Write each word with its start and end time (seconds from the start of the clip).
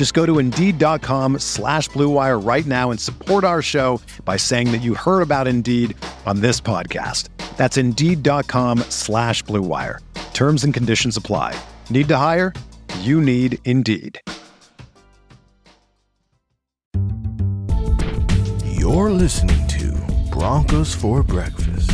Just 0.00 0.14
go 0.14 0.24
to 0.24 0.38
Indeed.com 0.38 1.40
slash 1.40 1.90
BlueWire 1.90 2.42
right 2.42 2.64
now 2.64 2.90
and 2.90 2.98
support 2.98 3.44
our 3.44 3.60
show 3.60 4.00
by 4.24 4.38
saying 4.38 4.72
that 4.72 4.78
you 4.78 4.94
heard 4.94 5.20
about 5.20 5.46
Indeed 5.46 5.94
on 6.24 6.40
this 6.40 6.58
podcast. 6.58 7.28
That's 7.58 7.76
Indeed.com 7.76 8.78
slash 8.88 9.44
BlueWire. 9.44 9.98
Terms 10.32 10.64
and 10.64 10.72
conditions 10.72 11.18
apply. 11.18 11.54
Need 11.90 12.08
to 12.08 12.16
hire? 12.16 12.54
You 13.00 13.20
need 13.20 13.58
Indeed. 13.66 14.18
You're 18.64 19.10
listening 19.10 19.68
to 19.68 20.30
Broncos 20.32 20.94
for 20.94 21.22
Breakfast 21.22 21.90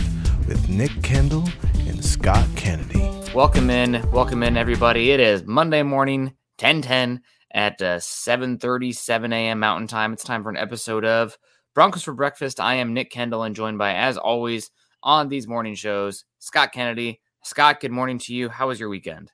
with 0.46 0.70
Nick 0.70 0.92
Kendall 1.02 1.50
and 1.88 2.04
Scott 2.04 2.46
Kennedy. 2.54 3.02
Welcome 3.34 3.68
in, 3.68 4.08
welcome 4.12 4.44
in, 4.44 4.56
everybody. 4.56 5.10
It 5.10 5.18
is 5.18 5.44
Monday 5.44 5.82
morning, 5.82 6.26
1010 6.60 7.20
at 7.56 7.80
uh, 7.80 7.96
7.37 7.96 9.32
a.m. 9.32 9.58
Mountain 9.58 9.88
Time. 9.88 10.12
It's 10.12 10.22
time 10.22 10.42
for 10.42 10.50
an 10.50 10.58
episode 10.58 11.06
of 11.06 11.38
Broncos 11.74 12.02
for 12.02 12.12
Breakfast. 12.12 12.60
I 12.60 12.74
am 12.74 12.92
Nick 12.92 13.10
Kendall 13.10 13.44
and 13.44 13.56
joined 13.56 13.78
by, 13.78 13.94
as 13.94 14.18
always, 14.18 14.70
on 15.02 15.30
these 15.30 15.48
morning 15.48 15.74
shows, 15.74 16.26
Scott 16.38 16.70
Kennedy. 16.72 17.18
Scott, 17.42 17.80
good 17.80 17.90
morning 17.90 18.18
to 18.18 18.34
you. 18.34 18.50
How 18.50 18.68
was 18.68 18.78
your 18.78 18.90
weekend? 18.90 19.32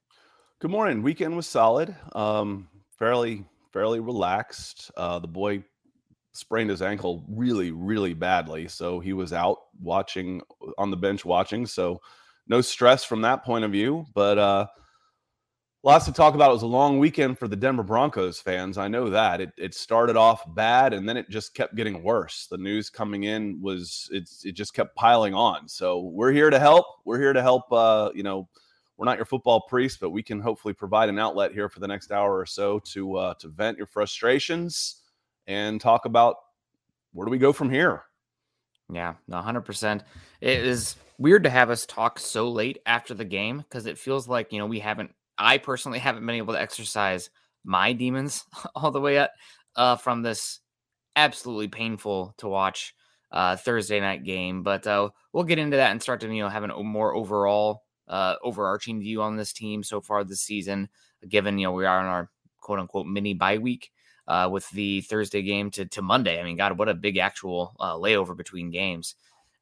Good 0.61 0.71
morning. 0.71 1.03
Weekend 1.03 1.35
was 1.35 1.49
solid. 1.49 1.97
Um, 2.13 2.69
fairly, 2.97 3.45
fairly 3.73 3.99
relaxed. 3.99 4.93
Uh, 4.97 5.19
the 5.19 5.27
boy 5.27 5.65
sprained 6.33 6.71
his 6.71 6.81
ankle 6.81 7.25
really, 7.29 7.73
really 7.73 8.15
badly. 8.15 8.69
So 8.69 9.01
he 9.01 9.13
was 9.15 9.33
out 9.33 9.59
watching 9.81 10.43
on 10.79 10.93
the 10.93 10.97
bench 10.97 11.25
watching. 11.25 11.67
So 11.67 12.01
no 12.47 12.61
stress 12.61 13.03
from 13.03 13.23
that 13.23 13.45
point 13.45 13.65
of 13.65 13.73
view. 13.73 14.07
But 14.15 14.39
uh, 14.39 14.67
lots 15.83 16.05
to 16.05 16.13
talk 16.13 16.35
about. 16.35 16.51
It 16.51 16.55
was 16.55 16.63
a 16.63 16.67
long 16.67 16.99
weekend 16.99 17.39
for 17.39 17.49
the 17.49 17.57
Denver 17.57 17.83
Broncos 17.83 18.41
fans. 18.41 18.79
I 18.79 18.89
know 18.89 19.11
that. 19.11 19.41
It, 19.41 19.53
it 19.57 19.75
started 19.75 20.17
off 20.17 20.43
bad 20.55 20.93
and 20.93 21.09
then 21.09 21.17
it 21.17 21.29
just 21.29 21.55
kept 21.55 21.75
getting 21.75 22.03
worse. 22.03 22.47
The 22.51 22.59
news 22.59 22.91
coming 22.91 23.25
in 23.25 23.61
was 23.61 24.09
it's 24.13 24.45
it 24.45 24.53
just 24.53 24.75
kept 24.75 24.95
piling 24.95 25.35
on. 25.35 25.69
So 25.69 26.01
we're 26.01 26.33
here 26.33 26.51
to 26.51 26.59
help. 26.59 26.87
We're 27.05 27.21
here 27.21 27.33
to 27.33 27.43
help 27.43 27.73
uh, 27.73 28.11
you 28.15 28.23
know, 28.23 28.49
we're 28.97 29.07
not 29.07 29.17
your 29.19 29.27
football 29.27 29.63
priest, 29.63 29.99
but 30.01 30.11
we 30.11 30.23
can 30.23 30.41
hopefully 30.41 30.75
provide 30.75 31.09
an 31.09 31.19
outlet 31.19 31.53
here 31.53 31.69
for 31.69 31.81
the 31.81 31.89
next 31.89 32.13
hour 32.13 32.39
or 32.39 32.47
so 32.47 32.79
to 32.91 33.17
uh, 33.17 33.35
to 33.35 33.49
vent 33.49 33.79
your 33.79 33.87
frustrations 33.87 35.03
and 35.47 35.81
talk 35.81 36.05
about 36.05 36.37
where 37.13 37.25
do 37.25 37.31
we 37.31 37.39
go 37.39 37.53
from 37.53 37.71
here. 37.71 38.05
Yeah, 38.93 39.15
100%. 39.31 40.03
It 40.41 40.65
is 40.67 40.97
weird 41.19 41.45
to 41.45 41.51
have 41.51 41.71
us 41.71 41.87
talk 41.87 42.19
so 42.19 42.51
late 42.51 42.79
after 42.85 43.15
the 43.15 43.25
game 43.25 43.59
because 43.59 43.87
it 43.87 43.99
feels 43.99 44.29
like, 44.29 44.53
you 44.53 44.59
know, 44.59 44.67
we 44.67 44.81
haven't, 44.81 45.15
I 45.39 45.59
personally 45.59 45.99
haven't 45.99 46.27
been 46.27 46.37
able 46.37 46.55
to 46.55 46.61
exercise 46.61 47.31
my 47.65 47.93
demons 47.93 48.45
all 48.75 48.91
the 48.91 49.01
way 49.01 49.19
up 49.19 49.33
uh, 49.77 49.97
from 49.97 50.23
this 50.23 50.61
absolutely 51.17 51.69
painful 51.69 52.35
to 52.39 52.49
watch 52.49 52.95
uh, 53.31 53.57
Thursday 53.57 54.01
night 54.01 54.25
game. 54.25 54.63
But 54.63 54.87
uh, 54.87 55.11
we'll 55.33 55.45
get 55.45 55.59
into 55.59 55.77
that 55.77 55.91
and 55.91 56.03
start 56.03 56.21
to, 56.21 56.33
you 56.33 56.43
know, 56.43 56.49
have 56.49 56.65
a 56.65 56.83
more 56.83 57.15
overall, 57.15 57.83
uh, 58.09 58.37
overarching 58.43 59.01
view 59.01 59.23
on 59.23 59.37
this 59.37 59.53
team 59.53 59.83
so 59.83 60.01
far 60.01 60.25
this 60.25 60.41
season, 60.41 60.89
given, 61.29 61.59
you 61.59 61.67
know, 61.67 61.73
we 61.73 61.87
are 61.87 62.01
in 62.01 62.07
our 62.07 62.31
quote 62.61 62.79
unquote 62.79 63.07
mini 63.07 63.35
bye 63.35 63.59
week 63.59 63.91
uh, 64.29 64.49
with 64.51 64.69
the 64.71 65.01
Thursday 65.03 65.43
game 65.43 65.71
to, 65.73 65.87
to 65.87 66.03
Monday. 66.03 66.41
I 66.41 66.45
mean, 66.45 66.57
God, 66.57 66.79
what 66.79 66.89
a 66.89 66.95
big 66.95 67.17
actual 67.17 67.75
uh, 67.81 67.95
layover 67.95 68.37
between 68.37 68.71
games. 68.71 69.15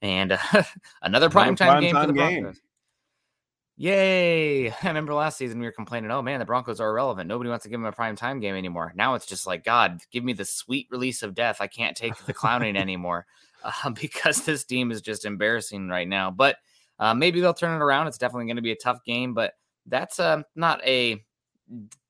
And 0.03 0.33
uh, 0.53 0.63
another 1.03 1.29
primetime 1.29 1.57
prime 1.57 1.83
game 1.83 1.95
for 1.95 2.07
the 2.07 2.13
Broncos. 2.13 2.61
Yay. 3.81 4.69
I 4.83 4.89
remember 4.89 5.15
last 5.15 5.39
season 5.39 5.59
we 5.59 5.65
were 5.65 5.73
complaining, 5.73 6.11
oh 6.11 6.21
man, 6.21 6.39
the 6.39 6.45
Broncos 6.45 6.81
are 6.81 6.91
irrelevant. 6.91 7.29
Nobody 7.29 7.49
wants 7.49 7.63
to 7.63 7.71
give 7.71 7.81
them 7.81 7.87
a 7.87 7.93
prime 7.93 8.15
time 8.15 8.39
game 8.39 8.55
anymore. 8.55 8.93
Now 8.95 9.15
it's 9.15 9.25
just 9.25 9.47
like, 9.47 9.65
God, 9.65 10.01
give 10.11 10.23
me 10.23 10.35
the 10.35 10.45
sweet 10.45 10.87
release 10.91 11.23
of 11.23 11.35
death. 11.35 11.63
I 11.63 11.67
can't 11.67 11.97
take 11.97 12.15
the 12.27 12.35
clowning 12.35 12.77
anymore 12.77 13.25
uh, 13.65 13.89
because 14.01 14.43
this 14.43 14.65
team 14.65 14.91
is 14.91 15.01
just 15.01 15.25
embarrassing 15.25 15.89
right 15.89 16.07
now. 16.07 16.31
But 16.31 16.57
uh, 16.99 17.15
maybe 17.15 17.41
they'll 17.41 17.55
turn 17.55 17.75
it 17.75 17.83
around. 17.83 18.07
It's 18.07 18.19
definitely 18.19 18.45
going 18.45 18.57
to 18.57 18.63
be 18.63 18.73
a 18.73 18.77
tough 18.77 19.03
game, 19.03 19.33
but 19.33 19.55
that's 19.87 20.21
uh, 20.21 20.43
not 20.55 20.87
a 20.87 21.25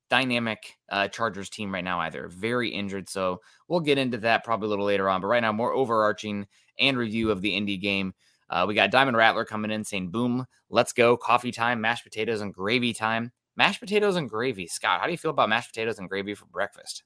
dynamic 0.09 0.77
uh, 0.89 1.07
Chargers 1.07 1.49
team 1.49 1.73
right 1.73 1.85
now 1.85 2.01
either. 2.01 2.27
Very 2.27 2.67
injured. 2.67 3.07
So 3.07 3.39
we'll 3.69 3.79
get 3.79 3.97
into 3.97 4.17
that 4.17 4.43
probably 4.43 4.65
a 4.65 4.69
little 4.71 4.83
later 4.83 5.07
on. 5.07 5.21
But 5.21 5.27
right 5.27 5.39
now, 5.39 5.53
more 5.53 5.71
overarching 5.71 6.47
and 6.77 6.97
review 6.97 7.31
of 7.31 7.41
the 7.41 7.55
Indy 7.55 7.77
game. 7.77 8.13
Uh, 8.51 8.65
we 8.67 8.75
got 8.75 8.91
Diamond 8.91 9.15
Rattler 9.15 9.45
coming 9.45 9.71
in 9.71 9.85
saying, 9.85 10.09
boom, 10.09 10.45
let's 10.69 10.91
go. 10.91 11.15
Coffee 11.15 11.51
time, 11.51 11.79
mashed 11.79 12.03
potatoes, 12.03 12.41
and 12.41 12.53
gravy 12.53 12.93
time. 12.93 13.31
Mashed 13.55 13.79
potatoes 13.79 14.17
and 14.17 14.29
gravy. 14.29 14.67
Scott, 14.67 14.99
how 14.99 15.05
do 15.05 15.11
you 15.11 15.17
feel 15.17 15.31
about 15.31 15.49
mashed 15.49 15.69
potatoes 15.73 15.99
and 15.99 16.09
gravy 16.09 16.35
for 16.35 16.45
breakfast? 16.45 17.03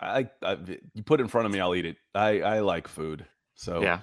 I, 0.00 0.28
I 0.42 0.56
you 0.94 1.02
put 1.04 1.20
it 1.20 1.24
in 1.24 1.28
front 1.28 1.46
of 1.46 1.52
me, 1.52 1.60
I'll 1.60 1.74
eat 1.74 1.86
it. 1.86 1.96
I, 2.14 2.40
I 2.40 2.60
like 2.60 2.88
food. 2.88 3.26
So 3.54 3.82
yeah. 3.82 4.00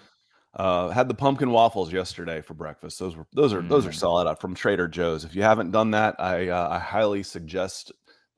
Uh, 0.54 0.90
had 0.90 1.08
the 1.08 1.14
pumpkin 1.14 1.52
waffles 1.52 1.94
yesterday 1.94 2.42
for 2.42 2.54
breakfast. 2.54 3.00
Those 3.00 3.16
were 3.16 3.26
those 3.32 3.54
are 3.54 3.62
mm. 3.62 3.70
those 3.70 3.88
are 3.88 3.92
mm. 3.92 3.96
solid 3.96 4.28
uh, 4.28 4.36
from 4.36 4.54
Trader 4.54 4.90
Joe's. 4.90 5.24
If 5.24 5.34
you 5.34 5.44
haven't 5.44 5.72
done 5.72 5.92
that, 5.92 6.16
I 6.20 6.50
uh, 6.50 6.68
I 6.70 6.78
highly 6.78 7.24
suggest 7.24 7.94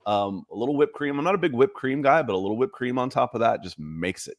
um, 0.06 0.46
a 0.52 0.56
little 0.56 0.78
whipped 0.78 0.94
cream. 0.94 1.18
I'm 1.18 1.26
not 1.26 1.34
a 1.34 1.40
big 1.40 1.54
whipped 1.54 1.74
cream 1.74 2.04
guy, 2.04 2.22
but 2.22 2.36
a 2.36 2.38
little 2.38 2.56
whipped 2.56 2.74
cream 2.74 3.00
on 3.00 3.10
top 3.10 3.34
of 3.34 3.40
that 3.40 3.64
just 3.64 3.80
makes 3.80 4.28
it. 4.28 4.38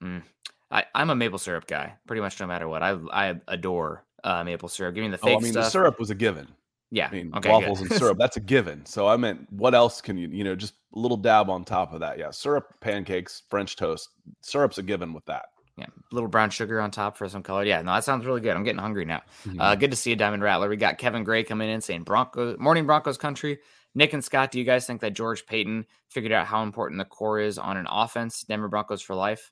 Mm. 0.00 0.22
I, 0.70 0.84
am 0.94 1.10
a 1.10 1.14
maple 1.14 1.38
syrup 1.38 1.66
guy, 1.66 1.94
pretty 2.06 2.20
much 2.20 2.38
no 2.40 2.46
matter 2.46 2.68
what. 2.68 2.82
I 2.82 2.96
I 3.12 3.40
adore 3.48 4.04
uh, 4.24 4.44
maple 4.44 4.68
syrup. 4.68 4.94
Give 4.94 5.02
me 5.02 5.10
the 5.10 5.18
fake 5.18 5.34
oh, 5.34 5.38
I 5.38 5.42
mean, 5.42 5.52
stuff. 5.52 5.64
the 5.64 5.70
syrup 5.70 5.98
was 5.98 6.10
a 6.10 6.14
given. 6.14 6.48
Yeah. 6.90 7.08
I 7.08 7.14
mean, 7.14 7.32
okay, 7.36 7.50
waffles 7.50 7.80
and 7.80 7.92
syrup, 7.92 8.18
that's 8.18 8.36
a 8.36 8.40
given. 8.40 8.84
So 8.86 9.06
I 9.08 9.16
meant, 9.16 9.46
what 9.52 9.74
else 9.74 10.00
can 10.00 10.16
you, 10.16 10.28
you 10.28 10.44
know, 10.44 10.54
just 10.54 10.74
a 10.94 10.98
little 10.98 11.16
dab 11.16 11.50
on 11.50 11.64
top 11.64 11.92
of 11.92 12.00
that. 12.00 12.18
Yeah. 12.18 12.30
Syrup, 12.30 12.74
pancakes, 12.80 13.42
French 13.50 13.76
toast. 13.76 14.10
Syrup's 14.40 14.78
a 14.78 14.82
given 14.82 15.12
with 15.12 15.24
that. 15.26 15.46
Yeah. 15.76 15.86
A 15.86 16.14
little 16.14 16.28
brown 16.28 16.50
sugar 16.50 16.80
on 16.80 16.90
top 16.90 17.16
for 17.16 17.28
some 17.28 17.42
color. 17.42 17.64
Yeah. 17.64 17.82
No, 17.82 17.92
that 17.92 18.04
sounds 18.04 18.24
really 18.24 18.40
good. 18.40 18.56
I'm 18.56 18.64
getting 18.64 18.80
hungry 18.80 19.04
now. 19.04 19.22
Mm-hmm. 19.46 19.60
Uh, 19.60 19.74
good 19.74 19.90
to 19.90 19.96
see 19.96 20.12
a 20.12 20.16
Diamond 20.16 20.42
Rattler. 20.42 20.68
We 20.68 20.76
got 20.76 20.98
Kevin 20.98 21.24
Gray 21.24 21.44
coming 21.44 21.68
in 21.68 21.80
saying 21.80 22.04
Broncos, 22.04 22.58
morning 22.58 22.86
Broncos 22.86 23.18
country. 23.18 23.58
Nick 23.94 24.12
and 24.12 24.24
Scott, 24.24 24.50
do 24.50 24.58
you 24.58 24.64
guys 24.64 24.86
think 24.86 25.00
that 25.00 25.14
George 25.14 25.46
Paton 25.46 25.86
figured 26.08 26.32
out 26.32 26.46
how 26.46 26.62
important 26.62 26.98
the 26.98 27.04
core 27.04 27.40
is 27.40 27.58
on 27.58 27.76
an 27.76 27.86
offense? 27.90 28.42
Denver 28.42 28.68
Broncos 28.68 29.02
for 29.02 29.14
life. 29.14 29.50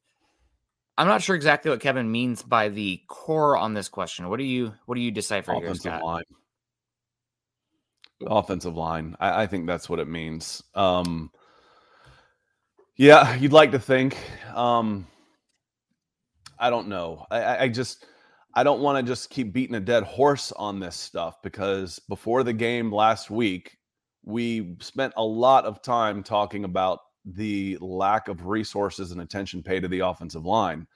I'm 0.98 1.06
not 1.06 1.22
sure 1.22 1.36
exactly 1.36 1.70
what 1.70 1.80
Kevin 1.80 2.10
means 2.10 2.42
by 2.42 2.68
the 2.68 3.02
core 3.08 3.56
on 3.56 3.74
this 3.74 3.88
question. 3.88 4.28
What 4.28 4.38
do 4.38 4.44
you 4.44 4.72
what 4.86 4.94
do 4.94 5.00
you 5.00 5.10
decipher 5.10 5.52
Offensive 5.52 5.82
here, 5.82 5.98
Scott? 5.98 6.04
Line. 6.04 6.24
Offensive 8.26 8.76
line. 8.76 9.14
I, 9.20 9.42
I, 9.42 9.46
think 9.46 9.66
that's 9.66 9.90
what 9.90 9.98
it 9.98 10.08
means. 10.08 10.62
Um, 10.74 11.30
yeah, 12.96 13.34
you'd 13.34 13.52
like 13.52 13.72
to 13.72 13.78
think. 13.78 14.16
Um, 14.54 15.06
I 16.58 16.70
don't 16.70 16.88
know. 16.88 17.26
I, 17.30 17.64
I 17.64 17.68
just 17.68 18.06
I 18.54 18.62
don't 18.62 18.80
want 18.80 19.04
to 19.04 19.10
just 19.10 19.28
keep 19.28 19.52
beating 19.52 19.76
a 19.76 19.80
dead 19.80 20.02
horse 20.02 20.50
on 20.52 20.80
this 20.80 20.96
stuff 20.96 21.42
because 21.42 21.98
before 22.08 22.42
the 22.42 22.54
game 22.54 22.90
last 22.90 23.30
week, 23.30 23.76
we 24.24 24.76
spent 24.80 25.12
a 25.18 25.24
lot 25.24 25.66
of 25.66 25.82
time 25.82 26.22
talking 26.22 26.64
about 26.64 27.00
the 27.26 27.76
lack 27.80 28.28
of 28.28 28.46
resources 28.46 29.10
and 29.10 29.20
attention 29.20 29.62
paid 29.62 29.80
to 29.80 29.88
the 29.88 30.00
offensive 30.00 30.44
line. 30.44 30.86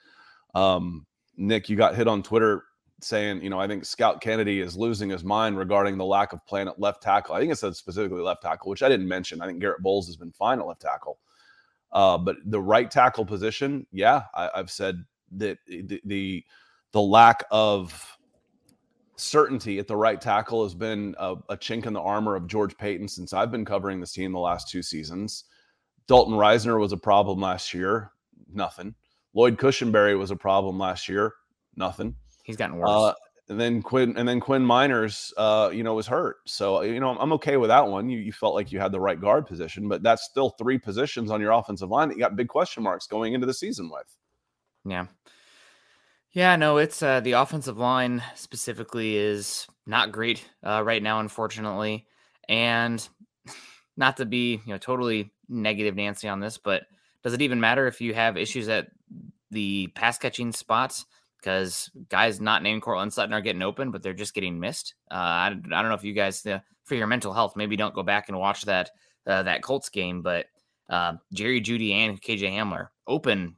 Um, 0.55 1.05
Nick, 1.37 1.69
you 1.69 1.75
got 1.75 1.95
hit 1.95 2.07
on 2.07 2.23
Twitter 2.23 2.63
saying, 3.01 3.41
you 3.41 3.49
know, 3.49 3.59
I 3.59 3.67
think 3.67 3.83
Scott 3.83 4.21
Kennedy 4.21 4.61
is 4.61 4.77
losing 4.77 5.09
his 5.09 5.23
mind 5.23 5.57
regarding 5.57 5.97
the 5.97 6.05
lack 6.05 6.33
of 6.33 6.45
plan 6.45 6.67
at 6.67 6.79
left 6.79 7.01
tackle. 7.01 7.35
I 7.35 7.39
think 7.39 7.51
it 7.51 7.57
said 7.57 7.75
specifically 7.75 8.21
left 8.21 8.43
tackle, 8.43 8.69
which 8.69 8.83
I 8.83 8.89
didn't 8.89 9.07
mention. 9.07 9.41
I 9.41 9.47
think 9.47 9.59
Garett 9.59 9.81
Bolles 9.81 10.07
has 10.07 10.15
been 10.15 10.31
fine 10.31 10.59
at 10.59 10.67
left 10.67 10.81
tackle. 10.81 11.19
Uh, 11.91 12.17
but 12.17 12.37
the 12.45 12.61
right 12.61 12.89
tackle 12.89 13.25
position, 13.25 13.85
yeah, 13.91 14.23
I, 14.33 14.49
have 14.55 14.71
said 14.71 15.03
that 15.33 15.57
the, 15.67 16.01
the 16.05 16.45
the 16.93 17.01
lack 17.01 17.43
of 17.51 18.17
certainty 19.15 19.79
at 19.79 19.87
the 19.87 19.95
right 19.95 20.19
tackle 20.19 20.63
has 20.63 20.73
been 20.73 21.15
a, 21.19 21.35
a, 21.49 21.57
chink 21.57 21.85
in 21.85 21.93
the 21.93 22.01
armor 22.01 22.35
of 22.35 22.47
George 22.47 22.75
Paton 22.77 23.07
since 23.07 23.33
I've 23.33 23.51
been 23.51 23.63
covering 23.63 23.99
this 23.99 24.13
team 24.13 24.31
the 24.31 24.39
last 24.39 24.67
two 24.67 24.81
seasons. 24.81 25.45
Dalton 26.07 26.33
Risner 26.33 26.79
was 26.79 26.91
a 26.91 26.97
problem 26.97 27.39
last 27.39 27.73
year, 27.73 28.11
nothing. 28.51 28.95
Lloyd 29.33 29.57
Cushenberry 29.57 30.17
was 30.17 30.31
a 30.31 30.35
problem 30.35 30.77
last 30.77 31.07
year, 31.07 31.33
nothing. 31.75 32.15
He's 32.43 32.57
gotten 32.57 32.77
worse. 32.77 32.89
Uh, 32.89 33.13
and 33.49 33.59
then 33.59 33.81
Quinn 33.81 34.15
and 34.17 34.27
then 34.27 34.39
Quinn 34.39 34.65
Meinerz, 34.65 35.33
uh, 35.37 35.69
you 35.73 35.83
know, 35.83 35.93
was 35.93 36.07
hurt. 36.07 36.37
So 36.45 36.81
you 36.81 36.99
know, 36.99 37.17
I'm 37.17 37.33
okay 37.33 37.57
with 37.57 37.69
that 37.69 37.87
one. 37.87 38.09
You 38.09 38.19
you 38.19 38.31
felt 38.31 38.55
like 38.55 38.71
you 38.71 38.79
had 38.79 38.91
the 38.91 38.99
right 38.99 39.19
guard 39.19 39.45
position, 39.45 39.89
but 39.89 40.01
that's 40.03 40.23
still 40.23 40.51
three 40.51 40.77
positions 40.77 41.29
on 41.31 41.41
your 41.41 41.51
offensive 41.51 41.89
line 41.89 42.07
that 42.07 42.15
you 42.15 42.21
got 42.21 42.35
big 42.35 42.47
question 42.47 42.81
marks 42.83 43.07
going 43.07 43.33
into 43.33 43.47
the 43.47 43.53
season 43.53 43.89
with. 43.89 44.07
Yeah. 44.85 45.07
Yeah, 46.33 46.55
no, 46.55 46.77
it's 46.77 47.03
uh, 47.03 47.19
the 47.19 47.33
offensive 47.33 47.77
line 47.77 48.23
specifically 48.35 49.17
is 49.17 49.67
not 49.85 50.13
great 50.13 50.47
uh, 50.63 50.81
right 50.83 51.03
now, 51.03 51.19
unfortunately. 51.19 52.07
And 52.47 53.05
not 53.97 54.15
to 54.17 54.25
be, 54.25 54.61
you 54.65 54.71
know, 54.71 54.77
totally 54.77 55.33
negative 55.51 55.95
Nancy 55.95 56.27
on 56.27 56.39
this, 56.39 56.57
but 56.57 56.83
does 57.23 57.33
it 57.33 57.41
even 57.41 57.59
matter 57.59 57.85
if 57.85 58.01
you 58.01 58.13
have 58.13 58.37
issues 58.37 58.67
at 58.69 58.87
the 59.51 59.87
pass 59.87 60.17
catching 60.17 60.51
spots? 60.51 61.05
because 61.41 61.89
guys 62.09 62.39
not 62.39 62.63
named 62.63 62.81
Courtland 62.81 63.13
Sutton 63.13 63.33
are 63.33 63.41
getting 63.41 63.61
open, 63.61 63.91
but 63.91 64.03
they're 64.03 64.13
just 64.13 64.33
getting 64.33 64.59
missed. 64.59 64.93
Uh, 65.09 65.15
I, 65.15 65.47
I 65.47 65.51
don't 65.51 65.89
know 65.89 65.95
if 65.95 66.03
you 66.03 66.13
guys, 66.13 66.45
uh, 66.45 66.59
for 66.83 66.95
your 66.95 67.07
mental 67.07 67.33
health, 67.33 67.55
maybe 67.55 67.75
don't 67.75 67.95
go 67.95 68.03
back 68.03 68.29
and 68.29 68.37
watch 68.37 68.63
that 68.63 68.91
uh, 69.27 69.43
that 69.43 69.61
Colts 69.61 69.89
game, 69.89 70.21
but 70.21 70.47
uh, 70.89 71.13
Jerry 71.33 71.61
Jeudy 71.61 71.93
and 71.93 72.21
KJ 72.21 72.51
Hamler 72.51 72.87
open 73.07 73.55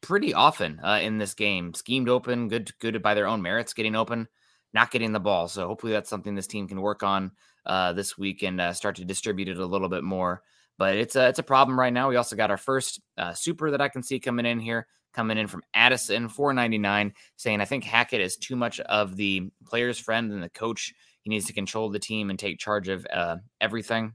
pretty 0.00 0.32
often 0.34 0.80
uh, 0.82 1.00
in 1.02 1.18
this 1.18 1.34
game, 1.34 1.74
schemed 1.74 2.08
open, 2.08 2.48
good 2.48 2.70
good 2.78 3.02
by 3.02 3.14
their 3.14 3.26
own 3.26 3.42
merits, 3.42 3.72
getting 3.72 3.96
open, 3.96 4.28
not 4.72 4.90
getting 4.90 5.12
the 5.12 5.20
ball. 5.20 5.48
So 5.48 5.66
hopefully 5.66 5.92
that's 5.92 6.10
something 6.10 6.34
this 6.34 6.46
team 6.46 6.68
can 6.68 6.80
work 6.80 7.02
on 7.02 7.32
uh, 7.66 7.92
this 7.94 8.16
week 8.16 8.42
and 8.42 8.76
start 8.76 8.96
to 8.96 9.04
distribute 9.04 9.48
it 9.48 9.58
a 9.58 9.66
little 9.66 9.88
bit 9.88 10.04
more. 10.04 10.42
But 10.76 10.96
it's 10.96 11.16
a 11.16 11.28
it's 11.28 11.38
a 11.38 11.44
problem 11.44 11.78
right 11.78 11.92
now. 11.92 12.08
We 12.08 12.16
also 12.16 12.36
got 12.36 12.50
our 12.50 12.56
first 12.56 13.00
super 13.34 13.70
that 13.70 13.80
I 13.80 13.88
can 13.88 14.02
see 14.02 14.18
coming 14.18 14.46
in 14.46 14.58
here 14.58 14.86
coming 15.14 15.38
in 15.38 15.46
from 15.46 15.62
Addison, 15.72 16.28
499, 16.28 17.14
saying, 17.36 17.60
I 17.60 17.64
think 17.64 17.84
Hackett 17.84 18.20
is 18.20 18.36
too 18.36 18.56
much 18.56 18.80
of 18.80 19.16
the 19.16 19.48
player's 19.66 19.98
friend 19.98 20.32
and 20.32 20.42
the 20.42 20.50
coach. 20.50 20.92
He 21.22 21.30
needs 21.30 21.46
to 21.46 21.52
control 21.52 21.88
the 21.88 21.98
team 21.98 22.28
and 22.28 22.38
take 22.38 22.58
charge 22.58 22.88
of 22.88 23.06
uh, 23.10 23.36
everything. 23.60 24.12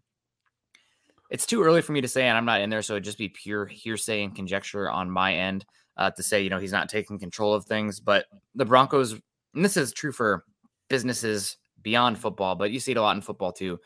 It's 1.32 1.46
too 1.46 1.64
early 1.64 1.82
for 1.82 1.94
me 1.94 2.02
to 2.02 2.08
say, 2.08 2.28
and 2.28 2.38
I'm 2.38 2.46
not 2.46 2.62
in 2.62 2.70
there, 2.70 2.82
so 2.82 2.94
it'd 2.94 3.04
just 3.04 3.18
be 3.18 3.30
pure 3.30 3.66
hearsay 3.66 4.24
and 4.24 4.36
conjecture 4.36 4.90
on 4.90 5.10
my 5.10 5.34
end 5.34 5.66
uh, 5.98 6.12
to 6.12 6.24
say, 6.24 6.42
you 6.42 6.50
know, 6.50 6.60
he's 6.60 6.72
not 6.72 6.90
taking 6.90 7.18
control 7.18 7.54
of 7.54 7.66
things. 7.66 8.00
But 8.00 8.26
the 8.56 8.66
Broncos, 8.66 9.14
and 9.54 9.64
this 9.66 9.78
is 9.78 9.94
true 9.94 10.12
for 10.12 10.44
businesses 10.90 11.58
beyond 11.82 12.20
football, 12.20 12.56
but 12.56 12.72
you 12.72 12.80
see 12.80 12.92
it 12.92 12.98
a 12.98 13.02
lot 13.02 13.16
in 13.16 13.22
football 13.22 13.54
too 13.54 13.80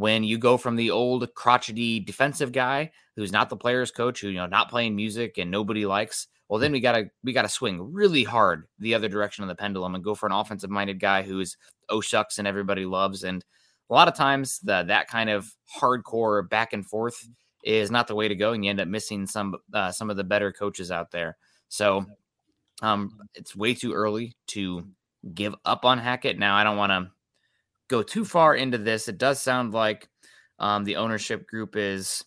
when 0.00 0.24
you 0.24 0.38
go 0.38 0.56
from 0.56 0.76
the 0.76 0.90
old 0.90 1.34
crotchety 1.34 2.00
defensive 2.00 2.52
guy 2.52 2.90
who's 3.16 3.32
not 3.32 3.50
the 3.50 3.56
player's 3.56 3.90
coach, 3.90 4.22
who 4.22 4.28
you 4.28 4.38
know 4.38 4.46
not 4.46 4.70
playing 4.70 4.96
music 4.96 5.36
and 5.36 5.50
nobody 5.50 5.84
likes, 5.84 6.26
well, 6.48 6.58
then 6.58 6.72
we 6.72 6.80
gotta 6.80 7.10
we 7.22 7.34
gotta 7.34 7.50
swing 7.50 7.92
really 7.92 8.24
hard 8.24 8.64
the 8.78 8.94
other 8.94 9.10
direction 9.10 9.44
of 9.44 9.48
the 9.48 9.54
pendulum 9.54 9.94
and 9.94 10.02
go 10.02 10.14
for 10.14 10.24
an 10.24 10.32
offensive 10.32 10.70
minded 10.70 11.00
guy 11.00 11.20
who's 11.20 11.58
oh 11.90 12.00
shucks 12.00 12.38
and 12.38 12.48
everybody 12.48 12.86
loves. 12.86 13.24
And 13.24 13.44
a 13.90 13.92
lot 13.92 14.08
of 14.08 14.14
times 14.14 14.58
the 14.60 14.84
that 14.84 15.08
kind 15.08 15.28
of 15.28 15.54
hardcore 15.78 16.48
back 16.48 16.72
and 16.72 16.86
forth 16.86 17.28
is 17.62 17.90
not 17.90 18.08
the 18.08 18.14
way 18.14 18.26
to 18.26 18.34
go, 18.34 18.54
and 18.54 18.64
you 18.64 18.70
end 18.70 18.80
up 18.80 18.88
missing 18.88 19.26
some 19.26 19.54
uh, 19.74 19.92
some 19.92 20.08
of 20.08 20.16
the 20.16 20.24
better 20.24 20.50
coaches 20.50 20.90
out 20.90 21.10
there. 21.10 21.36
So 21.68 22.06
um, 22.80 23.18
it's 23.34 23.54
way 23.54 23.74
too 23.74 23.92
early 23.92 24.34
to 24.46 24.86
give 25.34 25.54
up 25.66 25.84
on 25.84 25.98
Hackett. 25.98 26.38
Now 26.38 26.56
I 26.56 26.64
don't 26.64 26.78
want 26.78 26.90
to 26.90 27.10
go 27.90 28.02
too 28.02 28.24
far 28.24 28.54
into 28.54 28.78
this. 28.78 29.08
It 29.08 29.18
does 29.18 29.40
sound 29.40 29.74
like 29.74 30.08
um, 30.58 30.84
the 30.84 30.96
ownership 30.96 31.46
group 31.46 31.74
is 31.76 32.24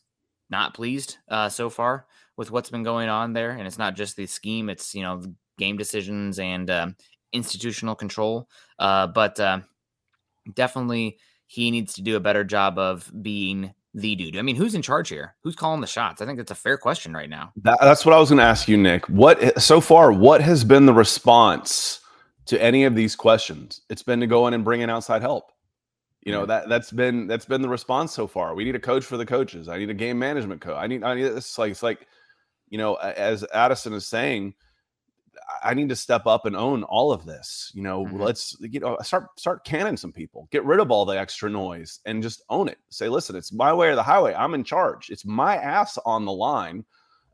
not 0.50 0.74
pleased 0.75 1.18
uh, 1.30 1.50
so 1.50 1.69
far 1.69 2.06
with 2.38 2.51
what's 2.51 2.69
been 2.69 2.83
going 2.83 3.10
on 3.10 3.33
there. 3.33 3.51
And 3.51 3.65
it's 3.65 3.77
not 3.77 3.95
just 3.95 4.15
the 4.15 4.27
scheme, 4.27 4.69
it's, 4.69 4.94
you 4.94 5.01
know, 5.01 5.24
game 5.57 5.77
decisions 5.77 6.38
and 6.38 6.69
um, 6.69 6.95
institutional 7.31 7.95
control. 7.95 8.50
Uh, 8.77 9.07
but 9.07 9.39
uh, 9.39 9.62
definitely 10.54 11.18
he 11.48 11.71
needs 11.71 11.94
to 11.94 12.01
do 12.01 12.16
a 12.18 12.19
better 12.19 12.44
job 12.44 12.77
of 12.77 13.12
being 13.21 13.74
the 13.94 14.16
dude. 14.16 14.38
I 14.38 14.42
mean, 14.42 14.56
who's 14.56 14.75
in 14.75 14.81
charge 14.81 15.09
here? 15.09 15.36
Who's 15.44 15.56
calling 15.56 15.81
the 15.81 15.88
shots? 15.88 16.21
I 16.21 16.25
think 16.25 16.38
that's 16.38 16.51
a 16.51 16.56
fair 16.56 16.77
question 16.77 17.13
right 17.13 17.30
now. 17.30 17.54
That, 17.62 17.77
that's 17.80 18.06
what 18.06 18.13
I 18.13 18.19
was 18.19 18.30
going 18.30 18.39
to 18.39 18.44
ask 18.44 18.68
you, 18.68 18.75
Nick. 18.75 19.07
What 19.07 19.62
so 19.62 19.80
far? 19.80 20.12
What 20.12 20.42
has 20.42 20.63
been 20.63 20.88
the 20.88 20.94
response 20.94 22.01
to 22.48 22.62
any 22.62 22.83
of 22.83 22.95
these 22.95 23.16
questions? 23.16 23.81
It's 23.89 24.04
been 24.04 24.19
to 24.19 24.27
go 24.27 24.48
in 24.48 24.56
and 24.56 24.66
bring 24.66 24.81
in 24.81 24.89
outside 24.89 25.21
help. 25.21 25.53
You 26.25 26.31
know 26.31 26.46
that 26.46 26.70
that's 26.70 26.92
been 26.92 27.28
that's 27.28 27.46
been 27.46 27.62
the 27.62 27.70
response 27.70 28.14
so 28.14 28.28
far. 28.28 28.56
We 28.56 28.64
need 28.64 28.75
a 28.75 28.80
coach 28.80 29.04
for 29.04 29.18
the 29.18 29.25
coaches. 29.25 29.68
I 29.68 29.78
need 29.78 29.90
a 29.90 29.94
game 29.94 30.18
management 30.18 30.62
coach. 30.62 30.78
I 30.78 30.88
need 30.88 31.04
I 31.04 31.16
need 31.16 31.25
it's 31.25 31.58
like 31.58 31.72
it's 31.72 31.84
like 31.84 32.08
you 32.74 32.80
know, 32.80 32.96
as 32.96 33.46
Addison 33.54 33.94
is 33.94 34.08
saying, 34.08 34.56
I 35.64 35.75
need 35.75 35.90
to 35.90 35.96
step 35.96 36.25
up 36.25 36.48
and 36.48 36.56
own 36.56 36.81
all 36.84 37.12
of 37.12 37.24
this. 37.24 37.72
You 37.75 37.84
know, 37.84 38.04
mm-hmm. 38.04 38.20
let's 38.20 38.58
you 38.62 38.80
know 38.80 38.98
start 39.04 39.28
start 39.38 39.64
canning 39.64 39.96
some 39.96 40.12
people, 40.12 40.48
get 40.52 40.66
rid 40.66 40.80
of 40.80 40.90
all 40.90 41.06
the 41.06 41.20
extra 41.20 41.52
noise, 41.52 42.00
and 42.06 42.24
just 42.24 42.42
own 42.50 42.68
it. 42.68 42.80
Say, 42.90 43.10
listen, 43.10 43.36
it's 43.36 43.54
my 43.54 43.72
way 43.72 43.90
or 43.90 43.96
the 43.96 44.02
highway. 44.02 44.34
I'm 44.34 44.56
in 44.56 44.64
charge. 44.64 45.12
It's 45.12 45.24
my 45.24 45.56
ass 45.56 46.00
on 46.04 46.26
the 46.26 46.31
line, 46.31 46.84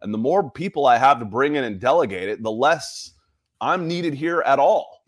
and 0.02 0.14
the 0.14 0.18
more 0.18 0.52
people 0.52 0.86
I 0.86 0.98
have 0.98 1.20
to 1.20 1.26
bring 1.26 1.56
in 1.56 1.64
and 1.64 1.80
delegate 1.80 2.28
it, 2.28 2.44
the 2.44 2.52
less 2.52 3.14
I'm 3.62 3.88
needed 3.88 4.14
here 4.14 4.42
at 4.46 4.60
all. 4.60 4.99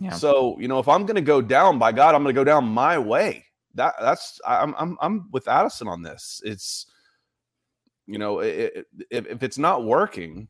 Yeah. 0.00 0.10
So 0.10 0.58
you 0.58 0.68
know, 0.68 0.78
if 0.78 0.88
I'm 0.88 1.04
going 1.04 1.16
to 1.16 1.20
go 1.20 1.40
down, 1.40 1.78
by 1.78 1.92
God, 1.92 2.14
I'm 2.14 2.22
going 2.22 2.34
to 2.34 2.40
go 2.40 2.44
down 2.44 2.64
my 2.64 2.98
way. 2.98 3.44
That 3.74 3.94
that's 4.00 4.40
I'm 4.46 4.74
I'm 4.78 4.96
I'm 5.00 5.28
with 5.30 5.46
Addison 5.46 5.88
on 5.88 6.02
this. 6.02 6.40
It's 6.44 6.86
you 8.06 8.18
know, 8.18 8.40
it, 8.40 8.86
if, 9.10 9.26
if 9.26 9.42
it's 9.44 9.58
not 9.58 9.84
working, 9.84 10.48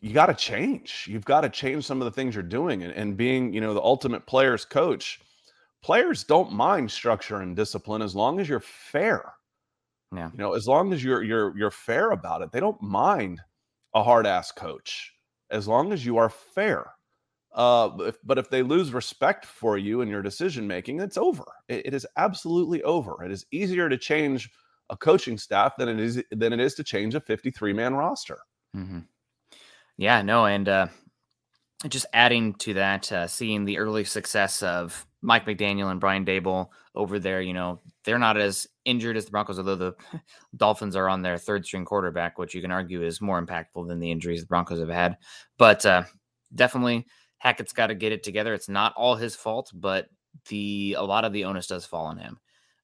you 0.00 0.14
got 0.14 0.26
to 0.26 0.34
change. 0.34 1.06
You've 1.08 1.24
got 1.24 1.42
to 1.42 1.50
change 1.50 1.84
some 1.84 2.00
of 2.00 2.06
the 2.06 2.10
things 2.10 2.34
you're 2.34 2.42
doing. 2.42 2.82
And, 2.82 2.92
and 2.94 3.16
being, 3.16 3.52
you 3.52 3.60
know, 3.60 3.74
the 3.74 3.82
ultimate 3.82 4.26
player's 4.26 4.64
coach, 4.64 5.20
players 5.82 6.24
don't 6.24 6.52
mind 6.52 6.90
structure 6.90 7.42
and 7.42 7.54
discipline 7.54 8.00
as 8.00 8.14
long 8.14 8.40
as 8.40 8.48
you're 8.48 8.60
fair. 8.60 9.34
Yeah. 10.14 10.30
You 10.32 10.38
know, 10.38 10.54
as 10.54 10.66
long 10.66 10.92
as 10.92 11.04
you're 11.04 11.22
you're 11.22 11.56
you're 11.58 11.70
fair 11.70 12.12
about 12.12 12.40
it, 12.40 12.52
they 12.52 12.60
don't 12.60 12.80
mind 12.80 13.40
a 13.94 14.02
hard 14.02 14.26
ass 14.26 14.50
coach 14.50 15.12
as 15.50 15.68
long 15.68 15.92
as 15.92 16.06
you 16.06 16.16
are 16.16 16.30
fair. 16.30 16.86
Uh, 17.54 17.90
if, 18.00 18.16
but 18.24 18.36
if 18.36 18.50
they 18.50 18.62
lose 18.62 18.92
respect 18.92 19.46
for 19.46 19.78
you 19.78 20.00
and 20.00 20.10
your 20.10 20.22
decision 20.22 20.66
making, 20.66 21.00
it's 21.00 21.16
over. 21.16 21.44
It, 21.68 21.86
it 21.86 21.94
is 21.94 22.06
absolutely 22.16 22.82
over. 22.82 23.22
It 23.24 23.30
is 23.30 23.46
easier 23.52 23.88
to 23.88 23.96
change 23.96 24.50
a 24.90 24.96
coaching 24.96 25.38
staff 25.38 25.76
than 25.78 25.88
it 25.88 26.00
is 26.00 26.22
than 26.32 26.52
it 26.52 26.60
is 26.60 26.74
to 26.74 26.84
change 26.84 27.14
a 27.14 27.20
53 27.20 27.72
man 27.72 27.94
roster. 27.94 28.38
Mm-hmm. 28.76 29.00
Yeah, 29.96 30.22
no, 30.22 30.46
and 30.46 30.68
uh, 30.68 30.88
just 31.88 32.06
adding 32.12 32.54
to 32.54 32.74
that, 32.74 33.10
uh, 33.12 33.26
seeing 33.28 33.64
the 33.64 33.78
early 33.78 34.04
success 34.04 34.62
of 34.62 35.06
Mike 35.22 35.46
McDaniel 35.46 35.90
and 35.90 36.00
Brian 36.00 36.24
Daboll 36.24 36.68
over 36.94 37.18
there, 37.18 37.40
you 37.40 37.52
know, 37.52 37.80
they're 38.04 38.18
not 38.18 38.36
as 38.36 38.66
injured 38.84 39.16
as 39.16 39.24
the 39.24 39.30
Broncos, 39.30 39.58
although 39.58 39.76
the 39.76 39.94
Dolphins 40.56 40.96
are 40.96 41.08
on 41.08 41.22
their 41.22 41.38
third 41.38 41.64
string 41.64 41.84
quarterback, 41.84 42.38
which 42.38 42.54
you 42.54 42.60
can 42.60 42.70
argue 42.72 43.02
is 43.02 43.20
more 43.20 43.44
impactful 43.44 43.86
than 43.86 44.00
the 44.00 44.10
injuries 44.10 44.40
the 44.40 44.46
Broncos 44.46 44.80
have 44.80 44.88
had. 44.88 45.16
But 45.56 45.86
uh, 45.86 46.04
definitely, 46.54 47.06
Hackett's 47.44 47.74
got 47.74 47.88
to 47.88 47.94
get 47.94 48.12
it 48.12 48.22
together. 48.22 48.54
It's 48.54 48.70
not 48.70 48.94
all 48.96 49.16
his 49.16 49.36
fault, 49.36 49.70
but 49.74 50.08
the 50.48 50.96
a 50.98 51.04
lot 51.04 51.24
of 51.24 51.32
the 51.32 51.44
onus 51.44 51.66
does 51.66 51.84
fall 51.84 52.06
on 52.06 52.16
him. 52.16 52.38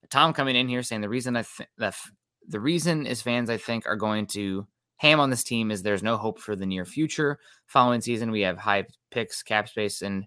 Tom 0.09 0.33
coming 0.33 0.55
in 0.55 0.67
here 0.67 0.83
saying 0.83 1.01
the 1.01 1.09
reason 1.09 1.35
I 1.35 1.43
think 1.43 1.69
that 1.77 1.95
the 2.47 2.59
reason 2.59 3.07
is 3.07 3.21
fans 3.21 3.49
I 3.49 3.57
think 3.57 3.87
are 3.87 3.95
going 3.95 4.27
to 4.27 4.67
ham 4.97 5.19
on 5.19 5.31
this 5.31 5.43
team 5.43 5.71
is 5.71 5.81
there's 5.81 6.03
no 6.03 6.15
hope 6.15 6.39
for 6.39 6.55
the 6.55 6.65
near 6.65 6.85
future. 6.85 7.39
Following 7.65 8.01
season, 8.01 8.29
we 8.29 8.41
have 8.41 8.57
high 8.57 8.85
picks, 9.09 9.41
cap 9.41 9.67
space, 9.67 10.03
and 10.03 10.25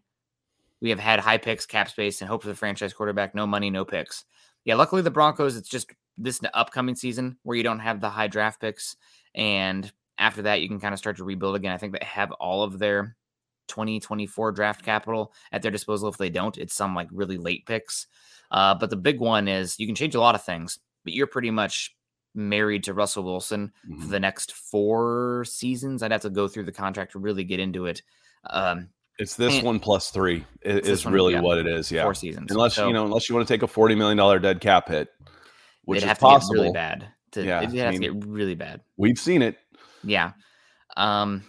we 0.80 0.90
have 0.90 0.98
had 0.98 1.20
high 1.20 1.38
picks, 1.38 1.64
cap 1.64 1.88
space, 1.88 2.20
and 2.20 2.28
hope 2.28 2.42
for 2.42 2.48
the 2.48 2.56
franchise 2.56 2.92
quarterback. 2.92 3.34
No 3.34 3.46
money, 3.46 3.70
no 3.70 3.84
picks. 3.84 4.24
Yeah, 4.64 4.74
luckily 4.74 5.02
the 5.02 5.10
Broncos, 5.10 5.56
it's 5.56 5.68
just 5.68 5.92
this 6.18 6.40
upcoming 6.54 6.96
season 6.96 7.36
where 7.44 7.56
you 7.56 7.62
don't 7.62 7.78
have 7.78 8.00
the 8.00 8.10
high 8.10 8.26
draft 8.26 8.60
picks, 8.60 8.96
and 9.34 9.92
after 10.18 10.42
that 10.42 10.60
you 10.60 10.68
can 10.68 10.80
kind 10.80 10.92
of 10.92 10.98
start 10.98 11.18
to 11.18 11.24
rebuild 11.24 11.54
again. 11.54 11.72
I 11.72 11.78
think 11.78 11.92
they 11.92 12.04
have 12.04 12.32
all 12.32 12.64
of 12.64 12.78
their 12.80 13.16
2024 13.68 14.52
draft 14.52 14.84
capital 14.84 15.32
at 15.52 15.62
their 15.62 15.70
disposal. 15.70 16.08
If 16.08 16.18
they 16.18 16.30
don't, 16.30 16.56
it's 16.58 16.74
some 16.74 16.94
like 16.94 17.08
really 17.10 17.38
late 17.38 17.66
picks. 17.66 18.06
Uh, 18.50 18.74
but 18.74 18.90
the 18.90 18.96
big 18.96 19.20
one 19.20 19.48
is 19.48 19.78
you 19.78 19.86
can 19.86 19.94
change 19.94 20.14
a 20.14 20.20
lot 20.20 20.34
of 20.34 20.44
things, 20.44 20.78
but 21.04 21.12
you're 21.12 21.26
pretty 21.26 21.50
much 21.50 21.94
married 22.34 22.84
to 22.84 22.94
Russell 22.94 23.24
Wilson 23.24 23.72
mm-hmm. 23.88 24.02
for 24.02 24.08
the 24.08 24.20
next 24.20 24.52
four 24.52 25.44
seasons. 25.46 26.02
I'd 26.02 26.12
have 26.12 26.22
to 26.22 26.30
go 26.30 26.48
through 26.48 26.64
the 26.64 26.72
contract 26.72 27.12
to 27.12 27.18
really 27.18 27.44
get 27.44 27.60
into 27.60 27.86
it. 27.86 28.02
Um, 28.50 28.88
it's 29.18 29.36
this 29.36 29.62
one 29.62 29.78
plus 29.78 30.10
three 30.10 30.44
is, 30.62 31.06
really 31.06 31.34
yeah, 31.34 31.40
what 31.40 31.58
it 31.58 31.66
is. 31.66 31.90
Yeah, 31.90 32.02
four 32.02 32.14
seasons. 32.14 32.50
Unless 32.50 32.74
so, 32.74 32.88
you 32.88 32.92
know, 32.92 33.04
unless 33.04 33.28
you 33.28 33.34
want 33.34 33.46
to 33.46 33.54
take 33.54 33.62
a 33.62 33.68
forty 33.68 33.94
million 33.94 34.16
dollar 34.16 34.40
dead 34.40 34.60
cap 34.60 34.88
hit, 34.88 35.08
which 35.84 36.02
is 36.02 36.18
possible. 36.18 36.62
Really 36.62 36.72
bad. 36.72 37.08
To, 37.32 37.44
yeah, 37.44 37.62
it'd 37.62 37.74
have 37.76 37.88
I 37.88 37.90
mean, 37.92 38.00
to 38.00 38.12
get 38.12 38.26
really 38.26 38.56
bad. 38.56 38.80
We've 38.96 39.18
seen 39.18 39.40
it. 39.42 39.56
Yeah, 40.02 40.32
um, 40.96 41.44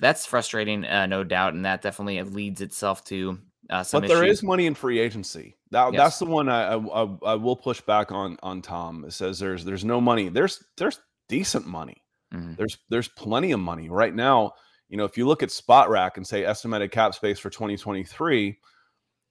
that's 0.00 0.26
frustrating, 0.26 0.84
uh, 0.84 1.06
no 1.06 1.24
doubt, 1.24 1.54
and 1.54 1.64
that 1.64 1.82
definitely 1.82 2.22
leads 2.22 2.60
itself 2.60 3.04
to 3.06 3.38
Uh, 3.68 3.82
some 3.82 4.00
but 4.02 4.08
there 4.08 4.22
issues. 4.22 4.38
is 4.38 4.42
money 4.44 4.66
in 4.66 4.74
free 4.74 4.98
agency. 5.00 5.56
That, 5.72 5.92
Yes. 5.92 6.00
That's 6.00 6.18
the 6.20 6.26
one 6.26 6.48
I, 6.48 6.74
I 6.74 7.02
I 7.26 7.34
will 7.34 7.56
push 7.56 7.80
back 7.80 8.12
on 8.12 8.38
on 8.42 8.62
Tom. 8.62 9.04
It 9.04 9.12
says 9.12 9.38
there's 9.40 9.64
there's 9.64 9.84
no 9.84 10.00
money. 10.00 10.28
There's 10.28 10.62
there's 10.76 11.00
decent 11.28 11.66
money. 11.66 12.02
Mhm. 12.32 12.56
There's 12.56 12.78
there's 12.90 13.08
plenty 13.08 13.50
of 13.52 13.58
money 13.60 13.88
right 13.88 14.14
now. 14.14 14.52
You 14.88 14.96
know, 14.96 15.04
if 15.04 15.18
you 15.18 15.26
look 15.26 15.42
at 15.42 15.48
Spotrac 15.48 16.16
and 16.16 16.24
say 16.24 16.44
estimated 16.44 16.92
cap 16.92 17.12
space 17.16 17.40
for 17.40 17.50
2023 17.50 18.56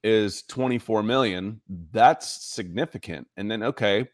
is 0.04 0.42
24 0.42 1.02
million, 1.02 1.60
that's 1.92 2.28
significant. 2.54 3.26
And 3.38 3.50
then 3.50 3.62
okay, 3.62 4.06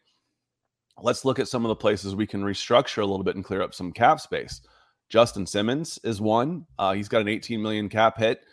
let's 1.01 1.25
look 1.25 1.39
at 1.39 1.49
some 1.49 1.65
of 1.65 1.69
the 1.69 1.75
places 1.75 2.15
we 2.15 2.25
can 2.27 2.41
restructure 2.43 2.99
a 2.99 3.05
little 3.05 3.23
bit 3.25 3.35
and 3.35 3.43
clear 3.43 3.61
up 3.61 3.73
some 3.73 3.91
cap 3.91 4.21
space. 4.21 4.61
Justin 5.13 5.45
Simmons 5.45 5.99
is 6.03 6.19
one. 6.19 6.65
Uh, 6.79 6.93
he's 6.93 7.07
got 7.07 7.21
an 7.21 7.27
18 7.27 7.61
million 7.61 7.87
cap 7.87 8.17
hit 8.17 8.43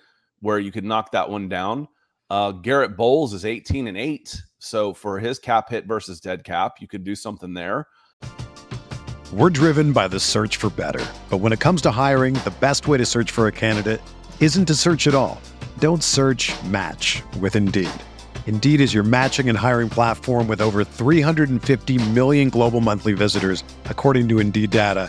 where 0.40 0.59
you 0.59 0.71
could 0.71 0.85
knock 0.85 1.11
that 1.12 1.31
one 1.31 1.49
down. 1.49 1.88
Uh, 2.29 2.52
Garett 2.52 2.99
Bolles 2.99 3.33
is 3.33 3.47
18 3.47 3.87
and 3.87 3.97
8. 3.97 4.43
So 4.59 4.93
for 4.93 5.19
his 5.19 5.38
cap 5.38 5.71
hit 5.71 5.87
versus 5.87 6.21
dead 6.21 6.45
cap, 6.45 6.75
you 6.79 6.87
could 6.87 7.02
do 7.02 7.14
something 7.14 7.55
there. 7.55 7.87
We're 9.33 9.49
driven 9.49 9.95
by 9.95 10.07
the 10.07 10.21
search 10.21 10.59
for 10.59 10.69
better. 10.69 11.02
But 11.31 11.38
when 11.38 11.55
it 11.55 11.61
comes 11.61 11.81
to 11.81 11.90
hiring, 11.93 12.35
the 12.35 12.52
best 12.61 12.87
way 12.87 12.99
to 12.99 13.07
search 13.07 13.31
for 13.31 13.47
a 13.47 13.52
candidate 13.52 14.02
isn't 14.40 14.67
to 14.67 14.75
search 14.75 15.07
at 15.07 15.14
all. 15.14 15.40
Don't 15.79 16.05
search 16.05 16.52
match 16.64 17.23
with 17.40 17.57
Indeed. 17.57 17.88
Indeed 18.47 18.83
is 18.83 18.93
your 18.93 19.05
matching 19.05 19.49
and 19.49 19.57
hiring 19.57 19.88
platform 19.88 20.47
with 20.47 20.61
over 20.61 20.85
350 20.85 22.11
million 22.11 22.50
global 22.50 22.83
monthly 22.83 23.14
visitors, 23.14 23.64
according 23.87 24.29
to 24.29 24.40
Indeed 24.40 24.69
data, 24.69 25.09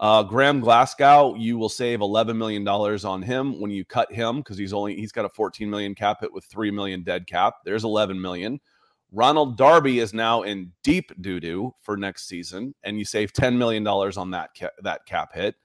Uh, 0.00 0.22
Graham 0.22 0.60
Glasgow, 0.60 1.34
you 1.34 1.58
will 1.58 1.68
save 1.68 2.00
eleven 2.00 2.38
million 2.38 2.62
dollars 2.62 3.04
on 3.04 3.20
him 3.20 3.60
when 3.60 3.70
you 3.70 3.84
cut 3.84 4.12
him 4.12 4.36
because 4.38 4.56
he's 4.56 4.72
only 4.72 4.94
he's 4.94 5.10
got 5.12 5.24
a 5.24 5.28
fourteen 5.28 5.68
million 5.68 5.94
cap 5.94 6.18
hit 6.20 6.32
with 6.32 6.44
three 6.44 6.70
million 6.70 7.02
dead 7.02 7.26
cap. 7.26 7.54
There's 7.64 7.84
eleven 7.84 8.20
million. 8.20 8.60
Ronald 9.10 9.56
Darby 9.56 9.98
is 10.00 10.12
now 10.14 10.42
in 10.42 10.70
deep 10.84 11.10
doo 11.20 11.40
doo 11.40 11.74
for 11.82 11.96
next 11.96 12.28
season, 12.28 12.74
and 12.84 12.98
you 12.98 13.04
save 13.04 13.32
ten 13.32 13.58
million 13.58 13.82
dollars 13.82 14.16
on 14.16 14.30
that 14.32 14.50
ca- 14.58 14.70
that 14.82 15.04
cap 15.06 15.34
hit. 15.34 15.56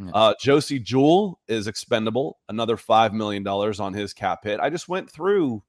Yeah. 0.00 0.10
Uh, 0.14 0.34
Josey 0.40 0.78
Jewell 0.78 1.38
is 1.46 1.66
expendable, 1.66 2.38
another 2.48 2.76
five 2.78 3.12
million 3.12 3.42
dollars 3.42 3.78
on 3.78 3.92
his 3.92 4.14
cap 4.14 4.44
hit. 4.44 4.58
I 4.58 4.70
just 4.70 4.88
went 4.88 5.10
through 5.10 5.62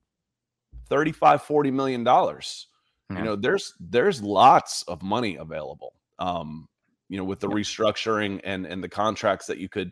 35 0.89 1.41
40 1.43 1.71
million 1.71 2.03
dollars 2.03 2.67
Yeah. 3.09 3.17
you 3.19 3.23
know 3.23 3.35
there's 3.35 3.73
there's 3.79 4.21
lots 4.21 4.83
of 4.83 5.01
money 5.01 5.35
available 5.37 5.93
um 6.19 6.67
you 7.13 7.19
know 7.19 7.23
with 7.23 7.39
the 7.39 7.47
restructuring 7.47 8.41
and 8.43 8.65
and 8.65 8.83
the 8.83 8.89
contracts 8.89 9.45
that 9.45 9.59
you 9.59 9.69
could 9.69 9.91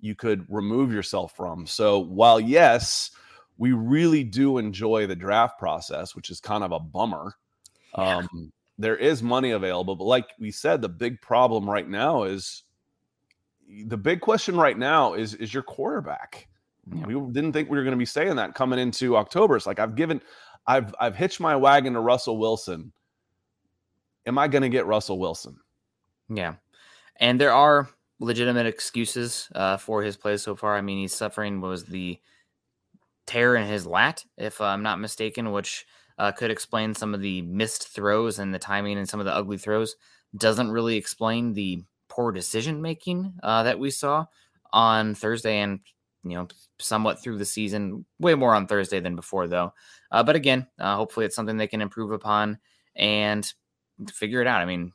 you 0.00 0.14
could 0.14 0.46
remove 0.48 0.90
yourself 0.90 1.36
from. 1.36 1.66
So 1.66 1.98
while 1.98 2.40
yes 2.40 3.10
we 3.58 3.72
really 3.72 4.24
do 4.24 4.56
enjoy 4.56 5.06
the 5.06 5.14
draft 5.14 5.58
process 5.58 6.16
which 6.16 6.30
is 6.30 6.40
kind 6.40 6.64
of 6.64 6.72
a 6.72 6.80
bummer 6.80 7.34
Yeah. 7.98 8.16
um 8.16 8.50
there 8.78 8.96
is 8.96 9.22
money 9.22 9.50
available 9.50 9.94
but 9.94 10.04
like 10.04 10.24
we 10.40 10.50
said 10.50 10.80
the 10.80 10.88
big 10.88 11.20
problem 11.20 11.68
right 11.68 11.88
now 11.88 12.22
is 12.24 12.62
the 13.86 13.96
big 13.98 14.22
question 14.22 14.56
right 14.56 14.78
now 14.78 15.12
is 15.12 15.34
is 15.34 15.52
your 15.52 15.62
quarterback. 15.62 16.48
Yeah. 16.90 17.06
we 17.06 17.14
didn't 17.32 17.52
think 17.52 17.68
we 17.68 17.76
were 17.76 17.84
going 17.84 17.92
to 17.98 17.98
be 17.98 18.06
saying 18.06 18.36
that 18.36 18.54
coming 18.54 18.78
into 18.78 19.16
october. 19.18 19.54
It's 19.54 19.66
like 19.66 19.78
i've 19.78 19.96
given 19.96 20.22
i've 20.66 20.94
i've 20.98 21.14
hitched 21.14 21.40
my 21.40 21.54
wagon 21.56 21.92
to 21.92 22.00
russell 22.00 22.38
wilson. 22.38 22.90
Am 24.26 24.38
i 24.38 24.48
going 24.48 24.62
to 24.62 24.70
get 24.70 24.86
russell 24.86 25.18
wilson 25.18 25.56
Yeah. 26.28 26.54
And 27.16 27.40
there 27.40 27.52
are 27.52 27.88
legitimate 28.20 28.66
excuses 28.66 29.48
uh, 29.54 29.76
for 29.76 30.02
his 30.02 30.16
play 30.16 30.36
so 30.36 30.56
far. 30.56 30.76
I 30.76 30.80
mean, 30.80 30.98
he's 30.98 31.14
suffering 31.14 31.60
was 31.60 31.84
the 31.84 32.18
tear 33.26 33.56
in 33.56 33.66
his 33.66 33.86
lat, 33.86 34.24
if 34.36 34.60
I'm 34.60 34.82
not 34.82 35.00
mistaken, 35.00 35.52
which 35.52 35.86
uh, 36.18 36.32
could 36.32 36.50
explain 36.50 36.94
some 36.94 37.14
of 37.14 37.20
the 37.20 37.42
missed 37.42 37.88
throws 37.88 38.38
and 38.38 38.54
the 38.54 38.58
timing 38.58 38.98
and 38.98 39.08
some 39.08 39.20
of 39.20 39.26
the 39.26 39.34
ugly 39.34 39.58
throws. 39.58 39.96
Doesn't 40.36 40.70
really 40.70 40.96
explain 40.96 41.52
the 41.52 41.82
poor 42.08 42.32
decision 42.32 42.82
making 42.82 43.34
uh, 43.42 43.62
that 43.64 43.78
we 43.78 43.90
saw 43.90 44.26
on 44.72 45.14
Thursday 45.14 45.58
and 45.60 45.80
you 46.24 46.34
know 46.36 46.48
somewhat 46.78 47.22
through 47.22 47.38
the 47.38 47.44
season. 47.44 48.04
Way 48.18 48.34
more 48.34 48.54
on 48.54 48.66
Thursday 48.66 49.00
than 49.00 49.16
before, 49.16 49.46
though. 49.46 49.72
Uh, 50.10 50.22
but 50.22 50.36
again, 50.36 50.66
uh, 50.78 50.96
hopefully 50.96 51.26
it's 51.26 51.36
something 51.36 51.56
they 51.56 51.66
can 51.66 51.82
improve 51.82 52.12
upon 52.12 52.58
and 52.96 53.52
figure 54.12 54.40
it 54.40 54.46
out. 54.46 54.60
I 54.60 54.64
mean, 54.64 54.92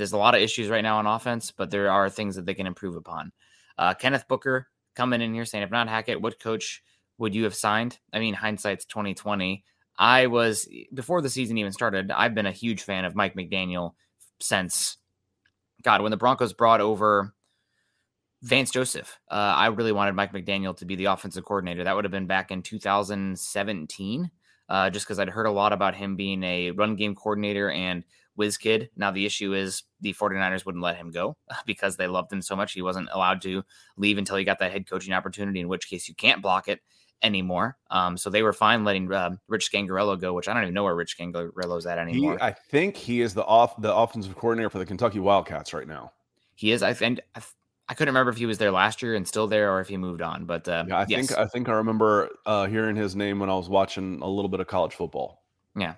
there's 0.00 0.12
a 0.12 0.18
lot 0.18 0.34
of 0.34 0.40
issues 0.40 0.70
right 0.70 0.80
now 0.80 0.96
on 0.96 1.06
offense, 1.06 1.50
but 1.50 1.70
there 1.70 1.90
are 1.90 2.08
things 2.08 2.34
that 2.34 2.46
they 2.46 2.54
can 2.54 2.66
improve 2.66 2.96
upon. 2.96 3.32
Uh, 3.76 3.92
Kenneth 3.92 4.26
Booker 4.28 4.66
coming 4.94 5.20
in 5.20 5.34
here 5.34 5.44
saying, 5.44 5.62
if 5.62 5.70
not 5.70 5.88
Hackett, 5.88 6.22
what 6.22 6.40
coach 6.40 6.82
would 7.18 7.34
you 7.34 7.44
have 7.44 7.54
signed? 7.54 7.98
I 8.10 8.18
mean, 8.18 8.32
hindsight's 8.32 8.86
2020. 8.86 9.62
I 9.98 10.26
was 10.26 10.66
before 10.94 11.20
the 11.20 11.28
season 11.28 11.58
even 11.58 11.72
started. 11.72 12.10
I've 12.10 12.34
been 12.34 12.46
a 12.46 12.52
huge 12.52 12.82
fan 12.82 13.04
of 13.04 13.14
Mike 13.14 13.34
McDaniel 13.34 13.92
since 14.40 14.96
God 15.82 16.00
when 16.00 16.10
the 16.10 16.16
Broncos 16.16 16.54
brought 16.54 16.80
over 16.80 17.34
Vance 18.40 18.70
Joseph. 18.70 19.18
Uh, 19.30 19.34
I 19.34 19.66
really 19.66 19.92
wanted 19.92 20.14
Mike 20.14 20.32
McDaniel 20.32 20.74
to 20.78 20.86
be 20.86 20.96
the 20.96 21.04
offensive 21.04 21.44
coordinator. 21.44 21.84
That 21.84 21.94
would 21.94 22.06
have 22.06 22.10
been 22.10 22.26
back 22.26 22.50
in 22.50 22.62
2017, 22.62 24.30
uh, 24.70 24.88
just 24.88 25.04
because 25.04 25.18
I'd 25.18 25.28
heard 25.28 25.44
a 25.44 25.50
lot 25.50 25.74
about 25.74 25.94
him 25.94 26.16
being 26.16 26.42
a 26.42 26.70
run 26.70 26.96
game 26.96 27.14
coordinator 27.14 27.70
and 27.70 28.02
whiz 28.40 28.56
kid. 28.56 28.90
Now, 28.96 29.10
the 29.10 29.26
issue 29.26 29.54
is 29.54 29.84
the 30.00 30.14
49ers 30.14 30.64
wouldn't 30.66 30.82
let 30.82 30.96
him 30.96 31.10
go 31.10 31.36
because 31.66 31.96
they 31.96 32.06
loved 32.06 32.32
him 32.32 32.42
so 32.42 32.56
much. 32.56 32.72
He 32.72 32.82
wasn't 32.82 33.08
allowed 33.12 33.42
to 33.42 33.62
leave 33.96 34.18
until 34.18 34.36
he 34.36 34.44
got 34.44 34.58
that 34.58 34.72
head 34.72 34.88
coaching 34.88 35.14
opportunity, 35.14 35.60
in 35.60 35.68
which 35.68 35.88
case 35.88 36.08
you 36.08 36.14
can't 36.14 36.42
block 36.42 36.68
it 36.68 36.80
anymore. 37.22 37.76
Um, 37.90 38.16
so 38.16 38.30
they 38.30 38.42
were 38.42 38.52
fine 38.52 38.82
letting 38.82 39.12
uh, 39.12 39.36
Rich 39.46 39.70
Scangarello 39.70 40.18
go, 40.18 40.32
which 40.32 40.48
I 40.48 40.54
don't 40.54 40.62
even 40.62 40.74
know 40.74 40.84
where 40.84 40.96
Rich 40.96 41.16
Scangarello's 41.18 41.86
at 41.86 41.98
he, 41.98 42.02
anymore. 42.02 42.38
i 42.42 42.50
think 42.50 42.96
he 42.96 43.20
is 43.20 43.34
the 43.34 43.44
off 43.44 43.80
the 43.80 43.94
offensive 43.94 44.34
coordinator 44.36 44.70
for 44.70 44.78
the 44.78 44.86
kentucky 44.86 45.18
wildcats 45.18 45.74
right 45.74 45.86
now 45.86 46.10
he 46.60 46.72
is. 46.72 46.82
I 46.82 46.92
think 46.92 47.20
I, 47.34 47.40
I 47.88 47.94
couldn't 47.94 48.12
remember 48.12 48.30
if 48.30 48.36
he 48.36 48.44
was 48.44 48.58
there 48.58 48.70
last 48.70 49.00
year 49.00 49.14
and 49.14 49.26
still 49.26 49.46
there, 49.46 49.72
or 49.72 49.80
if 49.80 49.88
he 49.88 49.96
moved 49.96 50.20
on. 50.20 50.44
But 50.44 50.68
uh, 50.68 50.84
yeah 50.86 50.98
i 50.98 51.06
yes. 51.08 51.28
think 51.28 51.38
i 51.38 51.46
think 51.46 51.68
i 51.68 51.72
remember 51.72 52.28
uh 52.44 52.66
hearing 52.66 52.96
his 52.96 53.16
name 53.16 53.38
when 53.38 53.48
i 53.48 53.54
was 53.54 53.68
watching 53.68 54.20
a 54.20 54.28
little 54.28 54.48
bit 54.50 54.60
of 54.60 54.66
college 54.66 54.92
football 54.94 55.42
Yeah. 55.74 55.94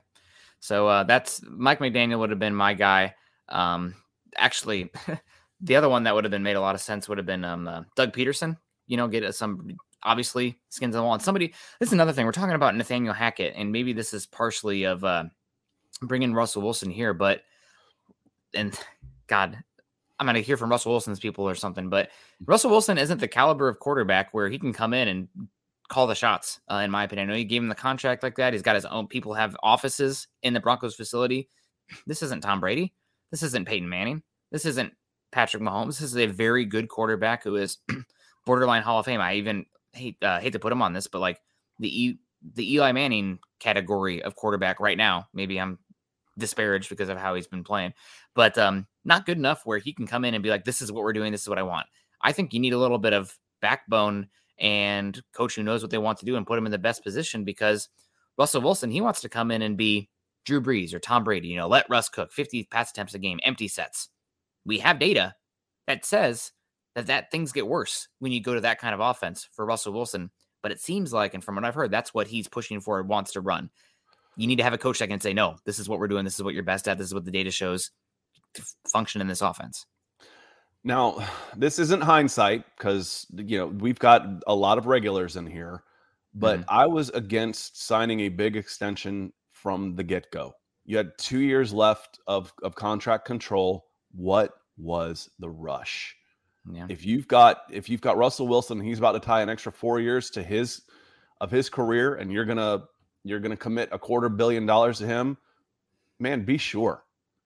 So 0.62 0.86
uh, 0.86 1.02
that's 1.02 1.42
Mike 1.42 1.80
McDaniel 1.80 2.20
would 2.20 2.30
have 2.30 2.38
been 2.38 2.54
my 2.54 2.72
guy. 2.72 3.16
Um, 3.48 3.96
actually, 4.36 4.92
the 5.60 5.74
other 5.74 5.88
one 5.88 6.04
that 6.04 6.14
would 6.14 6.22
have 6.22 6.30
been 6.30 6.44
made 6.44 6.54
a 6.54 6.60
lot 6.60 6.76
of 6.76 6.80
sense 6.80 7.08
would 7.08 7.18
have 7.18 7.26
been 7.26 7.44
um, 7.44 7.66
uh, 7.66 7.82
Doug 7.96 8.12
Pederson. 8.12 8.56
You 8.86 8.96
know, 8.96 9.08
get 9.08 9.34
some 9.34 9.76
obviously 10.04 10.56
skins 10.68 10.94
on 10.94 11.00
the 11.00 11.04
wall. 11.04 11.14
And 11.14 11.22
somebody, 11.22 11.52
this 11.80 11.88
is 11.88 11.92
another 11.92 12.12
thing. 12.12 12.26
We're 12.26 12.32
talking 12.32 12.54
about 12.54 12.76
Nathaniel 12.76 13.12
Hackett, 13.12 13.54
and 13.56 13.72
maybe 13.72 13.92
this 13.92 14.14
is 14.14 14.24
partially 14.24 14.84
of 14.84 15.02
uh, 15.02 15.24
bringing 16.00 16.32
Russell 16.32 16.62
Wilson 16.62 16.90
here, 16.90 17.12
but 17.12 17.42
and 18.54 18.78
God, 19.26 19.58
I'm 20.20 20.26
going 20.26 20.36
to 20.36 20.42
hear 20.42 20.56
from 20.56 20.70
Russell 20.70 20.92
Wilson's 20.92 21.18
people 21.18 21.48
or 21.48 21.56
something, 21.56 21.88
but 21.88 22.10
Russell 22.46 22.70
Wilson 22.70 22.98
isn't 22.98 23.18
the 23.18 23.26
caliber 23.26 23.66
of 23.66 23.80
quarterback 23.80 24.32
where 24.32 24.48
he 24.48 24.60
can 24.60 24.72
come 24.72 24.94
in 24.94 25.08
and 25.08 25.28
call 25.92 26.06
the 26.06 26.14
shots. 26.14 26.58
Uh, 26.70 26.76
in 26.76 26.90
my 26.90 27.04
opinion, 27.04 27.28
I 27.28 27.32
know 27.32 27.38
you 27.38 27.44
gave 27.44 27.62
him 27.62 27.68
the 27.68 27.74
contract 27.74 28.22
like 28.22 28.36
that. 28.36 28.54
He's 28.54 28.62
got 28.62 28.74
his 28.74 28.86
own 28.86 29.06
people 29.06 29.34
have 29.34 29.56
offices 29.62 30.26
in 30.42 30.54
the 30.54 30.60
Broncos 30.60 30.94
facility. 30.94 31.48
This 32.06 32.22
isn't 32.22 32.40
Tom 32.42 32.60
Brady. 32.60 32.94
This 33.30 33.42
isn't 33.42 33.68
Peyton 33.68 33.88
Manning. 33.88 34.22
This 34.50 34.64
isn't 34.64 34.92
Patrick 35.32 35.62
Mahomes. 35.62 35.98
This 35.98 36.00
is 36.02 36.16
a 36.16 36.26
very 36.26 36.64
good 36.64 36.88
quarterback 36.88 37.44
who 37.44 37.56
is 37.56 37.78
borderline 38.46 38.82
Hall 38.82 39.00
of 39.00 39.06
Fame. 39.06 39.20
I 39.20 39.34
even 39.34 39.66
hate 39.92 40.16
uh, 40.22 40.40
hate 40.40 40.54
to 40.54 40.58
put 40.58 40.72
him 40.72 40.82
on 40.82 40.94
this, 40.94 41.06
but 41.06 41.20
like 41.20 41.40
the 41.78 42.04
e- 42.04 42.18
the 42.54 42.74
Eli 42.74 42.92
Manning 42.92 43.38
category 43.60 44.22
of 44.22 44.34
quarterback 44.34 44.80
right 44.80 44.96
now. 44.96 45.28
Maybe 45.34 45.60
I'm 45.60 45.78
disparaged 46.38 46.88
because 46.88 47.10
of 47.10 47.18
how 47.18 47.34
he's 47.34 47.46
been 47.46 47.64
playing, 47.64 47.92
but 48.34 48.56
um, 48.56 48.86
not 49.04 49.26
good 49.26 49.36
enough 49.36 49.62
where 49.64 49.78
he 49.78 49.92
can 49.92 50.06
come 50.06 50.24
in 50.24 50.32
and 50.32 50.42
be 50.42 50.50
like, 50.50 50.64
"This 50.64 50.80
is 50.80 50.90
what 50.90 51.04
we're 51.04 51.12
doing. 51.12 51.32
This 51.32 51.42
is 51.42 51.48
what 51.48 51.58
I 51.58 51.62
want." 51.62 51.86
I 52.22 52.32
think 52.32 52.54
you 52.54 52.60
need 52.60 52.72
a 52.72 52.78
little 52.78 52.98
bit 52.98 53.12
of 53.12 53.36
backbone 53.60 54.28
and 54.62 55.20
coach 55.34 55.56
who 55.56 55.62
knows 55.62 55.82
what 55.82 55.90
they 55.90 55.98
want 55.98 56.18
to 56.18 56.24
do 56.24 56.36
and 56.36 56.46
put 56.46 56.58
him 56.58 56.64
in 56.66 56.72
the 56.72 56.78
best 56.78 57.02
position 57.02 57.44
because 57.44 57.88
Russell 58.38 58.62
Wilson 58.62 58.90
he 58.90 59.02
wants 59.02 59.20
to 59.20 59.28
come 59.28 59.50
in 59.50 59.60
and 59.60 59.76
be 59.76 60.08
Drew 60.46 60.62
Brees 60.62 60.94
or 60.94 61.00
Tom 61.00 61.24
Brady. 61.24 61.48
You 61.48 61.56
know, 61.56 61.68
let 61.68 61.90
Russ 61.90 62.08
cook 62.08 62.32
50 62.32 62.64
pass 62.70 62.90
attempts 62.90 63.14
a 63.14 63.18
game, 63.18 63.40
empty 63.44 63.68
sets. 63.68 64.08
We 64.64 64.78
have 64.78 64.98
data 64.98 65.34
that 65.86 66.04
says 66.04 66.52
that 66.94 67.06
that 67.06 67.30
things 67.30 67.52
get 67.52 67.66
worse 67.66 68.08
when 68.20 68.32
you 68.32 68.40
go 68.40 68.54
to 68.54 68.60
that 68.60 68.78
kind 68.78 68.94
of 68.94 69.00
offense 69.00 69.48
for 69.52 69.66
Russell 69.66 69.92
Wilson. 69.92 70.30
But 70.62 70.70
it 70.72 70.80
seems 70.80 71.12
like, 71.12 71.34
and 71.34 71.42
from 71.42 71.56
what 71.56 71.64
I've 71.64 71.74
heard, 71.74 71.90
that's 71.90 72.14
what 72.14 72.28
he's 72.28 72.46
pushing 72.46 72.80
for, 72.80 73.00
and 73.00 73.08
wants 73.08 73.32
to 73.32 73.40
run. 73.40 73.68
You 74.36 74.46
need 74.46 74.56
to 74.56 74.62
have 74.62 74.72
a 74.72 74.78
coach 74.78 75.00
that 75.00 75.08
can 75.08 75.20
say, 75.20 75.32
no, 75.32 75.56
this 75.64 75.80
is 75.80 75.88
what 75.88 75.98
we're 75.98 76.08
doing. 76.08 76.24
This 76.24 76.36
is 76.36 76.42
what 76.42 76.54
you're 76.54 76.62
best 76.62 76.86
at. 76.86 76.98
This 76.98 77.08
is 77.08 77.14
what 77.14 77.24
the 77.24 77.32
data 77.32 77.50
shows 77.50 77.90
function 78.86 79.20
in 79.20 79.26
this 79.26 79.40
offense. 79.40 79.86
Now, 80.84 81.24
this 81.56 81.78
isn't 81.78 82.02
hindsight 82.02 82.64
because, 82.76 83.26
you 83.36 83.58
know, 83.58 83.66
we've 83.66 83.98
got 83.98 84.26
a 84.46 84.54
lot 84.54 84.78
of 84.78 84.86
regulars 84.86 85.36
in 85.36 85.46
here, 85.46 85.84
but 86.34 86.60
mm-hmm. 86.60 86.70
I 86.70 86.86
was 86.86 87.10
against 87.10 87.84
signing 87.86 88.20
a 88.20 88.28
big 88.28 88.56
extension 88.56 89.32
from 89.50 89.94
the 89.94 90.02
get 90.02 90.30
go. 90.32 90.54
You 90.84 90.96
had 90.96 91.12
two 91.18 91.38
years 91.38 91.72
left 91.72 92.18
of, 92.26 92.52
of 92.64 92.74
contract 92.74 93.24
control. 93.24 93.86
What 94.12 94.54
was 94.76 95.30
the 95.38 95.48
rush? 95.48 96.16
Yeah. 96.70 96.86
If 96.88 97.04
you've 97.04 97.26
got 97.26 97.62
if 97.70 97.88
you've 97.88 98.00
got 98.00 98.16
Russell 98.16 98.46
Wilson, 98.46 98.80
he's 98.80 98.98
about 98.98 99.12
to 99.12 99.20
tie 99.20 99.42
an 99.42 99.48
extra 99.48 99.72
four 99.72 100.00
years 100.00 100.30
to 100.30 100.42
his 100.42 100.82
of 101.40 101.50
his 101.50 101.68
career, 101.68 102.14
and 102.14 102.32
you're 102.32 102.44
gonna 102.44 102.84
you're 103.24 103.40
gonna 103.40 103.56
commit 103.56 103.88
a 103.90 103.98
quarter 103.98 104.28
billion 104.28 104.64
dollars 104.64 104.98
to 104.98 105.06
him, 105.06 105.36
man, 106.20 106.44
be 106.44 106.56
sure. 106.56 107.02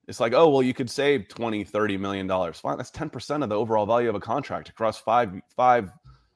It's 0.08 0.20
like, 0.20 0.32
oh, 0.34 0.48
well, 0.48 0.62
you 0.62 0.72
could 0.72 0.88
save 0.88 1.28
20, 1.28 1.64
30 1.64 1.96
million 1.96 2.26
dollars. 2.26 2.60
Fine, 2.60 2.76
that's 2.76 2.90
10% 2.90 3.42
of 3.42 3.48
the 3.48 3.56
overall 3.56 3.86
value 3.86 4.08
of 4.08 4.14
a 4.14 4.20
contract 4.20 4.68
across 4.68 4.98
five 4.98 5.32
five 5.54 5.90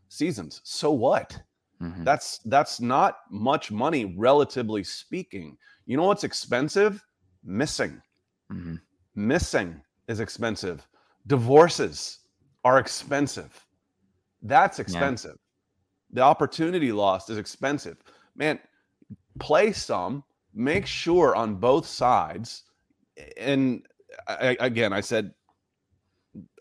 seasons. 0.08 0.60
So 0.64 0.90
what? 0.90 1.40
Mm-hmm. 1.80 2.04
That's 2.04 2.38
that's 2.44 2.80
not 2.80 3.18
much 3.30 3.70
money, 3.70 4.14
relatively 4.16 4.84
speaking. 4.84 5.56
You 5.86 5.96
know 5.96 6.04
what's 6.04 6.24
expensive? 6.24 7.04
Missing. 7.44 8.02
Mm-hmm. 8.52 8.74
Missing 9.14 9.80
is 10.08 10.20
expensive. 10.20 10.86
Divorces 11.26 12.18
are 12.64 12.78
expensive. 12.78 13.66
That's 14.42 14.78
expensive. 14.78 15.36
Yeah. 15.36 16.14
The 16.14 16.22
opportunity 16.22 16.92
lost 16.92 17.30
is 17.30 17.38
expensive. 17.38 17.98
Man, 18.34 18.58
play 19.38 19.72
some, 19.72 20.24
make 20.54 20.86
sure 20.86 21.36
on 21.36 21.54
both 21.54 21.86
sides. 21.86 22.64
And 23.36 23.86
I, 24.26 24.56
again, 24.60 24.92
I 24.92 25.00
said, 25.00 25.32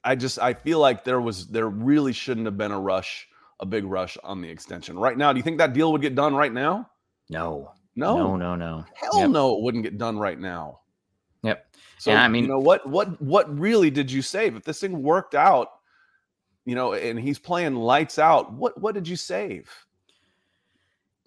I 0.03 0.15
just 0.15 0.39
I 0.39 0.53
feel 0.53 0.79
like 0.79 1.03
there 1.03 1.21
was 1.21 1.47
there 1.47 1.69
really 1.69 2.13
shouldn't 2.13 2.45
have 2.45 2.57
been 2.57 2.71
a 2.71 2.79
rush, 2.79 3.27
a 3.59 3.65
big 3.65 3.85
rush 3.85 4.17
on 4.23 4.41
the 4.41 4.49
extension. 4.49 4.97
Right 4.97 5.17
now, 5.17 5.33
do 5.33 5.37
you 5.37 5.43
think 5.43 5.57
that 5.57 5.73
deal 5.73 5.91
would 5.91 6.01
get 6.01 6.15
done 6.15 6.35
right 6.35 6.53
now? 6.53 6.89
No. 7.29 7.71
No. 7.95 8.17
No, 8.17 8.35
no, 8.37 8.55
no. 8.55 8.85
Hell 8.93 9.19
yep. 9.19 9.29
no, 9.29 9.57
it 9.57 9.61
wouldn't 9.61 9.83
get 9.83 9.97
done 9.97 10.17
right 10.17 10.39
now. 10.39 10.79
Yep. 11.43 11.65
So 11.97 12.13
I 12.13 12.27
mean, 12.27 12.45
you 12.45 12.49
know 12.49 12.59
what 12.59 12.87
what 12.87 13.21
what 13.21 13.59
really 13.59 13.89
did 13.89 14.11
you 14.11 14.21
save? 14.21 14.55
If 14.55 14.63
this 14.63 14.79
thing 14.79 15.03
worked 15.03 15.35
out, 15.35 15.67
you 16.65 16.75
know, 16.75 16.93
and 16.93 17.19
he's 17.19 17.39
playing 17.39 17.75
lights 17.75 18.19
out. 18.19 18.53
What 18.53 18.79
what 18.79 18.93
did 18.93 19.07
you 19.07 19.15
save? 19.15 19.69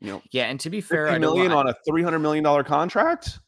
You 0.00 0.12
know, 0.12 0.22
yeah. 0.30 0.44
And 0.44 0.58
to 0.60 0.70
be 0.70 0.80
fair, 0.80 1.06
a 1.06 1.18
million 1.18 1.52
on 1.52 1.68
a 1.68 1.74
three 1.86 2.02
hundred 2.02 2.20
million 2.20 2.42
dollar 2.42 2.64
contract. 2.64 3.38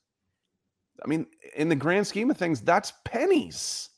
I 1.05 1.07
mean, 1.07 1.27
in 1.57 1.69
the 1.69 1.77
grand 1.77 2.07
scheme 2.07 2.31
of 2.31 2.37
things, 2.37 2.61
that's 2.61 2.93
pennies. 3.05 3.91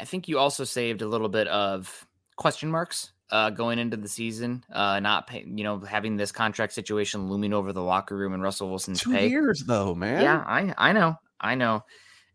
I 0.00 0.04
think 0.04 0.28
you 0.28 0.38
also 0.38 0.64
saved 0.64 1.02
a 1.02 1.06
little 1.06 1.28
bit 1.28 1.48
of 1.48 2.06
question 2.36 2.70
marks 2.70 3.12
uh, 3.30 3.50
going 3.50 3.78
into 3.78 3.96
the 3.96 4.08
season. 4.08 4.64
Uh, 4.72 5.00
not 5.00 5.26
pay, 5.26 5.44
you 5.46 5.64
know 5.64 5.80
having 5.80 6.16
this 6.16 6.32
contract 6.32 6.72
situation 6.72 7.28
looming 7.28 7.52
over 7.52 7.72
the 7.72 7.82
locker 7.82 8.16
room 8.16 8.34
and 8.34 8.42
Russell 8.42 8.68
Wilson's 8.68 9.00
two 9.00 9.12
pay. 9.12 9.28
years 9.28 9.64
though, 9.66 9.94
man. 9.94 10.22
Yeah, 10.22 10.42
I 10.46 10.74
I 10.76 10.92
know, 10.92 11.16
I 11.40 11.54
know, 11.54 11.84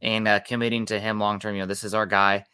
and 0.01 0.27
uh, 0.27 0.39
committing 0.41 0.85
to 0.87 0.99
him 0.99 1.19
long 1.19 1.39
term. 1.39 1.55
You 1.55 1.61
know, 1.61 1.67
this 1.67 1.83
is 1.83 1.93
our 1.93 2.05
guy 2.05 2.45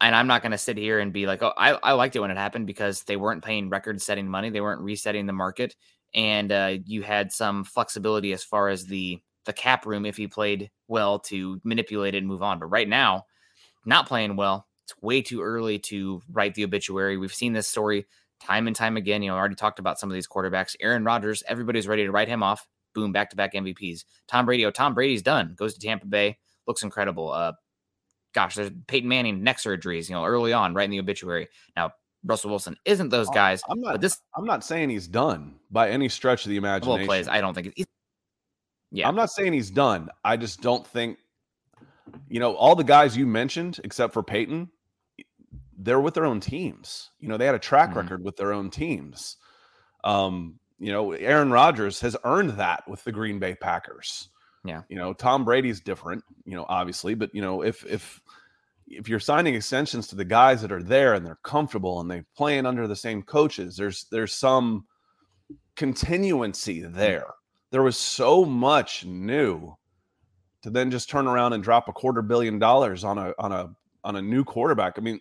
and 0.00 0.14
I'm 0.14 0.26
not 0.26 0.42
going 0.42 0.52
to 0.52 0.58
sit 0.58 0.76
here 0.76 1.00
and 1.00 1.12
be 1.12 1.26
like, 1.26 1.42
oh, 1.42 1.52
I, 1.56 1.72
I 1.72 1.92
liked 1.92 2.14
it 2.14 2.20
when 2.20 2.30
it 2.30 2.36
happened 2.36 2.66
because 2.66 3.02
they 3.02 3.16
weren't 3.16 3.44
paying 3.44 3.68
record 3.68 4.00
setting 4.00 4.28
money. 4.28 4.50
They 4.50 4.60
weren't 4.60 4.80
resetting 4.80 5.26
the 5.26 5.32
market. 5.32 5.74
And 6.14 6.52
uh, 6.52 6.76
you 6.84 7.02
had 7.02 7.32
some 7.32 7.64
flexibility 7.64 8.32
as 8.32 8.44
far 8.44 8.68
as 8.68 8.84
the 8.84 9.20
the 9.48 9.52
cap 9.54 9.86
room 9.86 10.04
if 10.04 10.16
he 10.16 10.28
played 10.28 10.70
well 10.88 11.18
to 11.18 11.58
manipulate 11.64 12.14
it 12.14 12.18
and 12.18 12.26
move 12.26 12.42
on. 12.42 12.58
But 12.58 12.66
right 12.66 12.88
now, 12.88 13.24
not 13.86 14.06
playing 14.06 14.36
well, 14.36 14.66
it's 14.84 14.94
way 15.00 15.22
too 15.22 15.40
early 15.40 15.78
to 15.80 16.22
write 16.30 16.54
the 16.54 16.64
obituary. 16.64 17.16
We've 17.16 17.34
seen 17.34 17.54
this 17.54 17.66
story 17.66 18.06
time 18.40 18.66
and 18.66 18.76
time 18.76 18.98
again. 18.98 19.22
You 19.22 19.30
know, 19.30 19.36
I 19.36 19.38
already 19.38 19.54
talked 19.54 19.78
about 19.78 19.98
some 19.98 20.10
of 20.10 20.14
these 20.14 20.28
quarterbacks. 20.28 20.76
Aaron 20.80 21.02
Rodgers, 21.02 21.42
everybody's 21.48 21.88
ready 21.88 22.04
to 22.04 22.12
write 22.12 22.28
him 22.28 22.42
off. 22.42 22.68
Boom, 22.94 23.10
back 23.10 23.30
to 23.30 23.36
back 23.36 23.54
MVPs. 23.54 24.04
Tom 24.28 24.44
Brady, 24.44 24.66
oh, 24.66 24.70
Tom 24.70 24.92
Brady's 24.92 25.22
done. 25.22 25.54
Goes 25.56 25.72
to 25.72 25.80
Tampa 25.80 26.06
Bay, 26.06 26.36
looks 26.66 26.82
incredible. 26.82 27.32
Uh, 27.32 27.52
gosh, 28.34 28.54
there's 28.54 28.70
Peyton 28.86 29.08
Manning 29.08 29.42
neck 29.42 29.56
surgeries, 29.56 30.10
you 30.10 30.14
know, 30.14 30.26
early 30.26 30.52
on, 30.52 30.74
right 30.74 30.84
in 30.84 30.90
the 30.90 31.00
obituary. 31.00 31.48
Now, 31.74 31.92
Russell 32.22 32.50
Wilson 32.50 32.76
isn't 32.84 33.08
those 33.08 33.30
guys. 33.30 33.62
I'm 33.70 33.80
not. 33.80 34.00
this, 34.02 34.20
I'm 34.36 34.44
not 34.44 34.62
saying 34.62 34.90
he's 34.90 35.08
done 35.08 35.54
by 35.70 35.88
any 35.88 36.10
stretch 36.10 36.44
of 36.44 36.50
the 36.50 36.58
imagination. 36.58 37.06
Plays, 37.06 37.28
I 37.28 37.40
don't 37.40 37.54
think. 37.54 37.72
He's, 37.76 37.86
yeah, 38.90 39.08
I'm 39.08 39.16
not 39.16 39.30
saying 39.30 39.52
he's 39.52 39.70
done. 39.70 40.08
I 40.24 40.36
just 40.36 40.60
don't 40.60 40.86
think. 40.86 41.18
You 42.30 42.40
know, 42.40 42.54
all 42.54 42.74
the 42.74 42.84
guys 42.84 43.16
you 43.18 43.26
mentioned, 43.26 43.80
except 43.84 44.14
for 44.14 44.22
Peyton, 44.22 44.70
they're 45.76 46.00
with 46.00 46.14
their 46.14 46.24
own 46.24 46.40
teams. 46.40 47.10
You 47.20 47.28
know, 47.28 47.36
they 47.36 47.44
had 47.44 47.54
a 47.54 47.58
track 47.58 47.90
mm-hmm. 47.90 47.98
record 47.98 48.24
with 48.24 48.36
their 48.36 48.52
own 48.52 48.70
teams. 48.70 49.36
Um, 50.04 50.58
you 50.78 50.92
know, 50.92 51.12
Aaron 51.12 51.50
Rodgers 51.50 52.00
has 52.00 52.16
earned 52.24 52.50
that 52.50 52.88
with 52.88 53.04
the 53.04 53.12
Green 53.12 53.38
Bay 53.38 53.54
Packers. 53.54 54.28
Yeah. 54.64 54.82
You 54.88 54.96
know, 54.96 55.12
Tom 55.12 55.44
Brady's 55.44 55.80
different, 55.80 56.22
you 56.44 56.56
know, 56.56 56.66
obviously, 56.68 57.14
but 57.14 57.34
you 57.34 57.42
know, 57.42 57.62
if 57.62 57.84
if 57.86 58.20
if 58.86 59.08
you're 59.08 59.20
signing 59.20 59.54
extensions 59.54 60.08
to 60.08 60.16
the 60.16 60.24
guys 60.24 60.62
that 60.62 60.72
are 60.72 60.82
there 60.82 61.14
and 61.14 61.24
they're 61.24 61.38
comfortable 61.42 62.00
and 62.00 62.10
they're 62.10 62.26
playing 62.36 62.66
under 62.66 62.86
the 62.86 62.96
same 62.96 63.22
coaches, 63.22 63.76
there's 63.76 64.06
there's 64.10 64.32
some 64.32 64.86
continuancy 65.76 66.90
there. 66.92 67.34
There 67.70 67.82
was 67.82 67.96
so 67.96 68.44
much 68.44 69.04
new 69.04 69.76
to 70.62 70.70
then 70.70 70.90
just 70.90 71.08
turn 71.08 71.26
around 71.26 71.52
and 71.52 71.62
drop 71.62 71.88
a 71.88 71.92
quarter 71.92 72.22
billion 72.22 72.58
dollars 72.58 73.04
on 73.04 73.18
a 73.18 73.34
on 73.38 73.52
a 73.52 73.74
on 74.04 74.16
a 74.16 74.22
new 74.22 74.44
quarterback. 74.44 74.94
I 74.96 75.00
mean, 75.00 75.20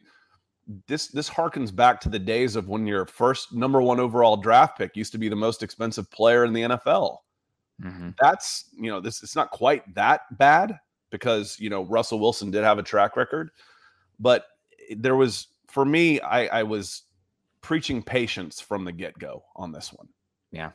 this 0.88 1.07
this 1.07 1.29
harkens 1.29 1.75
back 1.75 1.99
to 2.01 2.10
the 2.10 2.19
days 2.19 2.55
of 2.55 2.67
when 2.67 2.86
your 2.86 3.05
first 3.05 3.53
number 3.53 3.81
one 3.81 3.99
overall 3.99 4.38
draft 4.38 4.77
pick 4.77 4.95
used 4.95 5.12
to 5.13 5.17
be 5.17 5.29
the 5.29 5.36
most 5.36 5.63
expensive 5.63 6.10
player 6.12 6.45
in 6.45 6.53
the 6.53 6.62
NFL. 6.63 7.17
Mm-hmm. 7.81 8.10
That's 8.19 8.65
you 8.75 8.89
know 8.89 8.99
this 8.99 9.23
it's 9.23 9.36
not 9.36 9.51
quite 9.51 9.93
that 9.95 10.21
bad 10.38 10.79
because 11.10 11.60
you 11.60 11.69
know 11.69 11.83
Russell 11.83 12.19
Wilson 12.19 12.51
did 12.51 12.63
have 12.63 12.79
a 12.79 12.83
track 12.83 13.15
record, 13.15 13.51
but 14.19 14.45
there 14.95 15.15
was 15.15 15.47
for 15.67 15.86
me 15.86 16.19
I, 16.21 16.60
I 16.60 16.63
was 16.63 17.03
preaching 17.62 18.01
patience 18.01 18.60
from 18.60 18.83
the 18.83 18.91
get 18.91 19.17
go 19.19 19.43
on 19.55 19.71
this 19.71 19.93
one. 19.93 20.07
Yeah, 20.51 20.71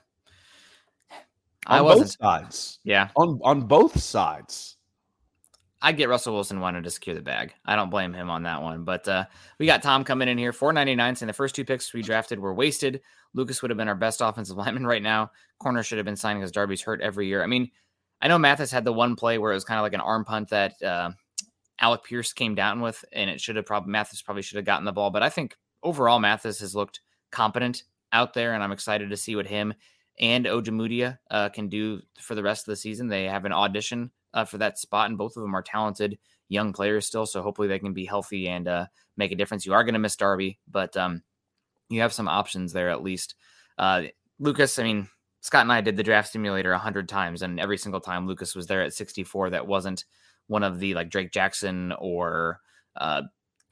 on 1.66 1.78
I 1.78 1.82
both 1.82 2.16
sides. 2.20 2.78
Yeah, 2.84 3.08
on 3.16 3.40
on 3.42 3.62
both 3.62 4.00
sides. 4.00 4.76
I 5.84 5.90
get 5.90 6.08
Russell 6.08 6.34
Wilson 6.34 6.60
wanted 6.60 6.84
to 6.84 6.90
secure 6.90 7.16
the 7.16 7.22
bag. 7.22 7.54
I 7.66 7.74
don't 7.74 7.90
blame 7.90 8.12
him 8.12 8.30
on 8.30 8.44
that 8.44 8.62
one. 8.62 8.84
But 8.84 9.08
uh, 9.08 9.24
we 9.58 9.66
got 9.66 9.82
Tom 9.82 10.04
coming 10.04 10.28
in 10.28 10.38
here, 10.38 10.52
four 10.52 10.72
ninety 10.72 10.94
nine, 10.94 11.16
saying 11.16 11.26
the 11.26 11.32
first 11.32 11.54
two 11.54 11.64
picks 11.64 11.92
we 11.92 12.02
drafted 12.02 12.38
were 12.38 12.54
wasted. 12.54 13.00
Lucas 13.34 13.62
would 13.62 13.70
have 13.70 13.78
been 13.78 13.88
our 13.88 13.94
best 13.94 14.20
offensive 14.20 14.56
lineman 14.58 14.86
right 14.86 15.02
now. 15.02 15.30
Corner 15.58 15.82
should 15.82 15.98
have 15.98 16.04
been 16.04 16.16
signing 16.16 16.40
because 16.40 16.52
Darby's 16.52 16.82
hurt 16.82 17.00
every 17.00 17.26
year. 17.26 17.42
I 17.42 17.46
mean, 17.46 17.70
I 18.20 18.28
know 18.28 18.38
Mathis 18.38 18.70
had 18.70 18.84
the 18.84 18.92
one 18.92 19.16
play 19.16 19.38
where 19.38 19.50
it 19.50 19.56
was 19.56 19.64
kind 19.64 19.78
of 19.78 19.82
like 19.82 19.94
an 19.94 20.00
arm 20.00 20.24
punt 20.24 20.50
that 20.50 20.80
uh, 20.82 21.10
Alec 21.80 22.04
Pierce 22.04 22.32
came 22.32 22.54
down 22.54 22.80
with, 22.80 23.04
and 23.12 23.28
it 23.28 23.40
should 23.40 23.56
have 23.56 23.66
probably 23.66 23.90
Mathis 23.90 24.22
probably 24.22 24.42
should 24.42 24.56
have 24.56 24.64
gotten 24.64 24.84
the 24.84 24.92
ball. 24.92 25.10
But 25.10 25.24
I 25.24 25.28
think 25.28 25.56
overall 25.82 26.20
Mathis 26.20 26.60
has 26.60 26.76
looked 26.76 27.00
competent 27.32 27.82
out 28.12 28.34
there, 28.34 28.54
and 28.54 28.62
I'm 28.62 28.72
excited 28.72 29.10
to 29.10 29.16
see 29.16 29.34
what 29.34 29.48
him 29.48 29.74
and 30.20 30.46
Ojemudia 30.46 31.18
uh, 31.30 31.48
can 31.48 31.68
do 31.68 32.00
for 32.20 32.34
the 32.34 32.42
rest 32.42 32.66
of 32.66 32.72
the 32.72 32.76
season. 32.76 33.08
They 33.08 33.24
have 33.24 33.44
an 33.44 33.52
audition 33.52 34.10
uh, 34.34 34.44
for 34.44 34.58
that 34.58 34.78
spot, 34.78 35.08
and 35.08 35.18
both 35.18 35.36
of 35.36 35.42
them 35.42 35.54
are 35.54 35.62
talented 35.62 36.18
young 36.48 36.72
players 36.72 37.06
still. 37.06 37.26
So 37.26 37.42
hopefully 37.42 37.68
they 37.68 37.78
can 37.78 37.92
be 37.92 38.04
healthy 38.04 38.48
and 38.48 38.68
uh, 38.68 38.86
make 39.16 39.32
a 39.32 39.36
difference. 39.36 39.66
You 39.66 39.72
are 39.72 39.84
going 39.84 39.94
to 39.94 39.98
miss 39.98 40.16
Darby, 40.16 40.58
but 40.70 40.96
um, 40.96 41.22
you 41.88 42.00
have 42.00 42.12
some 42.12 42.28
options 42.28 42.72
there 42.72 42.90
at 42.90 43.02
least. 43.02 43.34
Uh, 43.78 44.04
Lucas, 44.38 44.78
I 44.78 44.84
mean, 44.84 45.08
Scott 45.40 45.62
and 45.62 45.72
I 45.72 45.80
did 45.80 45.96
the 45.96 46.02
draft 46.02 46.30
simulator 46.30 46.72
a 46.72 46.78
hundred 46.78 47.08
times, 47.08 47.42
and 47.42 47.58
every 47.58 47.78
single 47.78 48.00
time 48.00 48.26
Lucas 48.26 48.54
was 48.54 48.66
there 48.66 48.82
at 48.82 48.94
64. 48.94 49.50
That 49.50 49.66
wasn't 49.66 50.04
one 50.46 50.62
of 50.62 50.78
the 50.78 50.94
like 50.94 51.10
Drake 51.10 51.32
Jackson 51.32 51.92
or 51.98 52.60
uh, 52.96 53.22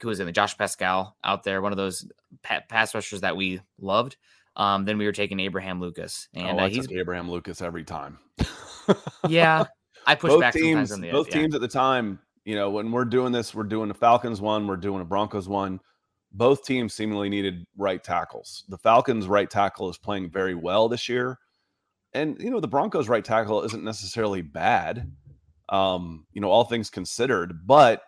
who 0.01 0.07
was 0.07 0.19
in 0.19 0.25
the 0.25 0.31
Josh 0.31 0.57
Paschal 0.57 1.15
out 1.23 1.43
there, 1.43 1.61
one 1.61 1.71
of 1.71 1.77
those 1.77 2.09
pa- 2.43 2.63
pass 2.67 2.93
rushers 2.95 3.21
that 3.21 3.37
we 3.37 3.61
loved. 3.79 4.17
Um, 4.55 4.85
then 4.85 4.97
we 4.97 5.05
were 5.05 5.11
taking 5.11 5.39
Abraham 5.39 5.79
Lucas, 5.79 6.27
and 6.33 6.59
oh, 6.59 6.63
uh, 6.63 6.69
he's 6.69 6.91
Abraham 6.91 7.29
Lucas 7.31 7.61
every 7.61 7.83
time. 7.83 8.19
yeah, 9.27 9.65
I 10.05 10.15
push 10.15 10.29
both 10.29 10.41
back 10.41 10.53
teams. 10.53 10.89
the, 10.89 11.11
both 11.11 11.29
yeah. 11.29 11.41
teams 11.41 11.55
at 11.55 11.61
the 11.61 11.67
time, 11.67 12.19
you 12.43 12.55
know, 12.55 12.69
when 12.69 12.91
we're 12.91 13.05
doing 13.05 13.31
this, 13.31 13.55
we're 13.55 13.63
doing 13.63 13.89
a 13.91 13.93
Falcons 13.93 14.41
one, 14.41 14.67
we're 14.67 14.75
doing 14.77 15.01
a 15.01 15.05
Broncos 15.05 15.47
one. 15.47 15.79
Both 16.33 16.65
teams 16.65 16.93
seemingly 16.93 17.29
needed 17.29 17.65
right 17.77 18.01
tackles. 18.03 18.63
The 18.69 18.77
Falcons' 18.77 19.27
right 19.27 19.49
tackle 19.49 19.89
is 19.89 19.97
playing 19.97 20.31
very 20.31 20.55
well 20.55 20.87
this 20.87 21.09
year, 21.09 21.37
and 22.13 22.37
you 22.41 22.49
know 22.49 22.59
the 22.59 22.67
Broncos' 22.67 23.09
right 23.09 23.23
tackle 23.23 23.63
isn't 23.63 23.83
necessarily 23.83 24.41
bad. 24.41 25.11
Um, 25.69 26.25
you 26.33 26.41
know, 26.41 26.49
all 26.49 26.65
things 26.65 26.89
considered, 26.89 27.65
but 27.65 28.01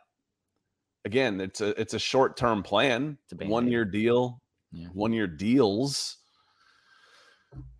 again, 1.06 1.42
it's 1.42 1.62
a 1.62 1.80
it's 1.80 1.94
a 1.94 2.00
short 2.00 2.38
term 2.38 2.64
plan, 2.64 3.18
It's 3.30 3.42
a 3.42 3.48
one 3.48 3.68
year 3.68 3.86
deal, 3.86 4.42
Yeah. 4.72 4.88
one 4.94 5.14
year 5.14 5.28
deals. 5.28 6.18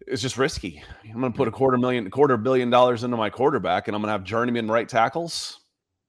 It's 0.08 0.22
just 0.22 0.38
risky. 0.38 0.84
I'm 1.06 1.20
going 1.20 1.32
to 1.32 1.38
put 1.38 1.48
a 1.48 1.52
quarter 1.52 1.78
million, 1.78 2.10
quarter 2.10 2.38
billion 2.38 2.70
dollars 2.70 3.04
into 3.04 3.18
my 3.18 3.30
quarterback, 3.30 3.88
and 3.88 3.96
I'm 3.96 4.02
going 4.02 4.10
to 4.10 4.14
have 4.14 4.24
journeyman 4.24 4.70
right 4.70 4.88
tackles. 4.88 5.60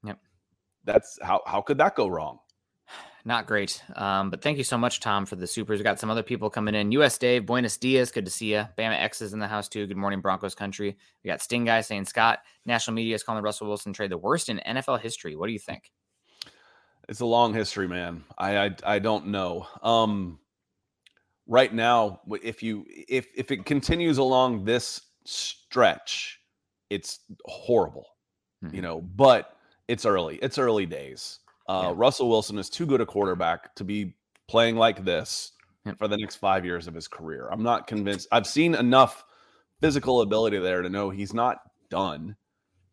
Yep. 0.04 0.18
That's 0.84 1.18
how 1.22 1.42
how 1.46 1.60
could 1.60 1.78
that 1.78 1.94
go 1.94 2.08
wrong? 2.08 2.38
Not 3.26 3.46
great. 3.46 3.82
Um, 3.96 4.28
but 4.28 4.42
thank 4.42 4.58
you 4.58 4.64
so 4.64 4.76
much, 4.76 5.00
Tom, 5.00 5.24
for 5.24 5.36
the 5.36 5.46
supers. 5.46 5.80
We 5.80 5.84
got 5.84 5.98
some 5.98 6.10
other 6.10 6.22
people 6.22 6.50
coming 6.50 6.74
in. 6.74 6.92
US 6.92 7.16
Dave, 7.16 7.46
Buenos 7.46 7.78
Dias, 7.78 8.10
good 8.10 8.26
to 8.26 8.30
see 8.30 8.52
you. 8.52 8.66
Bama 8.76 9.00
X 9.00 9.22
is 9.22 9.32
in 9.32 9.38
the 9.38 9.48
house 9.48 9.66
too. 9.66 9.86
Good 9.86 9.96
morning, 9.96 10.20
Broncos 10.20 10.54
country. 10.54 10.98
We 11.22 11.28
got 11.28 11.40
Sting 11.40 11.64
Guy 11.64 11.80
saying 11.80 12.04
Scott, 12.04 12.40
national 12.66 12.94
media 12.94 13.14
is 13.14 13.22
calling 13.22 13.40
the 13.40 13.46
Russell 13.46 13.66
Wilson 13.66 13.94
trade 13.94 14.10
the 14.10 14.18
worst 14.18 14.50
in 14.50 14.60
NFL 14.66 15.00
history. 15.00 15.36
What 15.36 15.46
do 15.46 15.54
you 15.54 15.58
think? 15.58 15.90
It's 17.08 17.20
a 17.20 17.26
long 17.26 17.54
history, 17.54 17.88
man. 17.88 18.24
I 18.36 18.66
I, 18.66 18.76
I 18.84 18.98
don't 18.98 19.28
know. 19.28 19.66
Um, 19.82 20.38
right 21.46 21.72
now, 21.72 22.20
if 22.42 22.62
you 22.62 22.84
if 22.88 23.26
if 23.36 23.50
it 23.50 23.64
continues 23.66 24.18
along 24.18 24.64
this 24.64 25.00
stretch, 25.24 26.40
it's 26.90 27.20
horrible. 27.46 28.06
Mhm. 28.64 28.74
You 28.74 28.82
know, 28.82 29.00
but 29.00 29.56
it's 29.88 30.04
early. 30.06 30.36
It's 30.36 30.58
early 30.58 30.86
days. 30.86 31.40
Uh, 31.68 31.88
Yeah. 31.88 31.92
Russell 31.96 32.28
Wilson 32.28 32.58
is 32.58 32.68
too 32.70 32.86
good 32.86 33.00
a 33.00 33.06
quarterback 33.06 33.74
to 33.76 33.84
be 33.84 34.14
playing 34.48 34.76
like 34.76 35.04
this 35.04 35.52
Yep. 35.86 35.98
for 35.98 36.08
the 36.08 36.16
next 36.16 36.36
five 36.36 36.64
years 36.64 36.86
of 36.86 36.94
his 36.94 37.08
career. 37.08 37.48
I'm 37.50 37.62
not 37.62 37.86
convinced. 37.86 38.28
I've 38.32 38.46
seen 38.46 38.74
enough 38.74 39.24
physical 39.80 40.20
ability 40.22 40.58
there 40.58 40.80
to 40.82 40.88
know 40.88 41.10
he's 41.10 41.34
not 41.34 41.58
done. 41.90 42.36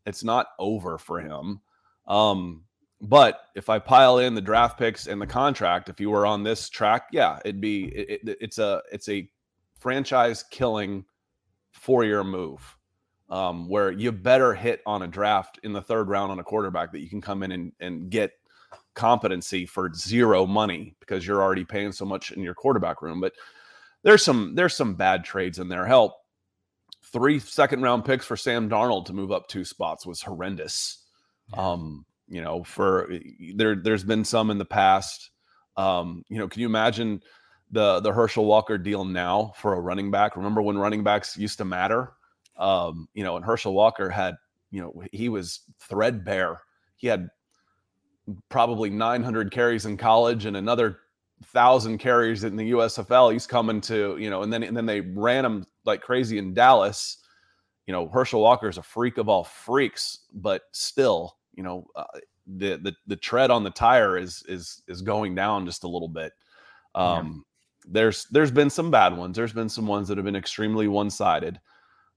It's 0.05 0.23
not 0.23 0.47
over 0.59 0.97
for 0.97 1.19
him. 1.21 1.61
Um, 2.07 2.65
but 3.01 3.41
if 3.55 3.69
I 3.69 3.79
pile 3.79 4.19
in 4.19 4.35
the 4.35 4.41
draft 4.41 4.77
picks 4.77 5.07
and 5.07 5.19
the 5.21 5.27
contract, 5.27 5.89
if 5.89 5.99
you 5.99 6.09
were 6.11 6.25
on 6.25 6.43
this 6.43 6.69
track, 6.69 7.07
yeah, 7.11 7.39
it'd 7.43 7.59
be 7.61 7.85
it, 7.85 8.21
it- 8.27 8.37
it's 8.41 8.57
a 8.59 8.81
it's 8.91 9.09
a 9.09 9.29
franchise 9.79 10.43
killing 10.43 11.03
four 11.71 12.03
year 12.03 12.23
move 12.23 12.77
um, 13.29 13.67
where 13.67 13.91
you 13.91 14.11
better 14.11 14.53
hit 14.53 14.81
on 14.85 15.01
a 15.01 15.07
draft 15.07 15.59
in 15.63 15.73
the 15.73 15.81
third 15.81 16.09
round 16.09 16.31
on 16.31 16.39
a 16.39 16.43
quarterback 16.43 16.91
that 16.91 16.99
you 16.99 17.09
can 17.09 17.21
come 17.21 17.41
in 17.43 17.51
and, 17.51 17.71
and 17.79 18.09
get 18.11 18.31
competency 18.93 19.65
for 19.65 19.91
zero 19.93 20.45
money 20.45 20.95
because 20.99 21.25
you're 21.25 21.41
already 21.41 21.63
paying 21.65 21.91
so 21.91 22.05
much 22.05 22.31
in 22.31 22.43
your 22.43 22.53
quarterback 22.53 23.01
room. 23.01 23.19
But 23.19 23.33
there's 24.03 24.23
some 24.23 24.53
there's 24.55 24.75
some 24.75 24.93
bad 24.95 25.23
trades 25.23 25.57
in 25.59 25.69
there. 25.69 25.85
Help 25.87 26.13
three 27.11 27.39
second 27.39 27.81
round 27.81 28.05
picks 28.05 28.25
for 28.25 28.37
Sam 28.37 28.69
Darnold 28.69 29.05
to 29.07 29.13
move 29.13 29.31
up 29.31 29.47
two 29.47 29.65
spots 29.65 30.05
was 30.05 30.21
horrendous. 30.21 31.03
Um, 31.57 32.05
you 32.31 32.41
know, 32.41 32.63
for 32.63 33.11
there 33.55 33.75
there's 33.75 34.05
been 34.05 34.23
some 34.23 34.49
in 34.49 34.57
the 34.57 34.65
past. 34.65 35.31
Um, 35.75 36.23
you 36.29 36.37
know, 36.37 36.47
can 36.47 36.61
you 36.61 36.67
imagine 36.67 37.21
the 37.71 37.99
the 37.99 38.13
Herschel 38.13 38.45
Walker 38.45 38.77
deal 38.77 39.03
now 39.03 39.51
for 39.57 39.73
a 39.73 39.81
running 39.81 40.09
back? 40.09 40.37
Remember 40.37 40.61
when 40.61 40.77
running 40.77 41.03
backs 41.03 41.37
used 41.37 41.57
to 41.57 41.65
matter? 41.65 42.13
Um, 42.55 43.09
you 43.13 43.25
know, 43.25 43.35
and 43.35 43.43
Herschel 43.43 43.73
Walker 43.73 44.09
had, 44.09 44.35
you 44.71 44.81
know, 44.81 45.03
he 45.11 45.27
was 45.27 45.59
threadbare. 45.81 46.61
He 46.95 47.07
had 47.07 47.27
probably 48.47 48.89
900 48.89 49.51
carries 49.51 49.85
in 49.85 49.97
college 49.97 50.45
and 50.45 50.55
another 50.55 50.99
thousand 51.43 51.97
carries 51.97 52.45
in 52.45 52.55
the 52.55 52.71
USFL. 52.71 53.33
He's 53.33 53.47
coming 53.47 53.81
to, 53.81 54.15
you 54.17 54.29
know, 54.29 54.43
and 54.43 54.53
then 54.53 54.63
and 54.63 54.77
then 54.77 54.85
they 54.85 55.01
ran 55.01 55.43
him 55.43 55.65
like 55.83 56.01
crazy 56.01 56.37
in 56.37 56.53
Dallas. 56.53 57.17
You 57.87 57.91
know, 57.91 58.07
Herschel 58.07 58.39
Walker 58.41 58.69
is 58.69 58.77
a 58.77 58.83
freak 58.83 59.17
of 59.17 59.27
all 59.27 59.43
freaks, 59.43 60.19
but 60.33 60.61
still, 60.71 61.35
you 61.53 61.63
know, 61.63 61.85
uh, 61.95 62.03
the 62.47 62.77
the 62.77 62.93
the 63.07 63.15
tread 63.15 63.51
on 63.51 63.63
the 63.63 63.69
tire 63.69 64.17
is 64.17 64.43
is 64.47 64.83
is 64.87 65.01
going 65.01 65.35
down 65.35 65.65
just 65.65 65.83
a 65.83 65.87
little 65.87 66.07
bit. 66.07 66.33
Yeah. 66.95 67.13
Um, 67.13 67.45
There's 67.87 68.25
there's 68.31 68.51
been 68.51 68.69
some 68.69 68.91
bad 68.91 69.15
ones. 69.15 69.35
There's 69.35 69.53
been 69.53 69.69
some 69.69 69.87
ones 69.87 70.07
that 70.07 70.17
have 70.17 70.25
been 70.25 70.35
extremely 70.35 70.87
one 70.87 71.09
sided. 71.09 71.59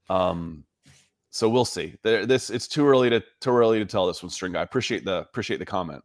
Um, 0.09 0.65
so 1.31 1.49
we'll 1.49 1.65
see. 1.65 1.97
There, 2.03 2.27
this 2.27 2.51
it's 2.51 2.69
too 2.69 2.87
early 2.87 3.11
to 3.11 3.23
too 3.41 3.51
early 3.51 3.79
to 3.79 3.85
tell 3.85 4.07
this 4.07 4.23
one, 4.23 4.31
String 4.31 4.53
Guy. 4.53 4.63
Appreciate 4.63 5.05
the 5.05 5.19
appreciate 5.19 5.59
the 5.59 5.67
comment. 5.67 6.05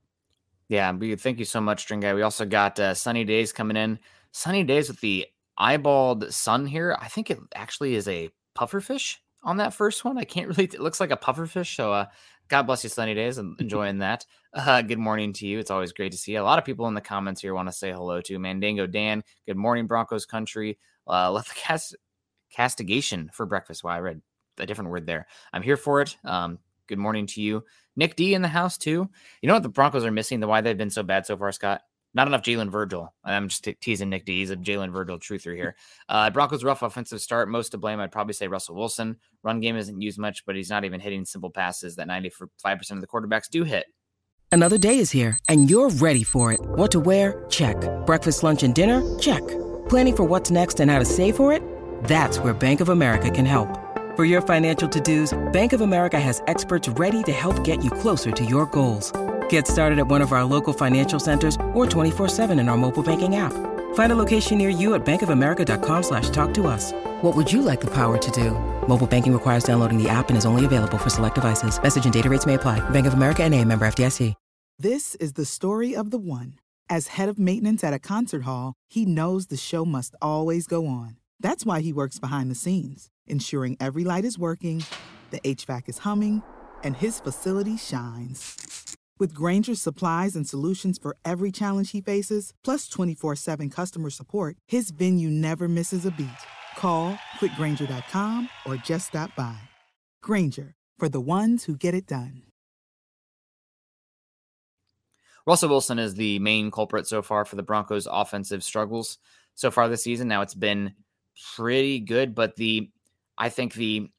Yeah, 0.69 0.91
we 0.91 1.15
thank 1.15 1.39
you 1.39 1.45
so 1.45 1.59
much, 1.59 1.81
String 1.81 1.99
Guy. 1.99 2.13
We 2.13 2.21
also 2.21 2.45
got 2.45 2.79
uh, 2.79 2.93
Sunny 2.93 3.23
Days 3.23 3.51
coming 3.51 3.75
in. 3.75 3.99
Sunny 4.31 4.63
Days 4.63 4.87
with 4.87 5.01
the 5.01 5.27
eyeballed 5.59 6.31
sun 6.31 6.65
here. 6.65 6.97
I 6.99 7.07
think 7.07 7.29
it 7.29 7.39
actually 7.53 7.95
is 7.95 8.07
a 8.07 8.29
pufferfish 8.57 9.17
on 9.43 9.57
that 9.57 9.73
first 9.73 10.05
one. 10.05 10.17
I 10.17 10.23
can't 10.23 10.47
really. 10.57 10.65
It 10.65 10.79
looks 10.79 10.99
like 10.99 11.11
a 11.11 11.17
pufferfish. 11.17 11.75
So, 11.75 11.93
uh, 11.93 12.05
God 12.49 12.63
bless 12.63 12.83
you, 12.83 12.89
Sunny 12.89 13.13
Days, 13.13 13.37
and 13.37 13.55
enjoying 13.61 13.99
that. 13.99 14.25
Uh, 14.53 14.81
good 14.81 14.97
morning 14.97 15.31
to 15.33 15.47
you. 15.47 15.59
It's 15.59 15.71
always 15.71 15.93
great 15.93 16.11
to 16.11 16.17
see 16.17 16.33
you. 16.33 16.41
A 16.41 16.43
lot 16.43 16.57
of 16.59 16.65
people 16.65 16.87
in 16.87 16.95
the 16.95 17.01
comments 17.01 17.41
here 17.41 17.53
want 17.53 17.69
to 17.69 17.71
say 17.71 17.91
hello 17.91 18.21
to 18.21 18.39
Mandango 18.39 18.91
Dan. 18.91 19.23
Good 19.45 19.55
morning, 19.55 19.85
Broncos 19.85 20.25
country. 20.25 20.79
Uh, 21.07 21.31
let 21.31 21.45
the 21.45 21.53
cast 21.53 21.95
castigation 22.51 23.29
for 23.31 23.45
breakfast. 23.45 23.83
Wow, 23.83 23.91
I 23.91 23.99
read 23.99 24.21
a 24.57 24.65
different 24.65 24.89
word 24.89 25.05
there. 25.05 25.27
I'm 25.53 25.61
here 25.61 25.77
for 25.77 26.01
it. 26.01 26.17
Um, 26.25 26.57
good 26.87 26.97
morning 26.97 27.27
to 27.27 27.41
you. 27.41 27.63
Nick 27.95 28.15
D 28.15 28.33
in 28.33 28.41
the 28.41 28.47
house 28.47 28.77
too. 28.77 29.07
You 29.41 29.47
know 29.47 29.53
what 29.53 29.63
the 29.63 29.69
Broncos 29.69 30.03
are 30.03 30.11
missing? 30.11 30.39
The 30.39 30.47
why 30.47 30.61
they've 30.61 30.77
been 30.77 30.89
so 30.89 31.03
bad 31.03 31.27
so 31.27 31.37
far, 31.37 31.51
Scott? 31.51 31.81
Not 32.13 32.27
enough 32.27 32.41
Jalen 32.41 32.69
Virgil. 32.69 33.13
I'm 33.23 33.49
just 33.49 33.63
te- 33.63 33.75
teasing 33.75 34.09
Nick 34.09 34.25
D. 34.25 34.39
He's 34.39 34.49
a 34.49 34.57
Jalen 34.57 34.91
Virgil 34.91 35.19
truther 35.19 35.55
here. 35.55 35.75
Uh, 36.07 36.29
Broncos 36.31 36.63
rough 36.63 36.81
offensive 36.81 37.21
start. 37.21 37.49
Most 37.49 37.69
to 37.69 37.77
blame, 37.77 37.99
I'd 37.99 38.11
probably 38.11 38.33
say 38.33 38.47
Russell 38.47 38.75
Wilson. 38.75 39.17
Run 39.43 39.59
game 39.59 39.75
isn't 39.75 40.01
used 40.01 40.17
much, 40.17 40.45
but 40.45 40.55
he's 40.55 40.69
not 40.69 40.85
even 40.85 40.99
hitting 40.99 41.25
simple 41.25 41.51
passes 41.51 41.95
that 41.97 42.07
95% 42.07 42.49
of 42.91 43.01
the 43.01 43.07
quarterbacks 43.07 43.49
do 43.49 43.63
hit. 43.63 43.85
Another 44.51 44.79
day 44.79 44.97
is 44.97 45.11
here, 45.11 45.37
and 45.47 45.69
you're 45.69 45.89
ready 45.89 46.23
for 46.23 46.51
it. 46.51 46.59
What 46.61 46.91
to 46.91 46.99
wear? 46.99 47.45
Check. 47.49 47.77
Breakfast, 48.07 48.41
lunch, 48.41 48.63
and 48.63 48.73
dinner? 48.73 49.19
Check. 49.19 49.47
Planning 49.89 50.15
for 50.15 50.23
what's 50.23 50.49
next 50.49 50.79
and 50.79 50.89
how 50.89 50.97
to 50.97 51.05
save 51.05 51.35
for 51.35 51.53
it? 51.53 51.61
That's 52.05 52.39
where 52.39 52.53
Bank 52.55 52.81
of 52.81 52.89
America 52.89 53.29
can 53.29 53.45
help. 53.45 53.69
For 54.15 54.25
your 54.25 54.41
financial 54.41 54.89
to-dos, 54.89 55.37
Bank 55.53 55.73
of 55.73 55.81
America 55.81 56.19
has 56.19 56.41
experts 56.47 56.87
ready 56.89 57.21
to 57.23 57.31
help 57.31 57.63
get 57.63 57.83
you 57.83 57.91
closer 57.91 58.31
to 58.31 58.43
your 58.43 58.65
goals. 58.65 59.13
Get 59.49 59.67
started 59.67 59.99
at 59.99 60.07
one 60.07 60.21
of 60.21 60.31
our 60.31 60.43
local 60.43 60.73
financial 60.73 61.19
centers 61.19 61.55
or 61.73 61.85
24-7 61.85 62.59
in 62.59 62.69
our 62.69 62.77
mobile 62.77 63.03
banking 63.03 63.35
app. 63.35 63.53
Find 63.93 64.11
a 64.11 64.15
location 64.15 64.57
near 64.57 64.69
you 64.69 64.95
at 64.95 65.05
bankofamerica.com 65.05 66.03
slash 66.03 66.29
talk 66.31 66.53
to 66.55 66.65
us. 66.65 66.93
What 67.21 67.35
would 67.35 67.51
you 67.51 67.61
like 67.61 67.81
the 67.81 67.93
power 67.93 68.17
to 68.17 68.31
do? 68.31 68.51
Mobile 68.87 69.07
banking 69.07 69.33
requires 69.33 69.63
downloading 69.63 70.01
the 70.01 70.09
app 70.09 70.29
and 70.29 70.37
is 70.37 70.45
only 70.45 70.65
available 70.65 70.97
for 70.97 71.11
select 71.11 71.35
devices. 71.35 71.79
Message 71.81 72.05
and 72.05 72.13
data 72.13 72.29
rates 72.29 72.47
may 72.47 72.55
apply. 72.55 72.79
Bank 72.89 73.05
of 73.05 73.13
America 73.13 73.43
and 73.43 73.53
a 73.53 73.63
member 73.63 73.85
FDIC. 73.87 74.33
This 74.81 75.15
is 75.15 75.33
the 75.33 75.43
story 75.43 75.93
of 75.93 76.09
the 76.09 76.17
one. 76.17 76.53
As 76.89 77.07
head 77.07 77.27
of 77.27 77.37
maintenance 77.37 77.83
at 77.83 77.93
a 77.93 77.99
concert 77.99 78.43
hall, 78.43 78.75
he 78.87 79.05
knows 79.05 79.47
the 79.47 79.57
show 79.57 79.83
must 79.83 80.15
always 80.21 80.67
go 80.67 80.87
on. 80.87 81.17
That's 81.37 81.65
why 81.65 81.81
he 81.81 81.91
works 81.91 82.17
behind 82.17 82.49
the 82.49 82.55
scenes, 82.55 83.09
ensuring 83.27 83.75
every 83.81 84.05
light 84.05 84.23
is 84.23 84.39
working, 84.39 84.85
the 85.31 85.41
HVAC 85.41 85.89
is 85.89 85.97
humming, 85.99 86.43
and 86.81 86.95
his 86.95 87.19
facility 87.19 87.75
shines. 87.75 88.88
With 89.19 89.33
Grainger's 89.33 89.81
supplies 89.81 90.33
and 90.37 90.47
solutions 90.47 90.97
for 90.97 91.17
every 91.25 91.51
challenge 91.51 91.91
he 91.91 91.99
faces, 91.99 92.53
plus 92.63 92.87
24 92.87 93.35
7 93.35 93.69
customer 93.69 94.09
support, 94.09 94.55
his 94.65 94.91
venue 94.91 95.29
never 95.29 95.67
misses 95.67 96.05
a 96.05 96.11
beat. 96.11 96.29
Call 96.77 97.19
quickgranger.com 97.37 98.49
or 98.65 98.77
just 98.77 99.09
stop 99.09 99.35
by. 99.35 99.59
Granger, 100.23 100.75
for 100.97 101.09
the 101.09 101.19
ones 101.19 101.65
who 101.65 101.75
get 101.75 101.93
it 101.93 102.07
done. 102.07 102.43
Russell 105.45 105.69
Wilson 105.69 105.99
is 105.99 106.15
the 106.15 106.39
main 106.39 106.71
culprit 106.71 107.05
so 107.07 107.21
far 107.21 107.43
for 107.43 107.57
the 107.57 107.63
Broncos' 107.63 108.07
offensive 108.09 108.63
struggles 108.63 109.17
so 109.55 109.69
far 109.71 109.89
this 109.89 110.03
season. 110.03 110.29
Now 110.29 110.43
it's 110.43 110.53
been 110.53 110.93
pretty 111.55 111.99
good, 111.99 112.35
but 112.35 112.55
the 112.55 112.89
I 113.37 113.49
think 113.49 113.73
the 113.73 114.09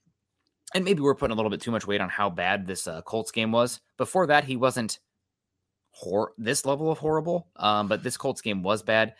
and 0.74 0.85
maybe 0.85 1.00
we're 1.00 1.14
putting 1.14 1.33
a 1.33 1.37
little 1.37 1.50
bit 1.50 1.61
too 1.61 1.70
much 1.70 1.87
weight 1.87 2.00
on 2.00 2.09
how 2.09 2.30
bad 2.30 2.66
this 2.66 2.87
uh, 2.87 3.02
Colts 3.02 3.30
game 3.30 3.52
was. 3.52 3.80
Before 3.96 4.26
that, 4.28 4.44
he 4.44 4.56
wasn't 4.56 4.98
hor- 5.90 6.33
this 6.38 6.64
level 6.64 6.90
of 6.90 6.98
horrible, 6.98 7.48
um, 7.56 7.88
but 7.88 8.02
this 8.02 8.16
Colts 8.16 8.40
game 8.40 8.62
was 8.62 8.83
bad. 8.83 9.14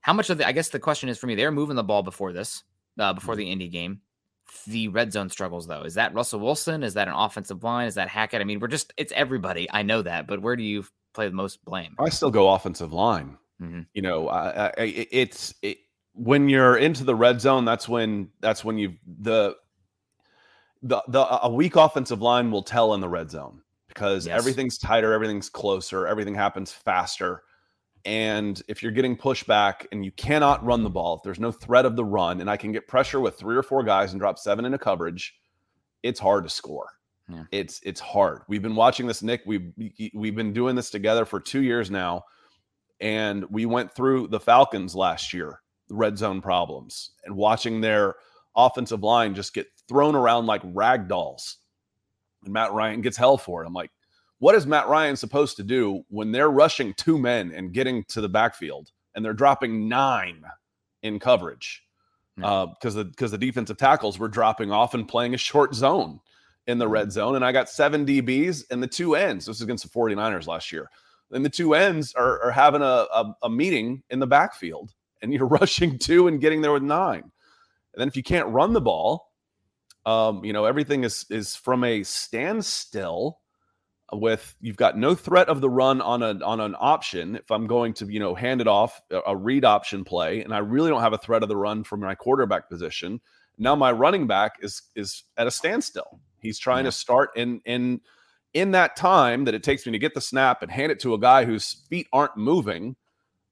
How 0.00 0.12
much 0.12 0.30
of 0.30 0.38
the? 0.38 0.46
I 0.46 0.52
guess 0.52 0.68
the 0.70 0.78
question 0.78 1.08
is 1.08 1.18
for 1.18 1.26
me. 1.26 1.34
They're 1.34 1.50
moving 1.52 1.76
the 1.76 1.84
ball 1.84 2.02
before 2.02 2.32
this, 2.32 2.62
uh, 2.98 3.12
before 3.12 3.36
the 3.36 3.50
Indy 3.50 3.68
game. 3.68 4.00
The 4.66 4.88
red 4.88 5.12
zone 5.12 5.28
struggles 5.30 5.66
though. 5.66 5.82
Is 5.82 5.94
that 5.94 6.12
Russell 6.14 6.40
Wilson? 6.40 6.82
Is 6.82 6.94
that 6.94 7.06
an 7.06 7.14
offensive 7.14 7.62
line? 7.62 7.86
Is 7.86 7.94
that 7.94 8.08
Hackett? 8.08 8.40
I 8.40 8.44
mean, 8.44 8.58
we're 8.60 8.66
just 8.68 8.92
it's 8.96 9.12
everybody. 9.12 9.68
I 9.70 9.82
know 9.82 10.02
that, 10.02 10.26
but 10.26 10.42
where 10.42 10.56
do 10.56 10.62
you 10.62 10.84
play 11.14 11.28
the 11.28 11.34
most 11.34 11.64
blame? 11.64 11.94
I 12.00 12.08
still 12.08 12.30
go 12.30 12.50
offensive 12.50 12.92
line. 12.92 13.36
Mhm. 13.62 13.86
You 13.94 14.02
know, 14.02 14.28
I, 14.28 14.48
I, 14.48 14.66
I- 14.78 15.06
it's 15.12 15.54
it, 15.62 15.78
when 16.14 16.48
you're 16.48 16.76
into 16.78 17.04
the 17.04 17.14
red 17.14 17.40
zone. 17.40 17.64
That's 17.64 17.88
when 17.88 18.30
that's 18.40 18.64
when 18.64 18.76
you 18.78 18.94
the 19.20 19.54
the 20.82 21.02
the 21.08 21.44
a 21.44 21.50
weak 21.50 21.76
offensive 21.76 22.22
line 22.22 22.50
will 22.50 22.62
tell 22.62 22.94
in 22.94 23.00
the 23.00 23.08
red 23.08 23.30
zone 23.30 23.60
because 23.88 24.26
Yes. 24.26 24.38
everything's 24.38 24.78
tighter, 24.78 25.12
everything's 25.12 25.48
closer, 25.48 26.06
everything 26.06 26.34
happens 26.34 26.72
faster. 26.72 27.42
And 28.06 28.62
if 28.66 28.82
you're 28.82 28.92
getting 28.92 29.14
pushback 29.16 29.86
and 29.92 30.04
you 30.04 30.10
cannot 30.12 30.64
run 30.64 30.82
the 30.84 30.88
ball, 30.90 31.16
if 31.16 31.22
there's 31.22 31.38
no 31.40 31.52
threat 31.52 31.84
of 31.84 31.96
the 31.96 32.04
run, 32.04 32.40
and 32.40 32.48
I 32.48 32.56
can 32.56 32.72
get 32.72 32.88
pressure 32.88 33.20
with 33.20 33.38
three 33.38 33.56
or 33.56 33.62
four 33.62 33.82
guys 33.82 34.12
and 34.12 34.20
drop 34.20 34.38
seven 34.38 34.64
into 34.64 34.78
coverage, 34.78 35.38
it's 36.02 36.18
hard 36.18 36.44
to 36.44 36.50
score. 36.50 36.88
Yeah. 37.28 37.44
It's 37.52 37.80
it's 37.84 38.00
hard. 38.00 38.42
We've 38.48 38.62
been 38.62 38.74
watching 38.74 39.06
this, 39.06 39.22
Nick. 39.22 39.42
We've 39.44 39.70
we've 40.14 40.34
been 40.34 40.52
doing 40.54 40.74
this 40.76 40.88
together 40.90 41.24
for 41.26 41.38
two 41.40 41.62
years 41.62 41.90
now, 41.90 42.24
and 43.00 43.44
we 43.50 43.66
went 43.66 43.92
through 43.94 44.28
the 44.28 44.40
Falcons 44.40 44.96
last 44.96 45.32
year, 45.34 45.60
the 45.88 45.94
red 45.94 46.16
zone 46.18 46.40
problems, 46.40 47.10
and 47.24 47.36
watching 47.36 47.80
their 47.82 48.14
offensive 48.56 49.02
line 49.02 49.34
just 49.34 49.54
get 49.54 49.66
thrown 49.88 50.14
around 50.14 50.46
like 50.46 50.62
rag 50.64 51.08
dolls. 51.08 51.58
And 52.44 52.52
Matt 52.52 52.72
Ryan 52.72 53.00
gets 53.00 53.16
hell 53.16 53.36
for 53.36 53.62
it. 53.62 53.66
I'm 53.66 53.74
like, 53.74 53.90
what 54.38 54.54
is 54.54 54.66
Matt 54.66 54.88
Ryan 54.88 55.16
supposed 55.16 55.56
to 55.56 55.62
do 55.62 56.02
when 56.08 56.32
they're 56.32 56.50
rushing 56.50 56.94
two 56.94 57.18
men 57.18 57.52
and 57.52 57.72
getting 57.72 58.04
to 58.04 58.20
the 58.20 58.28
backfield 58.28 58.90
and 59.14 59.24
they're 59.24 59.34
dropping 59.34 59.88
nine 59.88 60.42
in 61.02 61.18
coverage? 61.18 61.82
Hmm. 62.36 62.44
Uh, 62.44 62.64
yeah. 62.64 62.72
Because 62.74 62.94
the 62.94 63.04
because 63.04 63.30
the 63.30 63.38
defensive 63.38 63.76
tackles 63.76 64.18
were 64.18 64.28
dropping 64.28 64.72
off 64.72 64.94
and 64.94 65.06
playing 65.06 65.34
a 65.34 65.38
short 65.38 65.74
zone 65.74 66.20
in 66.66 66.78
the 66.78 66.88
red 66.88 67.06
hmm. 67.06 67.10
zone. 67.10 67.36
And 67.36 67.44
I 67.44 67.52
got 67.52 67.68
seven 67.68 68.06
DBs 68.06 68.64
and 68.70 68.82
the 68.82 68.86
two 68.86 69.14
ends. 69.14 69.46
This 69.46 69.56
is 69.56 69.62
against 69.62 69.84
the 69.84 69.90
49ers 69.90 70.46
last 70.46 70.72
year. 70.72 70.88
And 71.32 71.44
the 71.44 71.50
two 71.50 71.74
ends 71.74 72.12
are, 72.14 72.42
are 72.42 72.50
having 72.50 72.82
a, 72.82 73.06
a, 73.12 73.36
a 73.42 73.50
meeting 73.50 74.02
in 74.10 74.18
the 74.18 74.26
backfield 74.26 74.94
and 75.22 75.32
you're 75.32 75.46
rushing 75.60 75.98
two 75.98 76.28
and 76.28 76.40
getting 76.40 76.60
there 76.60 76.72
with 76.72 76.82
nine. 76.82 77.30
And 78.00 78.06
then 78.06 78.08
if 78.08 78.16
you 78.16 78.22
can't 78.22 78.48
run 78.48 78.72
the 78.72 78.80
ball, 78.80 79.30
um, 80.06 80.42
you 80.42 80.54
know, 80.54 80.64
everything 80.64 81.04
is 81.04 81.26
is 81.28 81.54
from 81.54 81.84
a 81.84 82.02
standstill 82.02 83.38
with 84.12 84.56
you've 84.62 84.78
got 84.78 84.96
no 84.96 85.14
threat 85.14 85.48
of 85.48 85.60
the 85.60 85.68
run 85.68 86.00
on 86.00 86.22
a 86.22 86.42
on 86.42 86.60
an 86.60 86.74
option. 86.80 87.36
If 87.36 87.50
I'm 87.50 87.66
going 87.66 87.92
to, 87.94 88.06
you 88.06 88.18
know, 88.18 88.34
hand 88.34 88.62
it 88.62 88.66
off 88.66 88.98
a, 89.10 89.36
read 89.36 89.66
option 89.66 90.02
play, 90.04 90.42
and 90.42 90.54
I 90.54 90.58
really 90.58 90.88
don't 90.88 91.02
have 91.02 91.12
a 91.12 91.18
threat 91.18 91.42
of 91.42 91.50
the 91.50 91.56
run 91.58 91.84
from 91.84 92.00
my 92.00 92.14
quarterback 92.14 92.70
position, 92.70 93.20
now 93.58 93.74
my 93.76 93.92
running 93.92 94.26
back 94.26 94.52
is 94.62 94.80
is 94.96 95.24
at 95.36 95.46
a 95.46 95.50
standstill. 95.50 96.20
He's 96.38 96.58
trying 96.58 96.84
Yeah. 96.86 96.90
to 96.90 96.96
start 96.96 97.30
in 97.36 97.60
in 97.66 98.00
in 98.54 98.70
that 98.70 98.96
time 98.96 99.44
that 99.44 99.54
it 99.54 99.62
takes 99.62 99.84
me 99.84 99.92
to 99.92 99.98
get 99.98 100.14
the 100.14 100.22
snap 100.22 100.62
and 100.62 100.70
hand 100.72 100.90
it 100.90 101.00
to 101.00 101.12
a 101.12 101.18
guy 101.20 101.44
whose 101.44 101.84
feet 101.90 102.08
aren't 102.14 102.38
moving. 102.38 102.96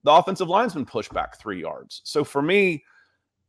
The 0.04 0.12
offensive 0.12 0.48
line's 0.48 0.72
been 0.72 0.86
pushed 0.86 1.12
back 1.12 1.38
three 1.38 1.60
yards. 1.60 2.00
So 2.04 2.24
for 2.24 2.40
me, 2.40 2.84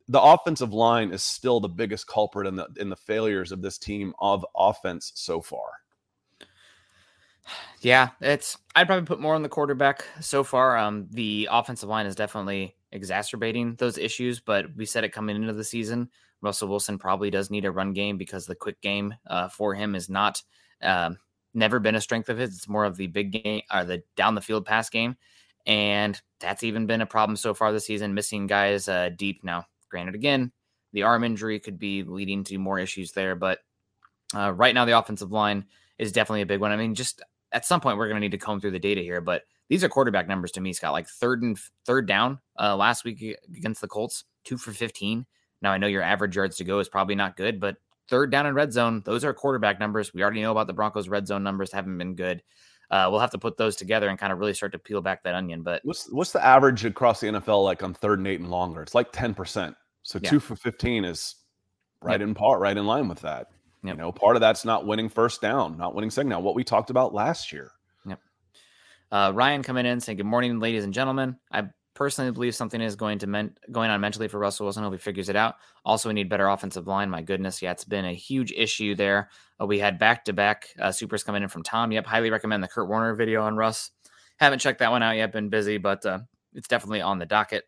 the 0.09 0.21
offensive 0.21 0.73
line 0.73 1.11
is 1.11 1.23
still 1.23 1.59
the 1.59 1.69
biggest 1.69 2.07
culprit 2.07 2.47
in 2.47 2.55
the 2.55 2.67
in 2.77 2.89
the 2.89 2.95
failures 2.95 3.51
of 3.51 3.61
this 3.61 3.77
team 3.77 4.13
of 4.19 4.45
offense 4.55 5.11
so 5.15 5.41
far. 5.41 5.69
Yeah, 7.81 8.09
it's 8.19 8.57
I'd 8.75 8.87
probably 8.87 9.05
put 9.05 9.21
more 9.21 9.35
on 9.35 9.41
the 9.41 9.47
quarterback 9.47 10.03
so 10.19 10.43
far. 10.43 10.77
Um, 10.77 11.07
the 11.11 11.47
offensive 11.49 11.87
line 11.87 12.07
is 12.07 12.15
definitely 12.15 12.75
exacerbating 12.91 13.75
those 13.75 13.97
issues, 13.97 14.41
but 14.41 14.65
we 14.75 14.85
said 14.85 15.05
it 15.05 15.13
coming 15.13 15.37
into 15.37 15.53
the 15.53 15.63
season. 15.63 16.09
Russell 16.41 16.67
Wilson 16.67 16.97
probably 16.97 17.29
does 17.29 17.49
need 17.49 17.63
a 17.63 17.71
run 17.71 17.93
game 17.93 18.17
because 18.17 18.45
the 18.45 18.55
quick 18.55 18.81
game 18.81 19.15
uh, 19.27 19.47
for 19.47 19.73
him 19.73 19.95
is 19.95 20.09
not 20.09 20.43
um, 20.81 21.17
never 21.53 21.79
been 21.79 21.95
a 21.95 22.01
strength 22.01 22.27
of 22.27 22.37
his. 22.37 22.53
It's 22.53 22.67
more 22.67 22.83
of 22.83 22.97
the 22.97 23.07
big 23.07 23.31
game 23.31 23.61
or 23.73 23.85
the 23.85 24.03
down 24.17 24.35
the 24.35 24.41
field 24.41 24.65
pass 24.65 24.89
game, 24.89 25.15
and 25.65 26.21
that's 26.41 26.63
even 26.63 26.85
been 26.85 27.01
a 27.01 27.05
problem 27.05 27.37
so 27.37 27.53
far 27.53 27.71
this 27.71 27.85
season. 27.85 28.13
Missing 28.13 28.47
guys 28.47 28.89
uh, 28.89 29.09
deep 29.15 29.41
now. 29.41 29.65
Granted, 29.89 30.15
again, 30.15 30.52
the 30.93 31.04
arm 31.04 31.23
injury 31.23 31.60
could 31.60 31.80
be 31.80 32.04
leading 32.04 32.43
to 32.45 32.58
more 32.58 32.80
issues 32.80 33.12
there, 33.12 33.36
but 33.36 33.60
uh, 34.36 34.52
right 34.52 34.73
now 34.73 34.86
the 34.86 34.97
offensive 34.97 35.32
line 35.32 35.65
is 35.97 36.12
definitely 36.12 36.41
a 36.41 36.47
big 36.47 36.62
one. 36.62 36.71
I 36.71 36.78
mean, 36.78 36.95
just 36.95 37.21
at 37.52 37.65
some 37.65 37.82
point 37.82 37.97
we're 37.97 38.08
going 38.08 38.17
to 38.17 38.21
need 38.21 38.32
to 38.32 38.38
comb 38.38 38.60
through 38.60 38.71
the 38.71 38.80
data 38.80 39.02
here, 39.02 39.21
but 39.21 39.43
these 39.69 39.84
are 39.84 39.89
quarterback 39.89 40.28
numbers 40.28 40.52
to 40.54 40.62
me, 40.62 40.73
Scott. 40.73 40.93
Like 40.93 41.08
third 41.08 41.43
and 41.43 41.58
third 41.86 42.08
down 42.08 42.39
uh, 42.60 42.75
last 42.75 43.06
week 43.06 43.23
against 43.56 43.82
the 43.82 43.88
Colts, 43.88 44.25
two 44.43 44.58
for 44.58 44.71
fifteen. 44.71 45.25
Now 45.62 45.71
I 45.71 45.78
know 45.78 45.88
your 45.88 46.02
average 46.02 46.36
yards 46.36 46.58
to 46.58 46.63
go 46.63 46.80
is 46.80 46.89
probably 46.89 47.15
not 47.15 47.38
good, 47.38 47.60
but 47.60 47.78
third 48.08 48.32
down 48.32 48.47
in 48.47 48.56
red 48.56 48.73
zone, 48.73 49.04
those 49.06 49.23
are 49.23 49.34
quarterback 49.34 49.80
numbers. 49.80 50.13
We 50.13 50.23
already 50.23 50.41
know 50.41 50.52
about 50.52 50.67
the 50.67 50.73
Broncos' 50.73 51.08
red 51.08 51.28
zone 51.28 51.43
numbers 51.43 51.71
haven't 51.71 51.97
been 51.97 52.15
good. 52.15 52.41
Uh, 52.89 53.08
we'll 53.12 53.19
have 53.19 53.32
to 53.32 53.38
put 53.38 53.56
those 53.56 53.75
together 53.75 54.10
and 54.10 54.17
kind 54.17 54.34
of 54.34 54.39
really 54.39 54.56
start 54.56 54.71
to 54.71 54.80
peel 54.80 55.02
back 55.02 55.21
that 55.23 55.36
onion. 55.36 55.62
But 55.62 55.82
What's 55.84 56.12
what's 56.12 56.32
the 56.32 56.43
average 56.43 56.86
across 56.86 57.19
the 57.19 57.28
NFL 57.28 57.63
like 57.63 57.84
on 57.84 57.93
third 57.93 58.17
and 58.17 58.28
eight 58.28 58.39
and 58.39 58.49
longer? 58.49 58.82
It's 58.82 58.95
like 58.95 59.12
ten 59.12 59.36
percent. 59.36 59.75
So 60.03 60.19
Yeah. 60.21 60.29
two 60.29 60.39
for 60.39 60.55
fifteen 60.55 61.05
is 61.05 61.35
right 62.01 62.21
in 62.21 62.33
part, 62.33 62.59
right 62.59 62.75
in 62.77 62.85
line 62.85 63.07
with 63.07 63.21
that. 63.21 63.47
Yep. 63.83 63.95
You 63.95 64.01
know, 64.01 64.12
part 64.12 64.35
of 64.35 64.41
that's 64.41 64.65
not 64.65 64.85
winning 64.85 65.09
first 65.09 65.41
down, 65.41 65.77
not 65.77 65.95
winning 65.95 66.09
second 66.09 66.29
down. 66.31 66.43
What 66.43 66.55
we 66.55 66.63
talked 66.63 66.89
about 66.89 67.13
last 67.13 67.51
year. 67.51 67.71
Uh, 69.12 69.31
Ryan 69.33 69.63
coming 69.63 69.88
in 69.88 69.99
saying, 69.99 70.17
"Good 70.17 70.27
morning, 70.27 70.59
ladies 70.59 70.83
and 70.83 70.93
gentlemen. 70.93 71.38
I 71.51 71.69
personally 71.95 72.29
believe 72.29 72.53
something 72.53 72.79
is 72.79 72.95
going 72.95 73.17
to 73.17 73.25
men- 73.25 73.57
going 73.71 73.89
on 73.89 73.99
mentally 73.99 74.27
for 74.27 74.38
Russell 74.38 74.67
Wilson. 74.67 74.83
Hope 74.83 74.93
he 74.93 74.99
figures 74.99 75.29
it 75.29 75.35
out. 75.35 75.55
Also, 75.83 76.09
we 76.09 76.13
need 76.13 76.29
better 76.29 76.47
offensive 76.47 76.85
line. 76.88 77.09
My 77.09 77.23
goodness, 77.23 77.59
yeah, 77.59 77.71
it's 77.71 77.85
been 77.85 78.05
a 78.05 78.13
huge 78.13 78.51
issue 78.51 78.93
there. 78.93 79.31
Uh, 79.59 79.65
we 79.65 79.79
had 79.79 79.97
back 79.97 80.25
to 80.25 80.33
back 80.33 80.67
supers 80.91 81.23
coming 81.23 81.41
in 81.41 81.49
from 81.49 81.63
Tom. 81.63 81.91
Yep, 81.91 82.05
highly 82.05 82.29
recommend 82.29 82.62
the 82.63 82.67
Kurt 82.67 82.88
Warner 82.88 83.15
video 83.15 83.41
on 83.41 83.55
Russ. 83.55 83.89
Haven't 84.38 84.59
checked 84.59 84.77
that 84.77 84.91
one 84.91 85.01
out 85.01 85.15
yet. 85.15 85.31
Been 85.31 85.49
busy, 85.49 85.79
but 85.79 86.05
uh, 86.05 86.19
it's 86.53 86.67
definitely 86.67 87.01
on 87.01 87.17
the 87.17 87.25
docket." 87.25 87.63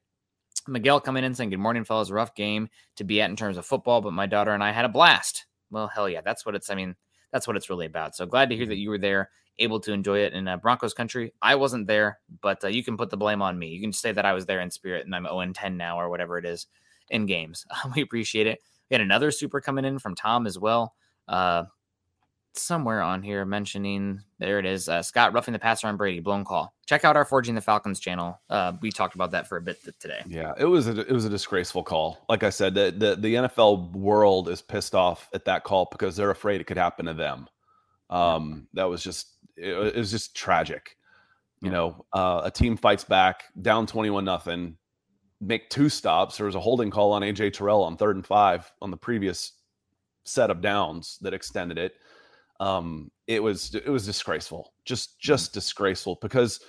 Miguel 0.68 1.00
coming 1.00 1.24
in 1.24 1.34
saying, 1.34 1.50
Good 1.50 1.60
morning, 1.60 1.84
fellas. 1.84 2.12
Rough 2.12 2.36
game 2.36 2.70
to 2.96 3.04
be 3.04 3.22
at 3.22 3.30
in 3.30 3.36
terms 3.36 3.58
of 3.58 3.66
football, 3.66 4.02
but 4.02 4.14
my 4.14 4.26
daughter 4.26 4.52
and 4.52 4.64
I 4.64 4.72
had 4.72 4.86
a 4.86 4.90
blast. 4.90 5.46
Well, 5.70 5.88
hell 5.88 6.10
yeah. 6.10 6.22
That's 6.22 6.46
what 6.46 6.56
it's, 6.56 6.70
I 6.70 6.76
mean, 6.76 6.96
that's 7.32 7.48
what 7.48 7.56
it's 7.56 7.70
really 7.70 7.86
about. 7.86 8.16
So 8.16 8.26
glad 8.26 8.50
to 8.50 8.56
hear 8.56 8.66
that 8.66 8.78
you 8.78 8.90
were 8.90 8.98
there, 8.98 9.30
able 9.58 9.80
to 9.82 9.94
enjoy 9.94 10.20
it 10.20 10.34
in 10.34 10.48
uh, 10.48 10.58
Broncos 10.58 10.94
country. 10.94 11.34
I 11.42 11.56
wasn't 11.56 11.88
there, 11.88 12.20
but 12.42 12.64
uh, 12.64 12.68
you 12.68 12.84
can 12.84 12.98
put 12.98 13.10
the 13.10 13.18
blame 13.18 13.42
on 13.42 13.58
me. 13.58 13.68
You 13.68 13.82
can 13.82 13.94
say 13.94 14.12
that 14.12 14.26
I 14.26 14.34
was 14.34 14.46
there 14.46 14.62
in 14.62 14.72
spirit 14.72 15.06
and 15.06 15.16
I'm 15.16 15.26
0 15.26 15.52
10 15.54 15.78
now 15.78 16.00
or 16.00 16.10
whatever 16.10 16.38
it 16.38 16.46
is 16.46 16.68
in 17.10 17.26
games. 17.26 17.66
we 17.96 18.02
appreciate 18.02 18.48
it. 18.48 18.60
We 18.90 18.96
had 18.96 19.02
another 19.02 19.32
super 19.32 19.62
coming 19.62 19.86
in 19.86 20.00
from 20.00 20.16
Tom 20.16 20.46
as 20.46 20.60
well. 20.60 20.94
Uh, 21.28 21.64
somewhere 22.54 23.02
on 23.02 23.24
here 23.24 23.46
mentioning 23.46 24.22
there 24.40 24.60
it 24.60 24.66
is 24.66 24.90
uh, 24.90 25.02
Scott 25.02 25.34
roughing 25.34 25.54
the 25.54 25.60
passer 25.60 25.88
on 25.88 25.98
Brady 25.98 26.20
blown 26.20 26.44
call. 26.44 26.74
Check 26.86 27.06
out 27.06 27.16
our 27.16 27.24
Forging 27.26 27.56
the 27.56 27.62
Falcons 27.62 28.00
channel. 28.00 28.40
Uh, 28.50 28.74
we 28.82 28.92
talked 28.92 29.16
about 29.16 29.32
that 29.32 29.48
for 29.48 29.58
a 29.58 29.62
bit 29.62 29.78
today. 30.00 30.22
Yeah, 30.28 30.54
it 30.58 30.66
was 30.66 30.88
a, 30.88 31.00
it 31.02 31.12
was 31.12 31.26
a 31.26 31.30
disgraceful 31.30 31.84
call. 31.84 32.26
Like 32.28 32.44
I 32.44 32.50
said, 32.50 32.74
the, 32.74 32.94
the 32.96 33.16
the 33.16 33.34
NFL 33.36 33.92
world 33.94 34.50
is 34.50 34.62
pissed 34.62 34.96
off 34.96 35.30
at 35.34 35.46
that 35.46 35.64
call 35.64 35.88
because 35.92 36.16
they're 36.16 36.32
afraid 36.32 36.60
it 36.60 36.66
could 36.66 36.78
happen 36.78 37.06
to 37.06 37.14
them. 37.14 37.48
Um, 38.10 38.68
that 38.74 38.90
was 38.90 39.04
just 39.04 39.30
it, 39.56 39.70
it 39.70 39.96
was 39.96 40.12
just 40.12 40.36
tragic. 40.36 40.98
You 41.62 41.68
Yeah. 41.70 41.74
know, 41.78 42.06
uh, 42.14 42.42
a 42.46 42.52
team 42.52 42.76
fights 42.76 43.04
back, 43.04 43.44
down 43.62 43.88
twenty 43.88 44.10
one 44.10 44.26
nothing, 44.26 44.78
make 45.40 45.70
two 45.70 45.88
stops. 45.90 46.38
There 46.38 46.46
was 46.48 46.56
a 46.56 46.60
holding 46.60 46.90
call 46.90 47.14
on 47.14 47.22
AJ 47.22 47.54
Terrell 47.54 47.84
on 47.84 47.96
third 47.98 48.16
and 48.18 48.26
five 48.26 48.70
on 48.82 48.92
the 48.92 48.98
previous 48.98 49.54
set 50.24 50.50
of 50.52 50.62
downs 50.62 51.18
that 51.22 51.34
extended 51.34 51.78
it. 51.78 51.96
Um, 52.62 53.10
it 53.28 53.42
was 53.42 53.74
it 53.74 53.90
was 53.90 54.06
disgraceful, 54.06 54.72
just 54.86 55.20
just 55.20 55.52
disgraceful 55.54 56.20
because 56.22 56.60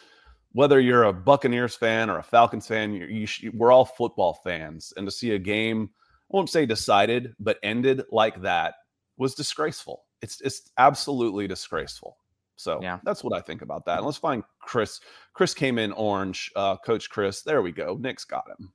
whether 0.52 0.81
you're 0.81 1.05
a 1.05 1.12
Buccaneers 1.12 1.74
fan 1.76 2.09
or 2.11 2.18
a 2.18 2.22
Falcons 2.22 2.66
fan, 2.66 2.92
you, 2.92 3.07
you 3.07 3.26
sh- 3.26 3.44
we're 3.52 3.70
all 3.70 3.85
football 3.85 4.40
fans, 4.42 4.92
and 4.96 5.07
to 5.07 5.11
see 5.11 5.33
a 5.33 5.38
game, 5.38 5.90
I 6.33 6.37
won't 6.37 6.50
say 6.50 6.64
decided, 6.66 7.35
but 7.38 7.59
ended 7.62 8.02
like 8.11 8.40
that 8.42 8.74
was 9.18 9.35
disgraceful. 9.35 10.05
It's 10.22 10.40
it's 10.40 10.70
absolutely 10.78 11.46
disgraceful. 11.46 12.16
So 12.57 12.81
Yeah. 12.81 12.98
that's 13.02 13.22
what 13.24 13.35
I 13.37 13.40
think 13.40 13.61
about 13.61 13.85
that. 13.87 13.98
And 13.98 14.07
let's 14.07 14.18
find 14.18 14.44
Chris. 14.61 15.00
Chris 15.35 15.52
came 15.52 15.78
in 15.78 15.92
orange. 15.92 16.50
Uh, 16.57 16.76
Coach 16.78 17.11
Chris. 17.11 17.42
There 17.42 17.61
we 17.61 17.72
go. 17.72 17.98
Nick's 18.00 18.24
got 18.24 18.44
him. 18.48 18.72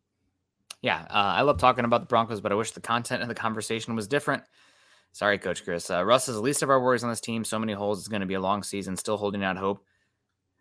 Yeah, 0.81 1.01
uh, 1.09 1.33
I 1.37 1.41
love 1.41 1.57
talking 1.57 1.85
about 1.85 2.01
the 2.01 2.07
Broncos, 2.07 2.41
but 2.41 2.51
I 2.51 2.55
wish 2.55 2.71
the 2.71 2.81
content 2.81 3.21
of 3.23 3.27
the 3.27 3.35
conversation 3.35 3.95
was 3.95 4.07
different. 4.07 4.43
Sorry, 5.17 5.39
Coach 5.39 5.63
Chris. 5.63 5.89
Uh, 5.89 6.05
Russ 6.05 6.29
is 6.29 6.35
the 6.35 6.41
least 6.41 6.61
of 6.61 6.69
our 6.69 6.79
worries 6.79 7.03
on 7.03 7.09
this 7.09 7.19
team. 7.19 7.43
So 7.43 7.57
many 7.57 7.73
holes. 7.73 7.97
It's 7.97 8.07
going 8.07 8.21
to 8.21 8.27
be 8.27 8.35
a 8.35 8.39
long 8.39 8.61
season. 8.61 8.95
Still 8.95 9.17
holding 9.17 9.43
out 9.43 9.57
hope. 9.57 9.83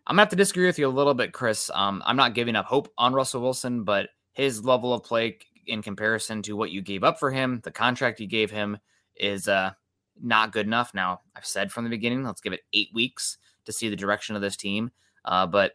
I'm 0.07 0.13
gonna 0.13 0.23
have 0.23 0.29
to 0.29 0.35
disagree 0.35 0.65
with 0.65 0.79
you 0.79 0.87
a 0.87 0.89
little 0.89 1.13
bit, 1.13 1.31
Chris. 1.31 1.69
Um, 1.75 2.01
I'm 2.07 2.15
not 2.15 2.33
giving 2.33 2.55
up 2.55 2.65
hope 2.65 2.91
on 2.97 3.13
Russell 3.13 3.43
Wilson, 3.43 3.83
but 3.83 4.09
his 4.31 4.65
level 4.65 4.95
of 4.95 5.03
play 5.03 5.37
in 5.67 5.83
comparison 5.83 6.41
to 6.41 6.53
what 6.53 6.71
you 6.71 6.81
gave 6.81 7.03
up 7.03 7.19
for 7.19 7.29
him, 7.29 7.61
the 7.65 7.71
contract 7.71 8.19
you 8.19 8.25
gave 8.25 8.49
him, 8.49 8.79
is 9.15 9.47
uh 9.47 9.73
not 10.19 10.53
good 10.53 10.65
enough. 10.65 10.91
Now, 10.91 11.21
I've 11.35 11.45
said 11.45 11.71
from 11.71 11.83
the 11.83 11.91
beginning, 11.91 12.23
let's 12.23 12.41
give 12.41 12.53
it 12.53 12.61
eight 12.73 12.89
weeks 12.95 13.37
to 13.65 13.71
see 13.71 13.89
the 13.89 13.95
direction 13.95 14.35
of 14.35 14.41
this 14.41 14.57
team. 14.57 14.89
Uh, 15.23 15.45
but 15.45 15.73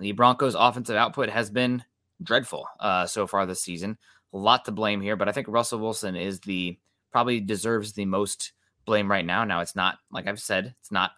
the 0.00 0.10
Broncos' 0.10 0.56
offensive 0.58 0.96
output 0.96 1.28
has 1.28 1.48
been 1.48 1.84
dreadful 2.20 2.66
uh, 2.80 3.06
so 3.06 3.28
far 3.28 3.46
this 3.46 3.62
season. 3.62 3.98
A 4.32 4.36
lot 4.36 4.64
to 4.64 4.72
blame 4.72 5.00
here, 5.00 5.14
but 5.14 5.28
I 5.28 5.32
think 5.32 5.46
Russell 5.46 5.78
Wilson 5.78 6.16
is 6.16 6.40
the 6.40 6.76
probably 7.10 7.40
deserves 7.40 7.92
the 7.92 8.04
most 8.04 8.52
blame 8.84 9.10
right 9.10 9.24
now. 9.24 9.44
Now, 9.44 9.60
it's 9.60 9.76
not, 9.76 9.98
like 10.10 10.26
I've 10.26 10.40
said, 10.40 10.74
it's 10.78 10.92
not 10.92 11.12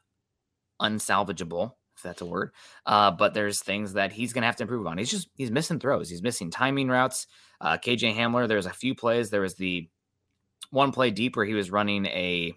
unsalvageable, 0.81 1.73
if 1.97 2.03
that's 2.03 2.23
a 2.23 2.27
word. 2.27 2.51
Uh, 2.87 3.11
but 3.11 3.35
there's 3.35 3.61
things 3.61 3.95
that 3.95 4.13
he's 4.13 4.33
going 4.33 4.43
to 4.43 4.47
have 4.47 4.57
to 4.57 4.65
improve 4.65 4.87
on. 4.87 4.99
He's 4.99 5.11
just, 5.11 5.29
he's 5.37 5.51
missing 5.51 5.79
throws. 5.79 6.09
He's 6.09 6.23
missing 6.23 6.51
timing 6.51 6.89
routes. 6.89 7.27
Uh, 7.61 7.79
KJ 7.79 8.15
Hamler, 8.17 8.49
there's 8.49 8.67
a 8.67 8.71
few 8.71 8.95
plays. 8.95 9.31
There 9.31 9.41
was 9.41 9.55
the 9.55 9.89
one 10.71 10.93
play 10.93 11.11
deep 11.11 11.37
where 11.37 11.45
he 11.45 11.55
was 11.55 11.71
running 11.71 12.07
a, 12.07 12.55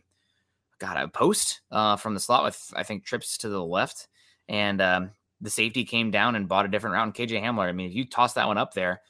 got 0.80 1.02
a 1.02 1.08
post 1.08 1.62
uh, 1.72 1.96
from 1.96 2.14
the 2.14 2.20
slot 2.20 2.44
with, 2.44 2.74
I 2.76 2.84
think, 2.84 3.06
trips 3.06 3.38
to 3.40 3.50
the 3.50 3.64
left. 3.64 4.08
And 4.48 4.82
um, 4.82 5.12
the 5.42 5.50
safety 5.50 5.86
came 5.86 6.12
down 6.12 6.36
and 6.36 6.48
bought 6.48 6.66
a 6.66 6.70
different 6.70 6.96
route. 6.96 7.14
KJ 7.14 7.42
Hamler, 7.42 7.68
I 7.68 7.72
mean, 7.72 7.90
if 7.90 7.96
you 7.96 8.06
toss 8.06 8.34
that 8.34 8.48
one 8.48 8.58
up 8.58 8.74
there, 8.74 9.02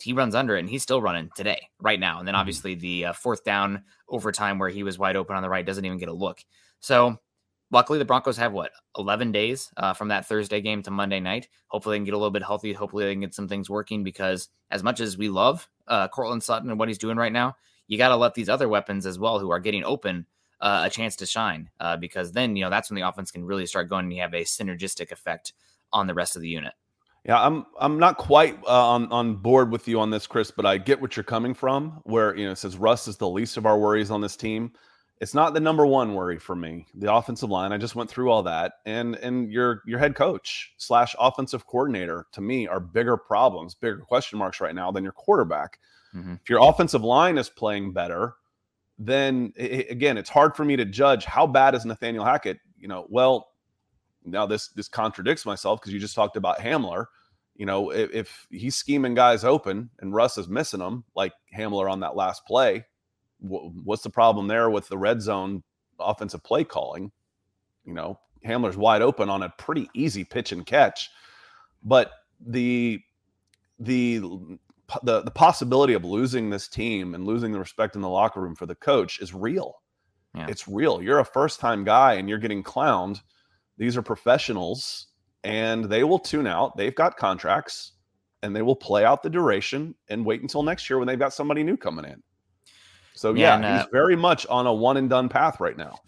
he 0.00 0.12
runs 0.12 0.34
under 0.34 0.56
it 0.56 0.60
and 0.60 0.68
he's 0.68 0.82
still 0.82 1.00
running 1.00 1.30
today, 1.34 1.68
right 1.80 1.98
now. 1.98 2.18
And 2.18 2.28
then 2.28 2.34
mm-hmm. 2.34 2.40
obviously 2.40 2.74
the 2.74 3.06
uh, 3.06 3.12
fourth 3.12 3.44
down 3.44 3.84
overtime 4.08 4.58
where 4.58 4.68
he 4.68 4.82
was 4.82 4.98
wide 4.98 5.16
open 5.16 5.36
on 5.36 5.42
the 5.42 5.48
right 5.48 5.64
doesn't 5.64 5.84
even 5.84 5.98
get 5.98 6.08
a 6.08 6.12
look. 6.12 6.44
So 6.80 7.18
luckily 7.70 7.98
the 7.98 8.04
Broncos 8.04 8.36
have 8.36 8.52
what 8.52 8.72
11 8.98 9.32
days 9.32 9.70
uh, 9.76 9.94
from 9.94 10.08
that 10.08 10.26
Thursday 10.26 10.60
game 10.60 10.82
to 10.82 10.90
Monday 10.90 11.20
night. 11.20 11.48
Hopefully 11.68 11.94
they 11.94 11.98
can 11.98 12.04
get 12.04 12.14
a 12.14 12.18
little 12.18 12.30
bit 12.30 12.42
healthy. 12.42 12.72
Hopefully 12.72 13.04
they 13.04 13.14
can 13.14 13.20
get 13.20 13.34
some 13.34 13.48
things 13.48 13.70
working 13.70 14.04
because 14.04 14.48
as 14.70 14.82
much 14.82 15.00
as 15.00 15.16
we 15.16 15.28
love 15.28 15.68
uh, 15.88 16.08
Courtland 16.08 16.42
Sutton 16.42 16.70
and 16.70 16.78
what 16.78 16.88
he's 16.88 16.98
doing 16.98 17.16
right 17.16 17.32
now, 17.32 17.56
you 17.88 17.98
got 17.98 18.08
to 18.08 18.16
let 18.16 18.34
these 18.34 18.48
other 18.48 18.68
weapons 18.68 19.06
as 19.06 19.18
well 19.18 19.38
who 19.38 19.50
are 19.50 19.60
getting 19.60 19.84
open 19.84 20.26
uh, 20.60 20.82
a 20.86 20.90
chance 20.90 21.16
to 21.16 21.26
shine 21.26 21.70
uh, 21.80 21.96
because 21.96 22.32
then 22.32 22.56
you 22.56 22.64
know 22.64 22.70
that's 22.70 22.90
when 22.90 22.96
the 22.96 23.06
offense 23.06 23.30
can 23.30 23.44
really 23.44 23.66
start 23.66 23.90
going 23.90 24.04
and 24.04 24.12
you 24.12 24.22
have 24.22 24.34
a 24.34 24.42
synergistic 24.42 25.12
effect 25.12 25.52
on 25.92 26.06
the 26.06 26.14
rest 26.14 26.34
of 26.34 26.42
the 26.42 26.48
unit. 26.48 26.72
Yeah, 27.26 27.44
I'm 27.44 27.66
I'm 27.80 27.98
not 27.98 28.18
quite 28.18 28.56
uh, 28.66 28.88
on 28.88 29.10
on 29.10 29.34
board 29.34 29.72
with 29.72 29.88
you 29.88 29.98
on 29.98 30.10
this, 30.10 30.28
Chris, 30.28 30.52
but 30.52 30.64
I 30.64 30.78
get 30.78 31.00
what 31.00 31.16
you're 31.16 31.24
coming 31.24 31.54
from. 31.54 32.00
Where 32.04 32.36
you 32.36 32.46
know 32.46 32.52
it 32.52 32.58
says 32.58 32.76
Russ 32.76 33.08
is 33.08 33.16
the 33.16 33.28
least 33.28 33.56
of 33.56 33.66
our 33.66 33.76
worries 33.76 34.12
on 34.12 34.20
this 34.20 34.36
team. 34.36 34.72
It's 35.20 35.34
not 35.34 35.52
the 35.52 35.60
number 35.60 35.86
one 35.86 36.14
worry 36.14 36.38
for 36.38 36.54
me. 36.54 36.86
The 36.94 37.12
offensive 37.12 37.50
line. 37.50 37.72
I 37.72 37.78
just 37.78 37.96
went 37.96 38.08
through 38.08 38.30
all 38.30 38.44
that, 38.44 38.74
and 38.86 39.16
and 39.16 39.50
your 39.50 39.82
your 39.86 39.98
head 39.98 40.14
coach 40.14 40.72
slash 40.76 41.16
offensive 41.18 41.66
coordinator 41.66 42.26
to 42.30 42.40
me 42.40 42.68
are 42.68 42.78
bigger 42.78 43.16
problems, 43.16 43.74
bigger 43.74 43.98
question 43.98 44.38
marks 44.38 44.60
right 44.60 44.74
now 44.74 44.92
than 44.92 45.02
your 45.02 45.12
quarterback. 45.12 45.80
Mm-hmm. 46.14 46.34
If 46.34 46.48
your 46.48 46.60
offensive 46.62 47.02
line 47.02 47.38
is 47.38 47.48
playing 47.48 47.92
better, 47.92 48.34
then 49.00 49.52
it, 49.56 49.90
again, 49.90 50.16
it's 50.16 50.30
hard 50.30 50.54
for 50.54 50.64
me 50.64 50.76
to 50.76 50.84
judge 50.84 51.24
how 51.24 51.48
bad 51.48 51.74
is 51.74 51.84
Nathaniel 51.84 52.24
Hackett. 52.24 52.60
You 52.78 52.86
know, 52.86 53.06
well, 53.08 53.48
now 54.26 54.46
this 54.46 54.68
this 54.68 54.88
contradicts 54.88 55.46
myself 55.46 55.80
because 55.80 55.92
you 55.92 56.00
just 56.00 56.14
talked 56.14 56.36
about 56.36 56.58
Hamler. 56.58 57.06
You 57.54 57.64
know, 57.64 57.90
if, 57.90 58.10
if, 58.12 58.46
he's 58.50 58.76
scheming 58.76 59.14
guys 59.14 59.42
open 59.42 59.88
and 60.00 60.14
Russ 60.14 60.36
is 60.36 60.46
missing 60.46 60.80
them, 60.80 61.04
like 61.14 61.32
Hamler 61.56 61.90
on 61.90 62.00
that 62.00 62.14
last 62.14 62.44
play, 62.44 62.84
what's 63.38 64.02
the 64.02 64.10
problem 64.10 64.46
there 64.46 64.68
with 64.68 64.88
the 64.88 64.98
red 64.98 65.22
zone 65.22 65.62
offensive 65.98 66.44
play 66.44 66.64
calling? 66.64 67.12
You 67.86 67.94
know, 67.94 68.20
Hamler's 68.44 68.76
wide 68.76 69.00
open 69.00 69.30
on 69.30 69.42
a 69.42 69.54
pretty 69.56 69.88
easy 69.94 70.22
pitch 70.22 70.52
and 70.52 70.66
catch, 70.66 71.08
but 71.82 72.10
the 72.46 73.00
the 73.78 74.18
the 75.04 75.22
the 75.22 75.30
possibility 75.30 75.94
of 75.94 76.04
losing 76.04 76.50
this 76.50 76.68
team 76.68 77.14
and 77.14 77.24
losing 77.24 77.52
the 77.52 77.58
respect 77.58 77.96
in 77.96 78.02
the 78.02 78.08
locker 78.08 78.40
room 78.40 78.54
for 78.54 78.66
the 78.66 78.74
coach 78.74 79.20
is 79.20 79.32
real. 79.32 79.80
Yeah. 80.34 80.46
It's 80.48 80.68
real. 80.68 81.02
You're 81.02 81.20
a 81.20 81.24
first 81.24 81.60
time 81.60 81.84
guy 81.84 82.14
and 82.14 82.28
you're 82.28 82.38
getting 82.38 82.62
clowned 82.62 83.22
these 83.76 83.96
are 83.96 84.02
professionals 84.02 85.08
and 85.44 85.84
they 85.84 86.04
will 86.04 86.18
tune 86.18 86.46
out. 86.46 86.76
They've 86.76 86.94
got 86.94 87.16
contracts 87.16 87.92
and 88.42 88.54
they 88.54 88.62
will 88.62 88.76
play 88.76 89.04
out 89.04 89.22
the 89.22 89.30
duration 89.30 89.94
and 90.08 90.24
wait 90.24 90.42
until 90.42 90.62
next 90.62 90.88
year 90.88 90.98
when 90.98 91.06
they've 91.06 91.18
got 91.18 91.32
somebody 91.32 91.62
new 91.62 91.76
coming 91.76 92.04
in. 92.04 92.22
So 93.14 93.32
yeah, 93.34 93.40
yeah 93.40 93.54
and, 93.56 93.64
uh, 93.64 93.78
he's 93.78 93.88
very 93.92 94.16
much 94.16 94.46
on 94.46 94.66
a 94.66 94.72
one 94.72 94.96
and 94.96 95.08
done 95.08 95.28
path 95.28 95.60
right 95.60 95.76
now. 95.76 96.00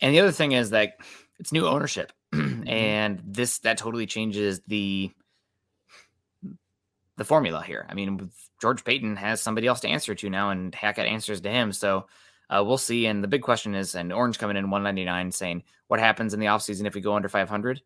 And 0.00 0.14
the 0.14 0.20
other 0.20 0.32
thing 0.32 0.52
is 0.52 0.70
that 0.70 0.94
it's 1.38 1.52
new 1.52 1.66
ownership, 1.66 2.12
mm-hmm. 2.34 2.68
and 2.68 3.22
this 3.24 3.58
that 3.60 3.78
totally 3.78 4.06
changes 4.06 4.60
the 4.66 5.10
the 7.16 7.24
formula 7.24 7.62
here. 7.62 7.86
I 7.88 7.94
mean, 7.94 8.30
George 8.60 8.82
Paton 8.84 9.16
has 9.16 9.42
somebody 9.42 9.66
else 9.66 9.80
to 9.80 9.88
answer 9.88 10.14
to 10.14 10.30
now, 10.30 10.50
and 10.50 10.74
Hackett 10.74 11.06
answers 11.06 11.40
to 11.42 11.50
him. 11.50 11.72
So 11.72 12.06
uh, 12.50 12.62
we'll 12.64 12.78
see. 12.78 13.06
And 13.06 13.22
the 13.22 13.28
big 13.28 13.42
question 13.42 13.74
is, 13.74 13.94
and 13.94 14.12
Orange 14.12 14.38
coming 14.38 14.56
in 14.56 14.70
199 14.70 15.30
saying, 15.30 15.62
what 15.86 16.00
happens 16.00 16.34
in 16.34 16.40
the 16.40 16.46
offseason 16.46 16.86
if 16.86 16.94
we 16.94 17.00
go 17.00 17.14
under 17.14 17.28
500? 17.28 17.80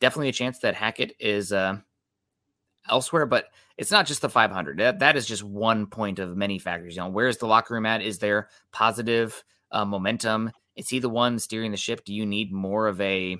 Definitely 0.00 0.28
a 0.28 0.32
chance 0.32 0.58
that 0.60 0.74
Hackett 0.74 1.14
is 1.18 1.52
uh, 1.52 1.78
elsewhere, 2.88 3.26
but 3.26 3.46
it's 3.78 3.90
not 3.90 4.06
just 4.06 4.20
the 4.20 4.28
500. 4.28 4.78
That, 4.78 4.98
that 4.98 5.16
is 5.16 5.26
just 5.26 5.42
one 5.42 5.86
point 5.86 6.18
of 6.18 6.36
many 6.36 6.58
factors. 6.58 6.94
You 6.94 7.02
know, 7.02 7.08
where's 7.08 7.38
the 7.38 7.46
locker 7.46 7.74
room 7.74 7.86
at? 7.86 8.02
Is 8.02 8.18
there 8.18 8.48
positive 8.72 9.42
uh, 9.70 9.84
momentum? 9.84 10.50
Is 10.76 10.88
he 10.88 10.98
the 10.98 11.08
one 11.08 11.38
steering 11.38 11.70
the 11.70 11.76
ship? 11.76 12.04
Do 12.04 12.14
you 12.14 12.26
need 12.26 12.52
more 12.52 12.86
of 12.86 13.00
a 13.00 13.38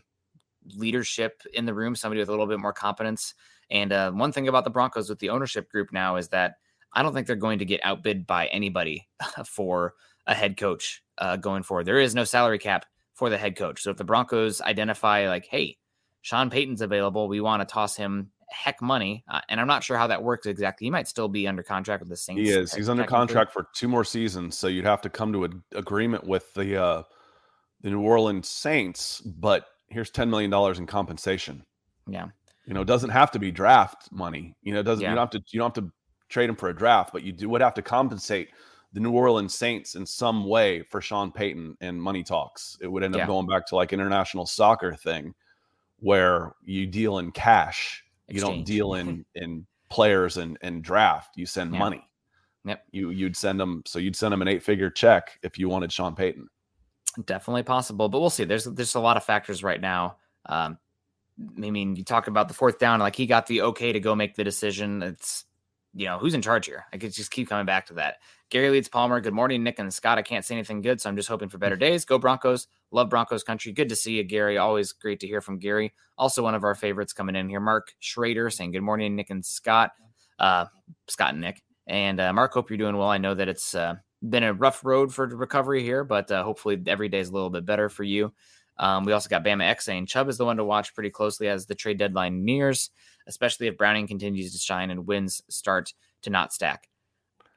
leadership 0.74 1.42
in 1.52 1.66
the 1.66 1.74
room, 1.74 1.94
somebody 1.94 2.20
with 2.20 2.28
a 2.28 2.32
little 2.32 2.46
bit 2.46 2.60
more 2.60 2.72
competence? 2.72 3.34
And 3.70 3.92
uh, 3.92 4.10
one 4.12 4.32
thing 4.32 4.48
about 4.48 4.64
the 4.64 4.70
Broncos 4.70 5.08
with 5.08 5.18
the 5.18 5.30
ownership 5.30 5.70
group 5.70 5.92
now 5.92 6.16
is 6.16 6.28
that 6.28 6.54
I 6.92 7.02
don't 7.02 7.14
think 7.14 7.26
they're 7.26 7.36
going 7.36 7.58
to 7.58 7.64
get 7.64 7.80
outbid 7.82 8.26
by 8.26 8.46
anybody 8.46 9.08
for 9.46 9.94
a 10.26 10.34
head 10.34 10.56
coach 10.56 11.02
uh, 11.18 11.36
going 11.36 11.62
forward. 11.62 11.86
There 11.86 12.00
is 12.00 12.14
no 12.14 12.24
salary 12.24 12.58
cap 12.58 12.86
for 13.14 13.30
the 13.30 13.38
head 13.38 13.56
coach. 13.56 13.82
So 13.82 13.90
if 13.90 13.96
the 13.96 14.04
Broncos 14.04 14.60
identify 14.60 15.28
like, 15.28 15.46
hey, 15.46 15.78
Sean 16.22 16.50
Payton's 16.50 16.80
available, 16.80 17.28
we 17.28 17.40
want 17.40 17.66
to 17.66 17.72
toss 17.72 17.96
him 17.96 18.30
heck 18.52 18.80
money, 18.82 19.24
uh, 19.28 19.40
and 19.48 19.60
I'm 19.60 19.66
not 19.66 19.82
sure 19.82 19.96
how 19.96 20.06
that 20.08 20.22
works 20.22 20.46
exactly. 20.46 20.86
He 20.86 20.90
might 20.90 21.08
still 21.08 21.28
be 21.28 21.48
under 21.48 21.62
contract 21.62 22.00
with 22.00 22.08
the 22.08 22.16
Saints. 22.16 22.42
He 22.42 22.50
is. 22.50 22.72
He's 22.72 22.88
under 22.88 23.04
contract 23.04 23.52
for 23.52 23.68
two 23.74 23.88
more 23.88 24.04
seasons, 24.04 24.56
so 24.56 24.68
you'd 24.68 24.84
have 24.84 25.00
to 25.02 25.10
come 25.10 25.32
to 25.32 25.44
an 25.44 25.62
agreement 25.74 26.26
with 26.26 26.52
the 26.54 26.80
uh, 26.80 27.02
the 27.80 27.90
New 27.90 28.00
Orleans 28.00 28.48
Saints. 28.48 29.20
But 29.20 29.66
here's 29.88 30.10
ten 30.10 30.30
million 30.30 30.50
dollars 30.50 30.78
in 30.78 30.86
compensation. 30.86 31.64
Yeah. 32.06 32.28
You 32.66 32.74
know, 32.74 32.82
it 32.82 32.86
doesn't 32.86 33.10
have 33.10 33.30
to 33.32 33.38
be 33.38 33.50
draft 33.50 34.12
money. 34.12 34.54
You 34.62 34.74
know, 34.74 34.80
it 34.80 34.84
doesn't. 34.84 35.02
Yeah. 35.02 35.10
You 35.10 35.16
don't 35.16 35.32
have 35.32 35.42
to. 35.42 35.50
You 35.50 35.58
don't 35.58 35.76
have 35.76 35.84
to 35.84 35.90
trade 36.28 36.48
him 36.48 36.56
for 36.56 36.68
a 36.68 36.76
draft, 36.76 37.12
but 37.12 37.22
you 37.22 37.32
do 37.32 37.48
would 37.48 37.60
have 37.60 37.74
to 37.74 37.82
compensate 37.82 38.50
the 38.92 39.00
New 39.00 39.12
Orleans 39.12 39.54
Saints 39.54 39.94
in 39.94 40.04
some 40.04 40.44
way 40.46 40.82
for 40.82 41.00
Sean 41.00 41.32
Payton 41.32 41.76
and 41.80 42.00
money 42.00 42.22
talks. 42.22 42.76
It 42.80 42.88
would 42.88 43.02
end 43.02 43.14
yeah. 43.14 43.22
up 43.22 43.28
going 43.28 43.46
back 43.46 43.66
to 43.68 43.76
like 43.76 43.92
international 43.92 44.46
soccer 44.46 44.94
thing 44.94 45.34
where 46.00 46.52
you 46.64 46.86
deal 46.86 47.18
in 47.18 47.32
cash. 47.32 48.04
Exchange. 48.28 48.34
You 48.34 48.40
don't 48.40 48.64
deal 48.64 48.94
in 48.94 49.24
in 49.34 49.66
players 49.88 50.36
and 50.36 50.58
and 50.62 50.82
draft. 50.82 51.36
You 51.36 51.46
send 51.46 51.72
yeah. 51.72 51.78
money. 51.78 52.06
Yep. 52.64 52.84
You 52.92 53.10
you'd 53.10 53.36
send 53.36 53.58
them 53.58 53.82
so 53.86 53.98
you'd 53.98 54.16
send 54.16 54.32
them 54.32 54.42
an 54.42 54.48
eight 54.48 54.62
figure 54.62 54.90
check 54.90 55.38
if 55.42 55.58
you 55.58 55.68
wanted 55.68 55.92
Sean 55.92 56.14
Payton. 56.14 56.48
Definitely 57.24 57.64
possible, 57.64 58.08
but 58.08 58.20
we'll 58.20 58.30
see. 58.30 58.44
There's 58.44 58.64
there's 58.64 58.94
a 58.94 59.00
lot 59.00 59.16
of 59.16 59.24
factors 59.24 59.62
right 59.62 59.80
now. 59.80 60.16
Um, 60.46 60.78
I 61.62 61.70
mean, 61.70 61.96
you 61.96 62.04
talk 62.04 62.26
about 62.26 62.48
the 62.48 62.54
fourth 62.54 62.78
down, 62.78 63.00
like 63.00 63.16
he 63.16 63.26
got 63.26 63.46
the 63.46 63.62
okay 63.62 63.92
to 63.92 64.00
go 64.00 64.14
make 64.14 64.34
the 64.34 64.44
decision. 64.44 65.02
It's 65.02 65.44
you 65.94 66.06
know 66.06 66.18
who's 66.18 66.34
in 66.34 66.42
charge 66.42 66.66
here. 66.66 66.86
I 66.92 66.98
could 66.98 67.12
just 67.12 67.30
keep 67.30 67.48
coming 67.48 67.66
back 67.66 67.86
to 67.86 67.94
that. 67.94 68.16
Gary 68.52 68.68
Leeds 68.68 68.90
Palmer, 68.90 69.18
good 69.22 69.32
morning, 69.32 69.62
Nick 69.62 69.78
and 69.78 69.94
Scott. 69.94 70.18
I 70.18 70.22
can't 70.22 70.44
say 70.44 70.54
anything 70.54 70.82
good, 70.82 71.00
so 71.00 71.08
I'm 71.08 71.16
just 71.16 71.30
hoping 71.30 71.48
for 71.48 71.56
better 71.56 71.74
days. 71.78 72.04
Go 72.04 72.18
Broncos. 72.18 72.68
Love 72.90 73.08
Broncos 73.08 73.42
country. 73.42 73.72
Good 73.72 73.88
to 73.88 73.96
see 73.96 74.12
you, 74.12 74.24
Gary. 74.24 74.58
Always 74.58 74.92
great 74.92 75.20
to 75.20 75.26
hear 75.26 75.40
from 75.40 75.58
Gary. 75.58 75.94
Also, 76.18 76.42
one 76.42 76.54
of 76.54 76.62
our 76.62 76.74
favorites 76.74 77.14
coming 77.14 77.34
in 77.34 77.48
here, 77.48 77.60
Mark 77.60 77.94
Schrader, 78.00 78.50
saying 78.50 78.72
good 78.72 78.82
morning, 78.82 79.16
Nick 79.16 79.30
and 79.30 79.42
Scott. 79.42 79.92
Uh, 80.38 80.66
Scott 81.08 81.30
and 81.32 81.40
Nick. 81.40 81.62
And 81.86 82.20
uh, 82.20 82.30
Mark, 82.34 82.52
hope 82.52 82.68
you're 82.68 82.76
doing 82.76 82.94
well. 82.98 83.08
I 83.08 83.16
know 83.16 83.32
that 83.32 83.48
it's 83.48 83.74
uh, 83.74 83.94
been 84.28 84.42
a 84.42 84.52
rough 84.52 84.84
road 84.84 85.14
for 85.14 85.26
recovery 85.28 85.82
here, 85.82 86.04
but 86.04 86.30
uh, 86.30 86.44
hopefully 86.44 86.78
every 86.88 87.08
day 87.08 87.20
is 87.20 87.30
a 87.30 87.32
little 87.32 87.48
bit 87.48 87.64
better 87.64 87.88
for 87.88 88.04
you. 88.04 88.34
Um, 88.76 89.04
we 89.04 89.14
also 89.14 89.30
got 89.30 89.44
Bama 89.44 89.64
X 89.64 89.86
saying 89.86 90.04
Chubb 90.04 90.28
is 90.28 90.36
the 90.36 90.44
one 90.44 90.58
to 90.58 90.64
watch 90.64 90.94
pretty 90.94 91.08
closely 91.08 91.48
as 91.48 91.64
the 91.64 91.74
trade 91.74 91.96
deadline 91.96 92.44
nears, 92.44 92.90
especially 93.26 93.68
if 93.68 93.78
Browning 93.78 94.06
continues 94.06 94.52
to 94.52 94.58
shine 94.58 94.90
and 94.90 95.06
wins 95.06 95.40
start 95.48 95.94
to 96.20 96.28
not 96.28 96.52
stack. 96.52 96.90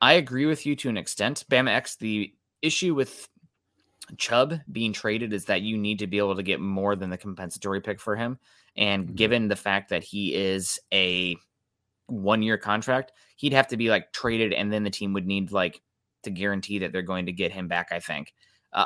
I 0.06 0.14
agree 0.14 0.46
with 0.46 0.68
you 0.68 0.76
to 0.76 0.90
an 0.90 0.98
extent. 0.98 1.46
Bama 1.50 1.70
X, 1.70 1.96
the 1.96 2.32
issue 2.62 2.94
with 2.94 3.28
Chubb 4.18 4.60
being 4.72 4.94
traded 4.94 5.34
is 5.34 5.46
that 5.46 5.64
you 5.64 5.80
need 5.80 5.98
to 5.98 6.06
be 6.06 6.20
able 6.20 6.36
to 6.36 6.44
get 6.44 6.60
more 6.60 6.96
than 6.96 7.10
the 7.10 7.18
compensatory 7.18 7.82
pick 7.82 8.00
for 8.00 8.16
him. 8.16 8.38
And 8.78 9.06
mm-hmm. 9.06 9.16
given 9.16 9.48
the 9.48 9.56
fact 9.56 9.90
that 9.90 10.04
he 10.04 10.36
is 10.36 10.80
a 10.94 11.36
one 12.06 12.44
year 12.44 12.56
contract, 12.56 13.14
he'd 13.38 13.54
have 13.54 13.70
to 13.70 13.78
be 13.78 13.90
like 13.90 14.14
traded, 14.14 14.54
and 14.54 14.72
then 14.72 14.84
the 14.84 14.92
team 14.92 15.12
would 15.14 15.26
need 15.26 15.52
like 15.52 15.82
to 16.22 16.30
guarantee 16.30 16.78
that 16.78 16.92
they're 16.92 17.02
going 17.02 17.26
to 17.26 17.32
get 17.32 17.52
him 17.52 17.68
back, 17.68 17.88
I 17.92 18.00
think. 18.00 18.36
Uh, 18.72 18.86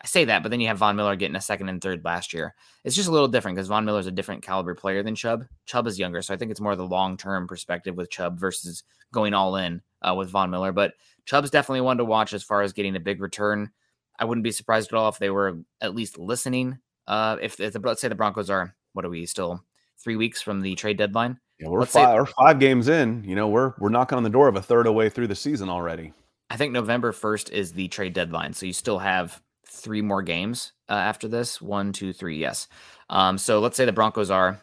I 0.00 0.06
say 0.06 0.26
that, 0.26 0.44
but 0.44 0.50
then 0.50 0.60
you 0.60 0.68
have 0.68 0.78
Von 0.78 0.94
Miller 0.94 1.16
getting 1.16 1.34
a 1.34 1.40
second 1.40 1.70
and 1.70 1.82
third 1.82 2.04
last 2.04 2.32
year. 2.32 2.54
It's 2.84 2.94
just 2.94 3.08
a 3.08 3.12
little 3.12 3.26
different 3.26 3.56
because 3.56 3.66
Von 3.66 3.84
Miller 3.84 3.98
is 3.98 4.06
a 4.06 4.12
different 4.12 4.44
caliber 4.44 4.76
player 4.76 5.02
than 5.02 5.16
Chubb. 5.16 5.44
Chubb 5.66 5.88
is 5.88 5.98
younger, 5.98 6.22
so 6.22 6.32
I 6.32 6.36
think 6.36 6.52
it's 6.52 6.60
more 6.60 6.76
the 6.76 6.86
long 6.86 7.16
term 7.16 7.48
perspective 7.48 7.96
with 7.96 8.10
Chubb 8.10 8.38
versus 8.38 8.84
going 9.10 9.34
all 9.34 9.56
in 9.56 9.82
uh, 10.02 10.14
with 10.14 10.30
Von 10.30 10.50
Miller. 10.50 10.72
But 10.72 10.94
Chubb's 11.24 11.50
definitely 11.50 11.82
one 11.82 11.98
to 11.98 12.04
watch 12.04 12.32
as 12.32 12.42
far 12.42 12.62
as 12.62 12.72
getting 12.72 12.96
a 12.96 13.00
big 13.00 13.20
return. 13.20 13.70
I 14.18 14.24
wouldn't 14.24 14.44
be 14.44 14.52
surprised 14.52 14.92
at 14.92 14.96
all 14.96 15.08
if 15.08 15.18
they 15.18 15.30
were 15.30 15.58
at 15.80 15.94
least 15.94 16.18
listening. 16.18 16.78
Uh, 17.06 17.36
if, 17.40 17.58
if 17.60 17.72
the, 17.72 17.80
let's 17.80 18.00
say 18.00 18.08
the 18.08 18.14
Broncos 18.14 18.50
are, 18.50 18.74
what 18.92 19.04
are 19.04 19.10
we 19.10 19.26
still 19.26 19.64
three 19.98 20.16
weeks 20.16 20.42
from 20.42 20.60
the 20.60 20.74
trade 20.74 20.98
deadline? 20.98 21.38
Yeah, 21.58 21.68
we're 21.68 21.80
Let's 21.80 21.92
five, 21.92 22.08
say- 22.08 22.14
we're 22.14 22.26
five 22.26 22.58
games 22.58 22.88
in. 22.88 23.24
You 23.24 23.36
know, 23.36 23.48
we're 23.48 23.74
we're 23.78 23.88
knocking 23.88 24.16
on 24.16 24.24
the 24.24 24.30
door 24.30 24.48
of 24.48 24.56
a 24.56 24.62
third 24.62 24.80
of 24.80 24.84
the 24.86 24.92
way 24.92 25.08
through 25.08 25.28
the 25.28 25.34
season 25.34 25.68
already. 25.68 26.12
I 26.50 26.56
think 26.56 26.72
November 26.72 27.12
1st 27.12 27.50
is 27.50 27.72
the 27.72 27.88
trade 27.88 28.12
deadline. 28.12 28.52
So 28.52 28.66
you 28.66 28.72
still 28.74 28.98
have 28.98 29.40
three 29.66 30.02
more 30.02 30.20
games 30.22 30.72
uh, 30.88 30.92
after 30.94 31.28
this. 31.28 31.62
One, 31.62 31.92
two, 31.92 32.12
three. 32.12 32.36
Yes. 32.36 32.68
Um, 33.08 33.38
so 33.38 33.60
let's 33.60 33.76
say 33.76 33.84
the 33.86 33.92
Broncos 33.92 34.30
are, 34.30 34.60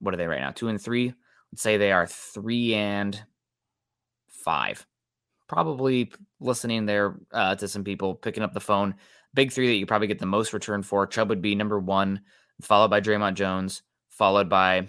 what 0.00 0.12
are 0.12 0.16
they 0.16 0.26
right 0.26 0.40
now? 0.40 0.50
Two 0.50 0.68
and 0.68 0.80
three. 0.80 1.14
Let's 1.52 1.62
say 1.62 1.76
they 1.76 1.92
are 1.92 2.06
three 2.06 2.74
and 2.74 3.22
five. 4.44 4.86
Probably 5.48 6.10
listening 6.40 6.86
there 6.86 7.16
uh, 7.32 7.54
to 7.56 7.68
some 7.68 7.84
people 7.84 8.14
picking 8.14 8.42
up 8.42 8.52
the 8.54 8.60
phone. 8.60 8.94
Big 9.34 9.52
three 9.52 9.68
that 9.68 9.74
you 9.74 9.86
probably 9.86 10.06
get 10.06 10.18
the 10.18 10.26
most 10.26 10.52
return 10.52 10.82
for. 10.82 11.06
Chubb 11.06 11.28
would 11.28 11.42
be 11.42 11.54
number 11.54 11.78
one, 11.78 12.20
followed 12.62 12.88
by 12.88 13.00
Dre'Mont 13.00 13.34
Jones, 13.34 13.82
followed 14.10 14.48
by 14.48 14.86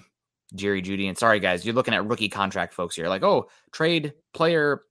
Jerry 0.53 0.81
Jeudy. 0.81 1.07
And 1.07 1.17
sorry, 1.17 1.39
guys, 1.39 1.65
you're 1.65 1.73
looking 1.75 1.93
at 1.93 2.05
rookie 2.05 2.29
contract 2.29 2.73
folks 2.73 2.95
here. 2.95 3.07
Like, 3.09 3.23
oh, 3.23 3.49
trade 3.71 4.13
player 4.33 4.83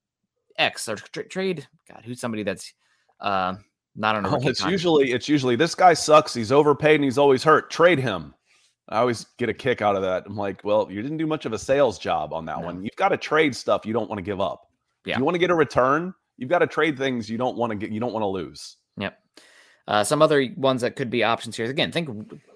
X 0.59 0.89
or 0.89 0.97
tra- 0.97 1.29
trade. 1.29 1.67
God, 1.89 2.03
who's 2.05 2.21
somebody 2.21 2.43
that's 2.43 2.75
uh, 3.21 3.55
not 3.97 4.17
on 4.17 4.25
a 4.25 4.29
Oh, 4.29 4.35
it's 4.37 4.61
contract? 4.61 4.71
usually 4.73 5.13
it's 5.13 5.29
usually 5.29 5.57
this 5.57 5.75
guy 5.75 5.95
sucks. 5.95 6.35
He's 6.35 6.53
overpaid 6.53 6.97
and 6.97 7.05
he's 7.05 7.19
always 7.19 7.43
hurt. 7.45 7.71
Trade 7.71 7.99
him. 8.01 8.35
I 8.89 8.99
always 8.99 9.25
get 9.39 9.49
a 9.49 9.55
kick 9.55 9.81
out 9.83 9.97
of 9.97 10.03
that. 10.03 10.25
I'm 10.27 10.37
like, 10.37 10.63
well, 10.65 10.89
you 10.91 11.01
didn't 11.01 11.17
do 11.17 11.27
much 11.27 11.47
of 11.47 11.53
a 11.53 11.59
sales 11.59 11.99
job 11.99 12.33
on 12.33 12.45
that 12.47 12.61
No. 12.61 12.67
one. 12.67 12.83
You've 12.83 12.97
got 12.97 13.09
to 13.09 13.17
trade 13.17 13.57
stuff 13.57 13.87
you 13.87 13.93
don't 13.95 14.09
want 14.09 14.19
to 14.19 14.23
give 14.23 14.41
up. 14.41 14.71
Yeah. 15.05 15.19
You 15.19 15.25
want 15.25 15.35
to 15.35 15.39
get 15.39 15.51
a 15.51 15.55
return. 15.55 16.13
You've 16.37 16.51
got 16.51 16.59
to 16.59 16.67
trade 16.67 16.99
things 16.99 17.31
you 17.31 17.39
don't 17.39 17.57
want 17.57 17.71
to 17.71 17.77
get. 17.77 17.91
You 17.91 18.01
don't 18.01 18.13
want 18.13 18.23
to 18.23 18.29
lose. 18.29 18.77
Yep. 18.99 19.19
Uh, 19.87 20.03
some 20.05 20.23
other 20.23 20.49
ones 20.57 20.81
that 20.81 20.97
could 20.97 21.11
be 21.11 21.23
options 21.23 21.57
here. 21.57 21.67
Again, 21.67 21.93
think 21.93 22.09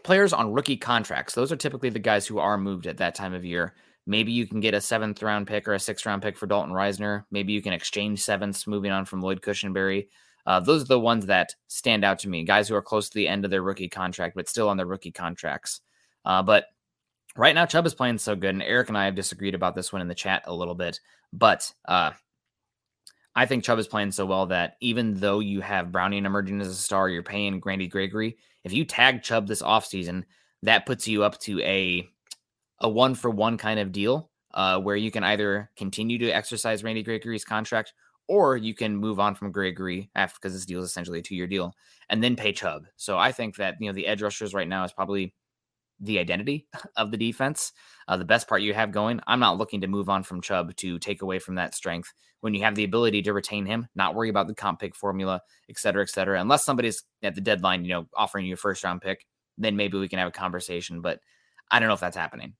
players 0.03 0.33
on 0.33 0.53
rookie 0.53 0.77
contracts. 0.77 1.35
Those 1.35 1.53
are 1.53 1.57
typically 1.57 1.91
the 1.91 1.99
guys 1.99 2.27
who 2.27 2.39
are 2.39 2.57
moved 2.59 2.87
at 2.87 2.97
that 2.99 3.15
time 3.15 3.35
of 3.35 3.45
year. 3.45 3.75
Maybe 4.07 4.33
you 4.33 4.47
can 4.47 4.61
get 4.61 4.73
a 4.73 4.81
seventh 4.81 5.23
round 5.23 5.47
pick 5.47 5.69
or 5.69 5.75
a 5.75 5.79
sixth 5.79 6.07
round 6.07 6.23
pick 6.23 6.39
for 6.39 6.47
Dalton 6.47 6.73
Risner. 6.73 7.25
Maybe 7.31 7.53
you 7.53 7.61
can 7.61 7.75
exchange 7.75 8.23
sevenths 8.23 8.67
moving 8.67 8.91
on 8.91 9.05
from 9.05 9.21
Lloyd 9.21 9.43
Cushenberry. 9.43 10.09
Uh, 10.47 10.61
those 10.61 10.83
are 10.83 10.87
the 10.87 10.99
ones 10.99 11.27
that 11.27 11.55
stand 11.67 12.05
out 12.05 12.19
to 12.21 12.29
me. 12.31 12.43
Guys 12.45 12.69
who 12.69 12.75
are 12.75 12.81
close 12.83 13.11
to 13.11 13.15
the 13.15 13.29
end 13.29 13.45
of 13.45 13.51
their 13.51 13.63
rookie 13.63 13.91
contract, 13.91 14.35
but 14.35 14.49
still 14.49 14.71
on 14.71 14.79
their 14.79 14.87
rookie 14.87 15.13
contracts. 15.13 15.83
Uh, 16.29 16.43
but 16.43 16.67
right 17.37 17.55
now, 17.55 17.67
Chubb 17.67 17.87
is 17.87 17.95
playing 17.95 18.19
so 18.19 18.37
good, 18.37 18.51
and 18.51 18.63
Eric 18.63 18.89
and 18.89 18.99
I 18.99 19.07
have 19.07 19.17
disagreed 19.17 19.55
about 19.57 19.75
this 19.75 19.93
one 19.93 20.03
in 20.03 20.09
the 20.09 20.15
chat 20.15 20.43
a 20.47 20.55
little 20.55 20.75
bit. 20.77 21.01
But 21.33 21.73
uh, 21.87 22.13
I 23.35 23.47
think 23.47 23.65
Chubb 23.65 23.79
is 23.79 23.89
playing 23.89 24.13
so 24.13 24.27
well 24.27 24.47
that 24.47 24.77
even 24.81 25.15
though 25.15 25.41
you 25.41 25.63
have 25.63 25.91
Browning 25.91 26.27
emerging 26.27 26.61
as 26.61 26.69
a 26.69 26.75
star, 26.75 27.09
you're 27.09 27.23
paying 27.23 27.61
Randy 27.65 27.89
Gregory. 27.89 28.37
If 28.63 28.73
you 28.73 28.85
tag 28.85 29.23
Chubb 29.23 29.49
this 29.49 29.63
offseason, 29.63 30.25
that 30.63 30.87
puts 30.87 31.09
you 31.09 31.25
up 31.25 31.39
to 31.41 31.61
a 31.63 32.07
a 32.81 32.89
one 32.89 33.15
for 33.15 33.31
one 33.31 33.57
kind 33.57 33.81
of 33.81 33.91
deal 33.91 34.31
uh, 34.55 34.79
where 34.81 34.97
you 34.97 35.11
can 35.11 35.25
either 35.25 35.71
continue 35.77 36.19
to 36.19 36.31
exercise 36.31 36.85
Randy 36.85 37.03
Gregory's 37.03 37.45
contract 37.45 37.93
or 38.29 38.57
you 38.57 38.75
can 38.75 38.95
move 38.95 39.19
on 39.19 39.35
from 39.35 39.51
Gregory 39.51 40.11
after 40.15 40.39
because 40.41 40.53
this 40.53 40.67
deal 40.67 40.81
is 40.81 40.87
essentially 40.87 41.19
a 41.19 41.23
two 41.23 41.35
year 41.35 41.47
deal 41.47 41.75
and 42.11 42.23
then 42.23 42.37
pay 42.37 42.53
Chubb. 42.53 42.87
So 42.97 43.19
I 43.19 43.33
think 43.33 43.57
that 43.57 43.77
you 43.81 43.89
know 43.89 43.95
the 43.95 44.07
edge 44.07 44.23
rushers 44.23 44.55
right 44.55 44.69
now 44.69 44.85
is 44.85 44.93
probably 44.93 45.35
the 46.01 46.19
identity 46.19 46.67
of 46.97 47.11
the 47.11 47.17
defense. 47.17 47.73
Uh, 48.07 48.17
the 48.17 48.25
best 48.25 48.49
part 48.49 48.63
you 48.63 48.75
have 48.75 48.93
going. 48.93 49.21
I'm 49.27 49.41
not 49.41 49.59
looking 49.59 49.81
to 49.83 49.87
move 49.87 50.09
on 50.09 50.23
from 50.23 50.41
Chubb 50.41 50.75
to 50.77 50.99
take 50.99 51.23
away 51.23 51.39
from 51.39 51.57
that 51.57 51.75
strength 51.75 52.13
when 52.41 52.55
you 52.55 52.63
have 52.63 52.75
the 52.75 52.85
ability 52.85 53.23
to 53.23 53.33
retain 53.33 53.67
him, 53.67 53.89
not 53.95 54.15
worry 54.15 54.29
about 54.29 54.47
the 54.47 54.55
comp 54.55 54.81
pick 54.81 54.95
formula, 54.95 55.41
et 55.69 55.79
cetera, 55.79 56.03
et 56.03 56.09
cetera. 56.09 56.41
Unless 56.41 56.65
somebody's 56.65 57.03
at 57.23 57.35
the 57.35 57.41
deadline, 57.41 57.85
you 57.85 57.91
know, 57.91 58.07
offering 58.15 58.47
you 58.47 58.55
a 58.55 58.57
first 58.57 58.85
round 58.85 59.01
pick, 59.01 59.27
then 59.59 59.77
maybe 59.77 59.99
we 59.99 60.09
can 60.09 60.19
have 60.19 60.29
a 60.29 60.33
conversation. 60.33 61.01
But 61.01 61.21
I 61.71 61.79
don't 61.79 61.89
know 61.89 61.95
if 61.95 62.01
that's 62.01 62.17
happening. 62.17 62.55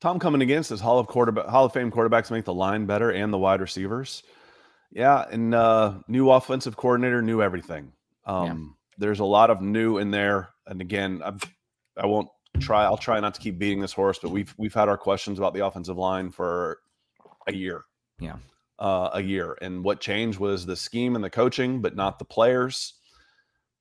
Tom 0.00 0.18
coming 0.18 0.42
against 0.42 0.70
his 0.70 0.80
Hall 0.80 0.98
of 0.98 1.06
quarterback, 1.06 1.46
Hall 1.46 1.66
of 1.66 1.72
Fame 1.72 1.92
quarterbacks 1.92 2.30
make 2.30 2.44
the 2.44 2.54
line 2.54 2.86
better 2.86 3.12
and 3.12 3.32
the 3.32 3.38
wide 3.38 3.60
receivers. 3.60 4.24
Yeah, 4.90 5.24
and 5.30 5.54
uh, 5.54 5.94
new 6.08 6.30
offensive 6.30 6.76
coordinator, 6.76 7.22
new 7.22 7.40
everything. 7.40 7.92
Um, 8.26 8.76
There's 8.98 9.20
a 9.20 9.24
lot 9.24 9.50
of 9.50 9.62
new 9.62 9.98
in 9.98 10.10
there, 10.10 10.50
and 10.66 10.80
again, 10.80 11.22
I'm, 11.24 11.38
I 11.96 12.06
won't 12.06 12.28
try. 12.60 12.84
I'll 12.84 12.96
try 12.96 13.18
not 13.20 13.34
to 13.34 13.40
keep 13.40 13.58
beating 13.58 13.80
this 13.80 13.92
horse, 13.92 14.18
but 14.20 14.30
we've 14.30 14.54
we've 14.58 14.74
had 14.74 14.88
our 14.88 14.98
questions 14.98 15.38
about 15.38 15.54
the 15.54 15.64
offensive 15.66 15.96
line 15.98 16.30
for 16.30 16.78
a 17.46 17.52
year. 17.54 17.82
Yeah. 18.18 18.36
uh, 18.78 19.10
a 19.14 19.20
year, 19.22 19.56
and 19.60 19.82
what 19.84 20.00
changed 20.00 20.38
was 20.38 20.64
the 20.66 20.76
scheme 20.76 21.14
and 21.16 21.24
the 21.24 21.30
coaching, 21.30 21.80
but 21.80 21.96
not 21.96 22.18
the 22.18 22.24
players. 22.24 22.94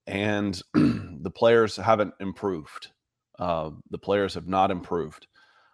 And 0.08 0.60
the 0.74 1.32
players 1.34 1.76
haven't 1.76 2.14
improved. 2.20 2.88
Uh, 3.38 3.72
the 3.92 3.98
players 4.00 4.34
have 4.34 4.48
not 4.48 4.72
improved. 4.72 5.28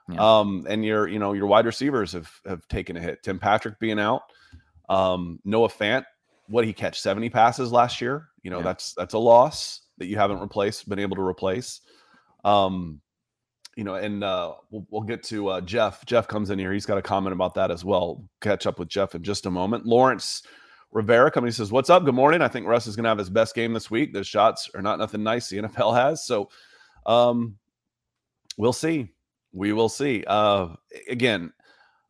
Yeah. 0.09 0.19
Um, 0.39 0.65
and 0.69 0.85
your, 0.85 1.07
you 1.07 1.19
know, 1.19 1.33
your 1.33 1.47
wide 1.47 1.65
receivers 1.65 2.11
have 2.13 2.29
have 2.45 2.67
taken 2.67 2.95
a 2.97 3.01
hit. 3.01 3.23
Tim 3.23 3.39
Patrick 3.39 3.79
being 3.79 3.99
out, 3.99 4.21
um, 4.89 5.39
Noah 5.43 5.69
Fant, 5.69 6.03
what 6.47 6.63
he 6.65 6.71
catch? 6.73 6.99
70 7.01 7.29
passes 7.29 7.71
last 7.71 7.99
year. 8.01 8.27
You 8.43 8.51
know, 8.51 8.57
Yeah. 8.59 8.63
that's 8.63 8.93
that's 8.93 9.13
a 9.13 9.17
loss 9.19 9.81
that 9.97 10.05
you 10.07 10.15
haven't 10.17 10.39
replaced, 10.39 10.87
been 10.87 10.99
able 10.99 11.15
to 11.17 11.21
replace. 11.21 11.81
Um, 12.47 13.01
you 13.75 13.83
know, 13.83 13.95
and 13.95 14.23
uh, 14.23 14.53
we'll, 14.71 14.87
we'll 14.89 15.03
get 15.03 15.21
to 15.23 15.49
uh, 15.49 15.61
Jeff. 15.61 16.03
Jeff 16.05 16.27
comes 16.27 16.49
in 16.49 16.57
here. 16.57 16.73
He's 16.73 16.85
got 16.85 16.97
a 16.97 17.01
comment 17.01 17.33
about 17.33 17.53
that 17.55 17.69
as 17.69 17.85
well. 17.85 18.23
Catch 18.41 18.65
up 18.65 18.79
with 18.79 18.87
Jeff 18.87 19.13
in 19.13 19.21
just 19.21 19.45
a 19.45 19.51
moment. 19.51 19.85
Lawrence 19.85 20.43
Rivera 20.91 21.29
coming. 21.29 21.51
Says, 21.51 21.71
"What's 21.71 21.89
up? 21.89 22.05
Good 22.05 22.15
morning. 22.15 22.41
I 22.41 22.47
think 22.47 22.65
Russ 22.65 22.87
is 22.87 22.95
going 22.95 23.03
to 23.03 23.09
have 23.09 23.17
his 23.17 23.29
best 23.29 23.53
game 23.53 23.73
this 23.73 23.91
week. 23.91 24.13
Those 24.13 24.27
shots 24.27 24.69
are 24.73 24.81
not 24.81 24.97
nothing 24.97 25.21
nice 25.21 25.49
the 25.49 25.57
NFL 25.57 25.95
has. 25.95 26.25
So, 26.25 26.49
um, 27.05 27.57
we'll 28.57 28.73
see. 28.73 29.09
We 29.51 29.73
will 29.73 29.89
see. 29.89 30.23
Uh, 30.25 30.69
again, 31.09 31.51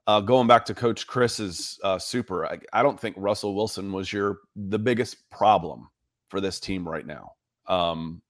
uh, 0.06 0.22
going 0.22 0.48
back 0.48 0.66
to 0.66 0.76
Coach 0.76 1.08
Chris's 1.08 1.80
uh, 1.84 2.00
super, 2.00 2.46
I, 2.46 2.60
I 2.72 2.84
don't 2.84 3.00
think 3.00 3.16
Russell 3.18 3.56
Wilson 3.56 3.92
was 3.92 4.14
your 4.14 4.40
the 4.56 4.80
biggest 4.80 5.30
problem 5.32 5.90
for 6.30 6.40
this 6.40 6.60
team 6.60 6.88
right 6.88 7.06
now. 7.06 7.34
Um, 7.68 8.22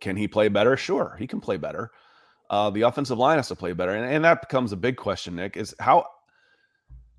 can 0.00 0.16
he 0.16 0.28
play 0.28 0.48
better? 0.48 0.76
Sure, 0.76 1.16
he 1.18 1.26
can 1.26 1.40
play 1.40 1.56
better. 1.56 1.90
Uh, 2.48 2.70
the 2.70 2.82
offensive 2.82 3.18
line 3.18 3.36
has 3.36 3.48
to 3.48 3.54
play 3.54 3.72
better, 3.72 3.92
and, 3.92 4.12
and 4.12 4.24
that 4.24 4.40
becomes 4.40 4.72
a 4.72 4.76
big 4.76 4.96
question. 4.96 5.36
Nick 5.36 5.56
is 5.56 5.74
how 5.78 6.04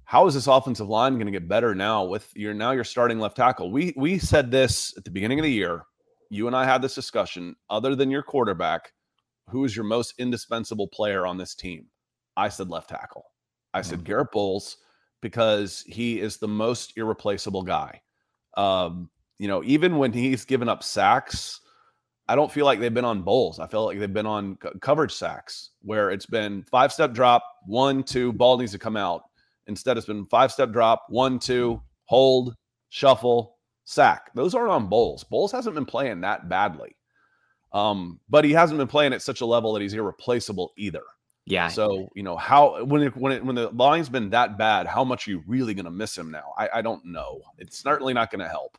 how 0.06 0.28
is 0.28 0.34
this 0.34 0.48
offensive 0.48 0.90
line 0.90 1.14
going 1.14 1.26
to 1.26 1.32
get 1.32 1.48
better 1.48 1.74
now 1.74 2.04
with 2.04 2.30
your 2.36 2.54
now 2.54 2.72
you're 2.72 2.84
starting 2.84 3.20
left 3.20 3.38
tackle? 3.38 3.72
We 3.72 3.94
we 3.96 4.20
said 4.20 4.52
this 4.52 4.94
at 4.98 5.06
the 5.06 5.12
beginning 5.12 5.40
of 5.40 5.44
the 5.44 5.52
year. 5.52 5.84
You 6.30 6.48
and 6.48 6.56
I 6.56 6.66
had 6.66 6.82
this 6.82 6.96
discussion. 6.96 7.56
Other 7.70 7.96
than 7.96 8.12
your 8.12 8.24
quarterback, 8.24 8.92
who 9.50 9.64
is 9.64 9.76
your 9.76 9.86
most 9.86 10.14
indispensable 10.18 10.88
player 10.90 11.26
on 11.26 11.38
this 11.38 11.56
team? 11.56 11.88
I 12.36 12.50
said 12.50 12.70
left 12.70 12.90
tackle. 12.90 13.26
I 13.74 13.82
said 13.82 14.04
Garett 14.04 14.32
Bolles 14.32 14.78
because 15.22 15.84
he 15.88 16.20
is 16.20 16.38
the 16.38 16.48
most 16.48 16.98
irreplaceable 16.98 17.64
guy. 17.64 18.02
Um, 18.58 19.10
you 19.40 19.48
know, 19.48 19.64
even 19.64 19.98
when 19.98 20.12
he's 20.12 20.46
given 20.46 20.68
up 20.68 20.84
sacks, 20.84 21.62
I 22.32 22.36
don't 22.36 22.50
feel 22.50 22.66
like 22.66 22.80
they've 22.80 22.94
been 22.94 23.04
on 23.04 23.24
Bolles. 23.24 23.60
I 23.60 23.68
feel 23.68 23.84
like 23.84 24.00
they've 24.00 24.14
been 24.14 24.26
on 24.26 24.56
co- 24.56 24.72
coverage 24.80 25.14
sacks 25.14 25.72
where 25.82 26.12
it's 26.12 26.26
been 26.26 26.64
five 26.64 26.94
step 26.94 27.12
drop, 27.12 27.44
one, 27.66 28.04
two, 28.04 28.32
ball 28.32 28.58
needs 28.58 28.72
to 28.72 28.80
come 28.80 28.96
out. 28.96 29.24
Instead, 29.68 29.98
it's 29.98 30.08
been 30.08 30.26
five 30.28 30.50
step 30.50 30.72
drop, 30.72 31.08
one, 31.10 31.40
two, 31.40 31.82
hold, 32.06 32.56
shuffle, 32.88 33.58
sack. 33.84 34.32
Those 34.34 34.56
aren't 34.56 34.72
on 34.72 34.88
Bolles. 34.88 35.26
Bolles 35.26 35.52
hasn't 35.52 35.76
been 35.76 35.86
playing 35.86 36.22
that 36.22 36.48
badly. 36.48 36.96
Um, 37.74 38.22
but 38.30 38.46
he 38.46 38.54
hasn't 38.54 38.78
been 38.78 38.88
playing 38.88 39.12
at 39.12 39.22
such 39.22 39.42
a 39.42 39.46
level 39.46 39.74
that 39.74 39.82
he's 39.82 39.94
irreplaceable 39.94 40.72
either. 40.78 41.04
Yeah. 41.46 41.68
So 41.68 42.08
you 42.16 42.24
know 42.24 42.38
how 42.38 42.86
when 42.86 43.04
it, 43.04 43.18
when 43.18 43.34
it, 43.34 43.44
when 43.44 43.56
the 43.56 43.72
line's 43.72 44.08
been 44.08 44.30
that 44.30 44.58
bad, 44.58 44.88
how 44.88 45.04
much 45.04 45.28
are 45.28 45.32
you 45.32 45.44
really 45.48 45.74
going 45.74 45.84
to 45.84 45.92
miss 45.92 46.18
him 46.18 46.32
now? 46.32 46.54
I, 46.58 46.70
I 46.76 46.82
don't 46.82 47.04
know. 47.04 47.42
It's 47.58 47.78
certainly 47.78 48.14
not 48.14 48.32
going 48.32 48.40
to 48.40 48.48
help. 48.48 48.78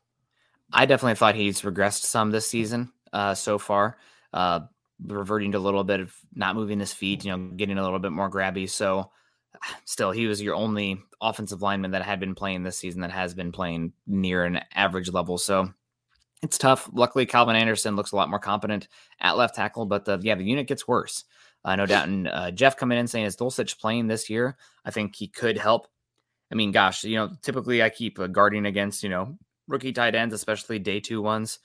I 0.72 0.86
definitely 0.86 1.16
thought 1.16 1.34
he's 1.34 1.61
regressed 1.61 2.05
some 2.05 2.30
this 2.30 2.48
season 2.48 2.90
uh, 3.12 3.34
so 3.34 3.58
far, 3.58 3.96
uh, 4.32 4.60
reverting 5.04 5.52
to 5.52 5.58
a 5.58 5.60
little 5.60 5.84
bit 5.84 6.00
of 6.00 6.14
not 6.34 6.56
moving 6.56 6.80
his 6.80 6.92
feet, 6.92 7.24
you 7.24 7.30
know, 7.30 7.50
getting 7.56 7.78
a 7.78 7.82
little 7.82 7.98
bit 7.98 8.12
more 8.12 8.30
grabby. 8.30 8.68
So, 8.68 9.10
still, 9.84 10.10
he 10.10 10.26
was 10.26 10.40
your 10.42 10.54
only 10.54 11.00
offensive 11.20 11.62
lineman 11.62 11.92
that 11.92 12.02
had 12.02 12.20
been 12.20 12.34
playing 12.34 12.62
this 12.62 12.78
season 12.78 13.02
that 13.02 13.10
has 13.10 13.34
been 13.34 13.52
playing 13.52 13.92
near 14.06 14.44
an 14.44 14.60
average 14.74 15.10
level. 15.10 15.38
So, 15.38 15.72
it's 16.42 16.58
tough. 16.58 16.90
Luckily, 16.92 17.24
Calvin 17.24 17.56
Anderson 17.56 17.94
looks 17.94 18.12
a 18.12 18.16
lot 18.16 18.28
more 18.28 18.40
competent 18.40 18.88
at 19.20 19.36
left 19.36 19.54
tackle, 19.54 19.86
but 19.86 20.04
the, 20.04 20.18
yeah, 20.22 20.34
the 20.34 20.44
unit 20.44 20.66
gets 20.66 20.88
worse. 20.88 21.24
Uh, 21.64 21.76
no 21.76 21.86
doubt. 21.86 22.08
And 22.08 22.28
uh, 22.28 22.50
Jeff 22.50 22.76
coming 22.76 22.98
in 22.98 23.06
saying, 23.06 23.26
is 23.26 23.36
Dulcich 23.36 23.78
playing 23.78 24.08
this 24.08 24.28
year? 24.28 24.56
I 24.84 24.90
think 24.90 25.14
he 25.14 25.28
could 25.28 25.56
help. 25.56 25.86
I 26.50 26.54
mean, 26.54 26.72
gosh, 26.72 27.04
you 27.04 27.16
know, 27.16 27.30
typically 27.42 27.82
I 27.82 27.88
keep 27.88 28.18
uh, 28.18 28.26
guarding 28.26 28.66
against, 28.66 29.02
you 29.02 29.08
know, 29.08 29.38
rookie 29.68 29.92
tight 29.92 30.14
ends, 30.14 30.34
especially 30.34 30.78
day 30.80 31.00
two 31.00 31.22
ones, 31.22 31.60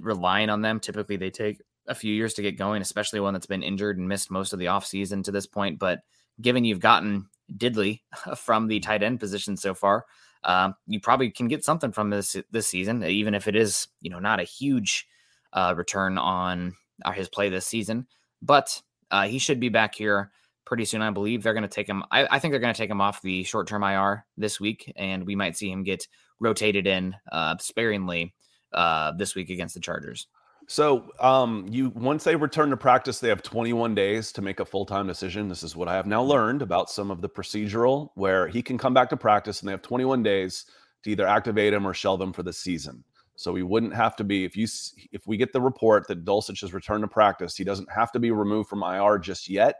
relying 0.00 0.50
on 0.50 0.62
them. 0.62 0.80
Typically, 0.80 1.16
they 1.16 1.30
take 1.30 1.60
a 1.86 1.94
few 1.94 2.12
years 2.12 2.34
to 2.34 2.42
get 2.42 2.58
going, 2.58 2.82
especially 2.82 3.20
one 3.20 3.32
that's 3.32 3.46
been 3.46 3.62
injured 3.62 3.98
and 3.98 4.08
missed 4.08 4.30
most 4.30 4.52
of 4.52 4.58
the 4.58 4.66
offseason 4.66 5.24
to 5.24 5.32
this 5.32 5.46
point. 5.46 5.78
But 5.78 6.00
given 6.40 6.64
you've 6.64 6.80
gotten 6.80 7.28
Diddley 7.52 8.00
from 8.36 8.68
the 8.68 8.80
tight 8.80 9.02
end 9.02 9.20
position 9.20 9.56
so 9.56 9.74
far, 9.74 10.04
uh, 10.44 10.72
you 10.86 11.00
probably 11.00 11.30
can 11.30 11.48
get 11.48 11.64
something 11.64 11.92
from 11.92 12.10
this 12.10 12.36
this 12.50 12.68
season, 12.68 13.02
even 13.04 13.34
if 13.34 13.48
it 13.48 13.56
is 13.56 13.88
you 14.00 14.10
know 14.10 14.18
not 14.18 14.40
a 14.40 14.44
huge 14.44 15.06
uh, 15.52 15.74
return 15.76 16.18
on 16.18 16.74
uh, 17.04 17.12
his 17.12 17.28
play 17.28 17.48
this 17.48 17.66
season. 17.66 18.06
But 18.42 18.82
uh, 19.10 19.26
he 19.26 19.38
should 19.38 19.60
be 19.60 19.68
back 19.68 19.94
here 19.94 20.30
pretty 20.64 20.84
soon. 20.84 21.02
I 21.02 21.10
believe 21.10 21.42
they're 21.42 21.54
going 21.54 21.62
to 21.62 21.68
take 21.68 21.88
him. 21.88 22.04
I, 22.10 22.26
I 22.30 22.38
think 22.38 22.52
they're 22.52 22.60
going 22.60 22.74
to 22.74 22.78
take 22.78 22.90
him 22.90 23.00
off 23.00 23.22
the 23.22 23.42
short 23.44 23.66
term 23.66 23.82
IR 23.82 24.24
this 24.36 24.60
week, 24.60 24.92
and 24.96 25.26
we 25.26 25.34
might 25.34 25.56
see 25.56 25.70
him 25.70 25.82
get 25.82 26.06
rotated 26.38 26.86
in 26.86 27.16
uh, 27.32 27.56
sparingly 27.58 28.34
uh, 28.76 29.12
this 29.12 29.34
week 29.34 29.50
against 29.50 29.74
the 29.74 29.80
Chargers. 29.80 30.28
So, 30.68 31.10
um, 31.20 31.66
you 31.68 31.90
once 31.90 32.24
they 32.24 32.34
return 32.34 32.70
to 32.70 32.76
practice, 32.76 33.20
they 33.20 33.28
have 33.28 33.42
21 33.42 33.94
days 33.94 34.32
to 34.32 34.42
make 34.42 34.58
a 34.58 34.64
full 34.64 34.84
time 34.84 35.06
decision. 35.06 35.48
This 35.48 35.62
is 35.62 35.76
what 35.76 35.88
I 35.88 35.94
have 35.94 36.06
now 36.06 36.22
learned 36.22 36.60
about 36.60 36.90
some 36.90 37.10
of 37.10 37.20
the 37.20 37.28
procedural, 37.28 38.10
where 38.14 38.48
he 38.48 38.62
can 38.62 38.76
come 38.76 38.92
back 38.92 39.08
to 39.10 39.16
practice, 39.16 39.60
and 39.60 39.68
they 39.68 39.72
have 39.72 39.82
21 39.82 40.22
days 40.24 40.66
to 41.04 41.10
either 41.10 41.26
activate 41.26 41.72
him 41.72 41.86
or 41.86 41.94
shelve 41.94 42.20
him 42.20 42.32
for 42.32 42.42
the 42.42 42.52
season. 42.52 43.04
So 43.36 43.52
we 43.52 43.62
wouldn't 43.62 43.94
have 43.94 44.16
to 44.16 44.24
be 44.24 44.44
if 44.44 44.56
you 44.56 44.66
if 45.12 45.26
we 45.26 45.36
get 45.36 45.52
the 45.52 45.60
report 45.60 46.08
that 46.08 46.24
Dulcich 46.24 46.62
has 46.62 46.74
returned 46.74 47.04
to 47.04 47.08
practice, 47.08 47.56
he 47.56 47.64
doesn't 47.64 47.90
have 47.92 48.10
to 48.12 48.18
be 48.18 48.32
removed 48.32 48.68
from 48.68 48.82
IR 48.82 49.18
just 49.18 49.48
yet. 49.48 49.76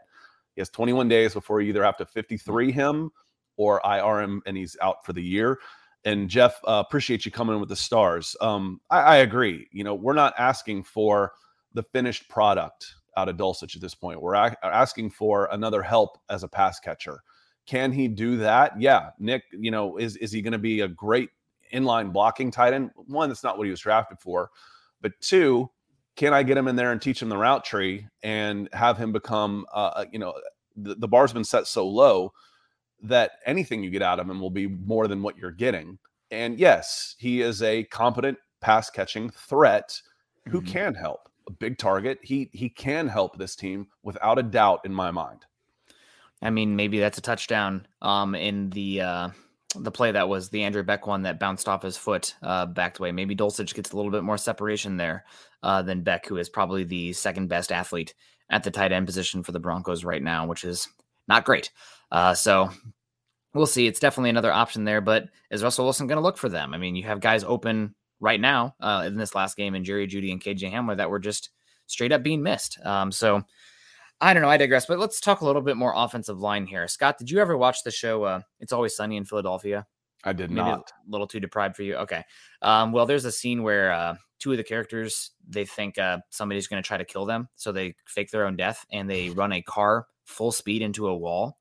He 0.55 0.61
has 0.61 0.69
21 0.69 1.09
days 1.09 1.33
before 1.33 1.59
you 1.59 1.69
either 1.69 1.83
have 1.83 1.97
to 1.97 2.05
53 2.05 2.71
him 2.71 3.11
or 3.57 3.81
IR 3.83 4.21
him, 4.21 4.41
and 4.45 4.55
he's 4.55 4.77
out 4.81 5.05
for 5.05 5.13
the 5.13 5.21
year. 5.21 5.59
And 6.07 6.29
Jeff, 6.29 6.61
uh, 6.65 6.81
appreciate 6.87 7.25
you 7.25 7.33
coming 7.33 7.53
in 7.53 7.59
with 7.59 7.67
the 7.67 7.75
stars. 7.75 8.33
Um, 8.39 8.79
I, 8.89 9.01
I, 9.01 9.15
agree. 9.17 9.67
You 9.73 9.83
know, 9.83 9.93
we're 9.93 10.13
not 10.13 10.33
asking 10.37 10.83
for 10.83 11.33
the 11.73 11.83
finished 11.83 12.29
product 12.29 12.95
out 13.17 13.27
of 13.27 13.35
Dulcich 13.35 13.75
at 13.75 13.81
this 13.81 13.93
point. 13.93 14.21
We're 14.21 14.35
a- 14.35 14.55
asking 14.63 15.09
for 15.09 15.49
another 15.51 15.81
help 15.81 16.17
as 16.29 16.43
a 16.43 16.47
pass 16.47 16.79
catcher. 16.79 17.19
Can 17.65 17.91
he 17.91 18.07
do 18.07 18.37
that? 18.37 18.79
Yeah, 18.79 19.09
Nick. 19.19 19.43
You 19.51 19.69
know, 19.69 19.97
is 19.97 20.15
is 20.15 20.31
he 20.31 20.41
going 20.41 20.53
to 20.53 20.57
be 20.57 20.79
a 20.79 20.87
great 20.87 21.29
inline 21.73 22.13
blocking 22.13 22.51
tight 22.51 22.71
end? 22.71 22.91
One, 22.95 23.27
that's 23.27 23.43
not 23.43 23.57
what 23.57 23.65
he 23.65 23.71
was 23.71 23.81
drafted 23.81 24.17
for. 24.21 24.49
But 25.01 25.11
two, 25.19 25.69
can 26.15 26.33
I 26.33 26.41
get 26.41 26.57
him 26.57 26.69
in 26.69 26.77
there 26.77 26.93
and 26.93 27.01
teach 27.01 27.21
him 27.21 27.27
the 27.27 27.37
route 27.37 27.65
tree 27.65 28.07
and 28.23 28.69
have 28.71 28.97
him 28.97 29.11
become, 29.11 29.65
uh, 29.73 29.91
uh 29.93 30.05
you 30.09 30.19
know, 30.19 30.35
the, 30.77 30.95
the 30.95 31.07
bar's 31.09 31.33
been 31.33 31.43
set 31.43 31.67
so 31.67 31.85
low 31.85 32.31
that 33.03 33.31
anything 33.45 33.83
you 33.83 33.89
get 33.89 34.01
out 34.01 34.19
of 34.19 34.29
him 34.29 34.39
will 34.39 34.49
be 34.49 34.67
more 34.67 35.07
than 35.07 35.21
what 35.21 35.37
you're 35.37 35.51
getting. 35.51 35.97
And 36.31 36.59
yes, 36.59 37.15
he 37.17 37.41
is 37.41 37.61
a 37.61 37.83
competent 37.85 38.37
pass 38.61 38.89
catching 38.89 39.29
threat 39.29 40.01
who 40.47 40.61
mm-hmm. 40.61 40.71
can 40.71 40.95
help. 40.95 41.29
A 41.47 41.51
big 41.51 41.77
target. 41.77 42.19
He 42.21 42.49
he 42.51 42.67
can 42.67 43.07
help 43.07 43.37
this 43.37 43.55
team 43.55 43.87
without 44.03 44.37
a 44.37 44.43
doubt 44.43 44.81
in 44.83 44.93
my 44.93 45.11
mind. 45.11 45.45
I 46.41 46.49
mean, 46.49 46.75
maybe 46.75 46.99
that's 46.99 47.17
a 47.17 47.21
touchdown 47.21 47.87
um 48.01 48.35
in 48.35 48.69
the 48.71 49.01
uh 49.01 49.29
the 49.75 49.91
play 49.91 50.11
that 50.11 50.27
was 50.27 50.49
the 50.49 50.63
Andrew 50.63 50.83
Beck 50.83 51.07
one 51.07 51.23
that 51.23 51.39
bounced 51.39 51.69
off 51.69 51.83
his 51.83 51.95
foot 51.95 52.35
uh 52.41 52.65
backed 52.65 52.99
away. 52.99 53.13
Maybe 53.13 53.35
Dulcich 53.35 53.73
gets 53.73 53.91
a 53.91 53.95
little 53.95 54.11
bit 54.11 54.23
more 54.23 54.37
separation 54.37 54.97
there 54.97 55.23
uh 55.63 55.81
than 55.83 56.03
Beck, 56.03 56.25
who 56.25 56.35
is 56.35 56.49
probably 56.49 56.83
the 56.83 57.13
second 57.13 57.47
best 57.47 57.71
athlete 57.71 58.13
at 58.49 58.63
the 58.63 58.71
tight 58.71 58.91
end 58.91 59.05
position 59.05 59.41
for 59.41 59.53
the 59.53 59.59
Broncos 59.59 60.03
right 60.03 60.21
now, 60.21 60.45
which 60.45 60.65
is 60.65 60.89
not 61.29 61.45
great. 61.45 61.71
Uh, 62.11 62.33
so 62.33 62.69
we'll 63.53 63.65
see. 63.65 63.87
It's 63.87 63.99
definitely 63.99 64.29
another 64.29 64.51
option 64.51 64.83
there, 64.83 65.01
but 65.01 65.25
is 65.51 65.63
Russell 65.63 65.85
Wilson 65.85 66.07
going 66.07 66.17
to 66.17 66.23
look 66.23 66.37
for 66.37 66.49
them? 66.49 66.73
I 66.73 66.77
mean, 66.77 66.95
you 66.95 67.03
have 67.03 67.19
guys 67.19 67.43
open 67.43 67.95
right 68.19 68.39
now 68.39 68.75
uh, 68.79 69.03
in 69.05 69.17
this 69.17 69.35
last 69.35 69.57
game 69.57 69.75
in 69.75 69.83
Jerry 69.83 70.07
Jeudy 70.07 70.31
and 70.31 70.41
KJ 70.41 70.71
Hamler 70.71 70.97
that 70.97 71.09
were 71.09 71.19
just 71.19 71.49
straight 71.85 72.11
up 72.11 72.23
being 72.23 72.41
missed. 72.43 72.79
Um, 72.83 73.11
so 73.11 73.43
I 74.19 74.33
don't 74.33 74.41
know. 74.41 74.49
I 74.49 74.57
digress, 74.57 74.85
but 74.85 74.99
let's 74.99 75.19
talk 75.19 75.41
a 75.41 75.45
little 75.45 75.61
bit 75.61 75.77
more 75.77 75.93
offensive 75.95 76.39
line 76.39 76.65
here. 76.65 76.87
Scott, 76.87 77.17
did 77.17 77.29
you 77.29 77.39
ever 77.39 77.57
watch 77.57 77.83
the 77.83 77.91
show 77.91 78.23
uh, 78.23 78.41
It's 78.59 78.73
Always 78.73 78.95
Sunny 78.95 79.17
in 79.17 79.25
Philadelphia? 79.25 79.85
I 80.23 80.33
did 80.33 80.49
Maybe 80.49 80.69
not. 80.69 80.91
A 81.07 81.11
little 81.11 81.27
too 81.27 81.39
deprived 81.39 81.75
for 81.75 81.83
you. 81.83 81.95
Okay. 81.97 82.23
Um, 82.61 82.91
well, 82.91 83.05
there's 83.05 83.25
a 83.25 83.31
scene 83.31 83.61
where 83.61 83.91
uh, 83.91 84.15
two 84.39 84.51
of 84.51 84.57
the 84.57 84.63
characters 84.63 85.31
they 85.47 85.65
think 85.65 85.97
uh, 85.99 86.17
somebody's 86.29 86.67
going 86.67 86.81
to 86.81 86.87
try 86.87 86.97
to 86.97 87.05
kill 87.05 87.25
them, 87.25 87.47
so 87.55 87.71
they 87.71 87.95
fake 88.05 88.31
their 88.31 88.45
own 88.45 88.55
death 88.55 88.85
and 88.91 89.09
they 89.09 89.29
run 89.29 89.53
a 89.53 89.61
car 89.61 90.07
full 90.25 90.51
speed 90.51 90.81
into 90.81 91.07
a 91.07 91.15
wall 91.15 91.57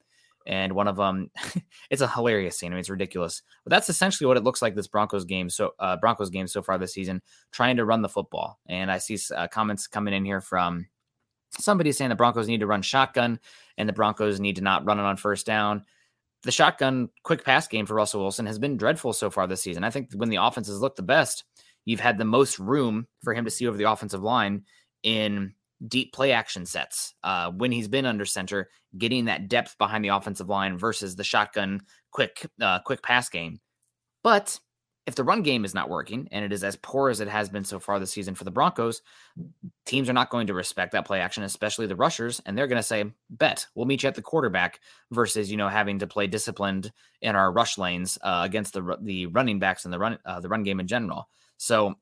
and 0.47 0.73
one 0.73 0.89
of 0.89 0.97
them 0.97 1.31
it's 1.91 2.03
a 2.03 2.09
hilarious 2.09 2.59
scene. 2.59 2.73
I 2.73 2.75
mean, 2.75 2.81
it's 2.81 2.91
ridiculous, 2.91 3.43
but 3.65 3.71
that's 3.71 3.89
essentially 3.89 4.27
what 4.27 4.37
it 4.37 4.45
looks 4.45 4.63
like 4.63 4.75
this 4.75 4.87
Broncos 4.87 5.25
game. 5.25 5.51
So 5.51 5.75
uh, 5.79 5.97
Broncos 5.97 6.31
game 6.31 6.47
so 6.47 6.63
far 6.63 6.79
this 6.79 6.95
season, 6.95 7.23
trying 7.53 7.77
to 7.77 7.85
run 7.85 8.03
the 8.03 8.09
football. 8.09 8.59
And 8.67 8.91
I 8.91 8.99
see 8.99 9.19
uh, 9.35 9.49
comments 9.49 9.87
coming 9.87 10.15
in 10.15 10.25
here 10.25 10.41
from 10.41 10.87
somebody 11.59 11.93
saying 11.93 12.11
the 12.11 12.17
Broncos 12.17 12.49
need 12.49 12.61
to 12.61 12.67
run 12.67 12.83
shotgun 12.83 13.41
and 13.79 13.89
the 13.89 13.93
Broncos 13.93 14.41
need 14.41 14.57
to 14.57 14.63
not 14.63 14.85
run 14.85 14.99
it 14.99 15.05
on 15.05 15.17
first 15.17 15.47
down. 15.47 15.85
The 16.43 16.53
shotgun 16.53 17.09
quick 17.23 17.45
pass 17.45 17.67
game 17.67 17.87
for 17.87 17.95
Russell 17.95 18.21
Wilson 18.21 18.47
has 18.47 18.59
been 18.59 18.77
dreadful 18.77 19.13
so 19.13 19.31
far 19.31 19.47
this 19.47 19.63
season. 19.63 19.85
I 19.85 19.91
think 19.91 20.11
when 20.15 20.29
the 20.29 20.37
offenses 20.37 20.81
look 20.81 20.97
the 20.97 21.03
best, 21.03 21.45
you've 21.85 22.01
had 22.01 22.19
the 22.19 22.25
most 22.25 22.59
room 22.59 23.07
for 23.25 23.35
him 23.35 23.45
to 23.45 23.51
see 23.51 23.67
over 23.67 23.77
the 23.77 23.91
offensive 23.91 24.23
line 24.23 24.65
in 25.03 25.55
deep 25.87 26.13
play 26.13 26.33
action 26.33 26.67
sets 26.67 27.15
uh, 27.25 27.51
when 27.51 27.73
he's 27.73 27.89
been 27.89 28.07
under 28.07 28.25
center, 28.25 28.69
getting 28.97 29.27
that 29.27 29.49
depth 29.49 29.77
behind 29.79 30.05
the 30.05 30.09
offensive 30.09 30.49
line 30.49 30.79
versus 30.79 31.17
the 31.17 31.25
shotgun 31.25 31.81
quick 32.11 32.47
uh, 32.61 32.79
quick 32.81 33.03
pass 33.03 33.29
game. 33.29 33.61
But 34.23 34.59
if 35.07 35.15
the 35.15 35.25
run 35.25 35.43
game 35.43 35.65
is 35.65 35.73
not 35.73 35.89
working 35.89 36.29
and 36.33 36.45
it 36.45 36.53
is 36.53 36.65
as 36.65 36.75
poor 36.77 37.11
as 37.11 37.21
it 37.21 37.29
has 37.29 37.49
been 37.49 37.63
so 37.63 37.79
far 37.79 38.01
this 38.01 38.11
season 38.11 38.35
for 38.35 38.43
the 38.43 38.51
Broncos, 38.51 39.03
teams 39.85 40.11
are 40.11 40.15
not 40.15 40.31
going 40.31 40.49
to 40.49 40.55
respect 40.55 40.93
that 40.93 41.07
play 41.07 41.21
action, 41.21 41.45
especially 41.45 41.87
the 41.87 41.95
rushers, 41.95 42.43
and 42.45 42.59
they're 42.59 42.67
going 42.67 42.81
to 42.81 42.83
say, 42.83 43.05
"Bet 43.31 43.67
we'll 43.75 43.87
meet 43.87 44.03
you 44.03 44.09
at 44.09 44.17
the 44.17 44.23
quarterback," 44.23 44.81
versus 45.13 45.51
you 45.51 45.57
know 45.57 45.69
having 45.69 46.01
to 46.01 46.07
play 46.07 46.27
disciplined 46.27 46.93
in 47.23 47.37
our 47.37 47.53
rush 47.53 47.79
lanes 47.79 48.19
uh, 48.23 48.43
against 48.45 48.75
the 48.75 48.97
the 49.01 49.27
running 49.27 49.59
backs 49.59 49.85
and 49.85 49.95
the 49.95 49.99
run 49.99 50.19
uh, 50.25 50.41
the 50.41 50.49
run 50.49 50.65
game 50.65 50.81
in 50.81 50.87
general. 50.87 51.29
So 51.57 51.95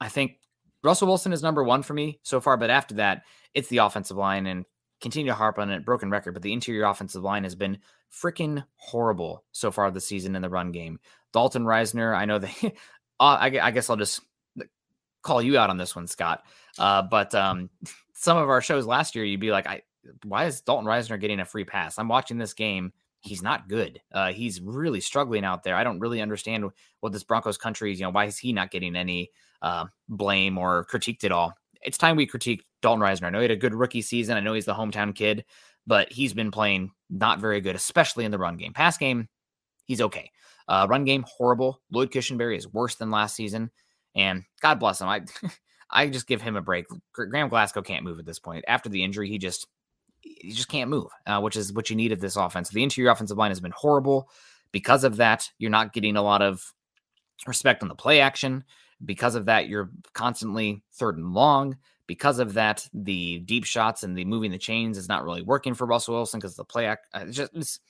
I 0.00 0.08
think 0.08 0.38
Russell 0.84 1.08
Wilson 1.08 1.32
is 1.32 1.42
number 1.42 1.64
one 1.64 1.82
for 1.82 1.94
me 1.94 2.20
so 2.22 2.40
far, 2.40 2.56
but 2.56 2.70
after 2.70 2.94
that, 2.96 3.22
it's 3.54 3.68
the 3.68 3.78
offensive 3.78 4.18
line 4.18 4.46
and 4.46 4.66
continue 5.00 5.30
to 5.30 5.34
harp 5.34 5.58
on 5.58 5.70
it, 5.70 5.84
broken 5.84 6.10
record, 6.10 6.34
but 6.34 6.42
the 6.42 6.52
interior 6.52 6.84
offensive 6.84 7.22
line 7.22 7.42
has 7.42 7.54
been 7.54 7.78
freaking 8.12 8.64
horrible 8.76 9.44
so 9.52 9.70
far 9.70 9.90
this 9.90 10.06
season 10.06 10.36
in 10.36 10.42
the 10.42 10.48
run 10.48 10.72
game. 10.72 11.00
Dalton 11.32 11.64
Risner, 11.64 12.14
I 12.14 12.26
know 12.26 12.38
that, 12.38 12.54
uh, 12.64 12.68
I, 13.18 13.46
I, 13.60 13.70
guess 13.70 13.88
I'll 13.88 13.96
just 13.96 14.20
call 15.22 15.42
you 15.42 15.58
out 15.58 15.70
on 15.70 15.78
this 15.78 15.96
one, 15.96 16.06
Scott. 16.06 16.44
Uh, 16.78 17.02
but 17.02 17.34
um, 17.34 17.70
some 18.14 18.36
of 18.36 18.48
our 18.50 18.60
shows 18.60 18.86
last 18.86 19.14
year, 19.14 19.24
you'd 19.24 19.40
be 19.40 19.50
like, 19.50 19.66
I, 19.66 19.82
why 20.22 20.44
is 20.44 20.60
Dalton 20.60 20.86
Risner 20.86 21.18
getting 21.18 21.40
a 21.40 21.46
free 21.46 21.64
pass? 21.64 21.98
I'm 21.98 22.08
watching 22.08 22.38
this 22.38 22.52
game. 22.52 22.92
He's 23.20 23.42
not 23.42 23.68
good. 23.70 24.02
Uh, 24.12 24.32
he's 24.32 24.60
really 24.60 25.00
struggling 25.00 25.46
out 25.46 25.64
there. 25.64 25.76
I 25.76 25.84
don't 25.84 25.98
really 25.98 26.20
understand 26.20 26.66
what 27.00 27.12
this 27.12 27.24
Broncos 27.24 27.56
country 27.56 27.90
is. 27.90 27.98
You 27.98 28.04
know, 28.04 28.10
why 28.10 28.26
is 28.26 28.36
he 28.36 28.52
not 28.52 28.70
getting 28.70 28.94
any 28.94 29.30
uh, 29.64 29.86
blame 30.08 30.58
or 30.58 30.84
critiqued 30.84 31.24
at 31.24 31.32
all. 31.32 31.54
It's 31.82 31.98
time 31.98 32.16
we 32.16 32.26
critique 32.26 32.62
Dalton 32.82 33.02
Risner. 33.02 33.24
I 33.24 33.30
know 33.30 33.38
he 33.38 33.44
had 33.44 33.50
a 33.50 33.56
good 33.56 33.74
rookie 33.74 34.02
season. 34.02 34.36
I 34.36 34.40
know 34.40 34.52
he's 34.52 34.66
the 34.66 34.74
hometown 34.74 35.14
kid, 35.14 35.44
but 35.86 36.12
he's 36.12 36.34
been 36.34 36.50
playing 36.50 36.90
not 37.08 37.40
very 37.40 37.60
good, 37.62 37.74
especially 37.74 38.26
in 38.26 38.30
the 38.30 38.38
run 38.38 38.58
game. 38.58 38.74
Pass 38.74 38.98
game, 38.98 39.26
he's 39.86 40.02
okay. 40.02 40.30
Uh, 40.68 40.86
run 40.88 41.04
game, 41.04 41.24
horrible. 41.26 41.80
Lloyd 41.90 42.10
Cushenberry 42.10 42.58
is 42.58 42.72
worse 42.72 42.96
than 42.96 43.10
last 43.10 43.34
season. 43.36 43.70
And 44.14 44.44
God 44.60 44.78
bless 44.78 45.00
him. 45.00 45.08
I 45.08 45.22
I 45.90 46.08
just 46.08 46.26
give 46.26 46.42
him 46.42 46.56
a 46.56 46.62
break. 46.62 46.86
Graham 47.12 47.48
Glasgow 47.48 47.82
can't 47.82 48.04
move 48.04 48.18
at 48.18 48.26
this 48.26 48.38
point. 48.38 48.64
After 48.68 48.88
the 48.88 49.02
injury, 49.02 49.28
he 49.28 49.38
just 49.38 49.66
he 50.20 50.52
just 50.52 50.68
can't 50.68 50.90
move, 50.90 51.10
uh, 51.26 51.40
which 51.40 51.56
is 51.56 51.72
what 51.72 51.88
you 51.88 51.96
need 51.96 52.12
of 52.12 52.20
this 52.20 52.36
offense. 52.36 52.68
The 52.68 52.82
interior 52.82 53.10
offensive 53.10 53.38
line 53.38 53.50
has 53.50 53.60
been 53.60 53.74
horrible. 53.74 54.28
Because 54.72 55.04
of 55.04 55.16
that, 55.16 55.50
you're 55.58 55.70
not 55.70 55.92
getting 55.92 56.16
a 56.16 56.22
lot 56.22 56.42
of 56.42 56.74
respect 57.46 57.82
on 57.82 57.88
the 57.88 57.94
play 57.94 58.20
action. 58.20 58.64
Because 59.04 59.34
of 59.34 59.46
that, 59.46 59.68
you're 59.68 59.90
constantly 60.12 60.82
third 60.94 61.16
and 61.16 61.32
long. 61.32 61.76
Because 62.06 62.38
of 62.38 62.54
that, 62.54 62.86
the 62.92 63.38
deep 63.38 63.64
shots 63.64 64.02
and 64.02 64.16
the 64.16 64.26
moving 64.26 64.50
the 64.50 64.58
chains 64.58 64.98
is 64.98 65.08
not 65.08 65.24
really 65.24 65.42
working 65.42 65.72
for 65.72 65.86
Russell 65.86 66.14
Wilson 66.14 66.38
because 66.38 66.54
the 66.54 66.64
play 66.64 66.86
act, 66.86 67.08
uh, 67.14 67.24
just 67.26 67.80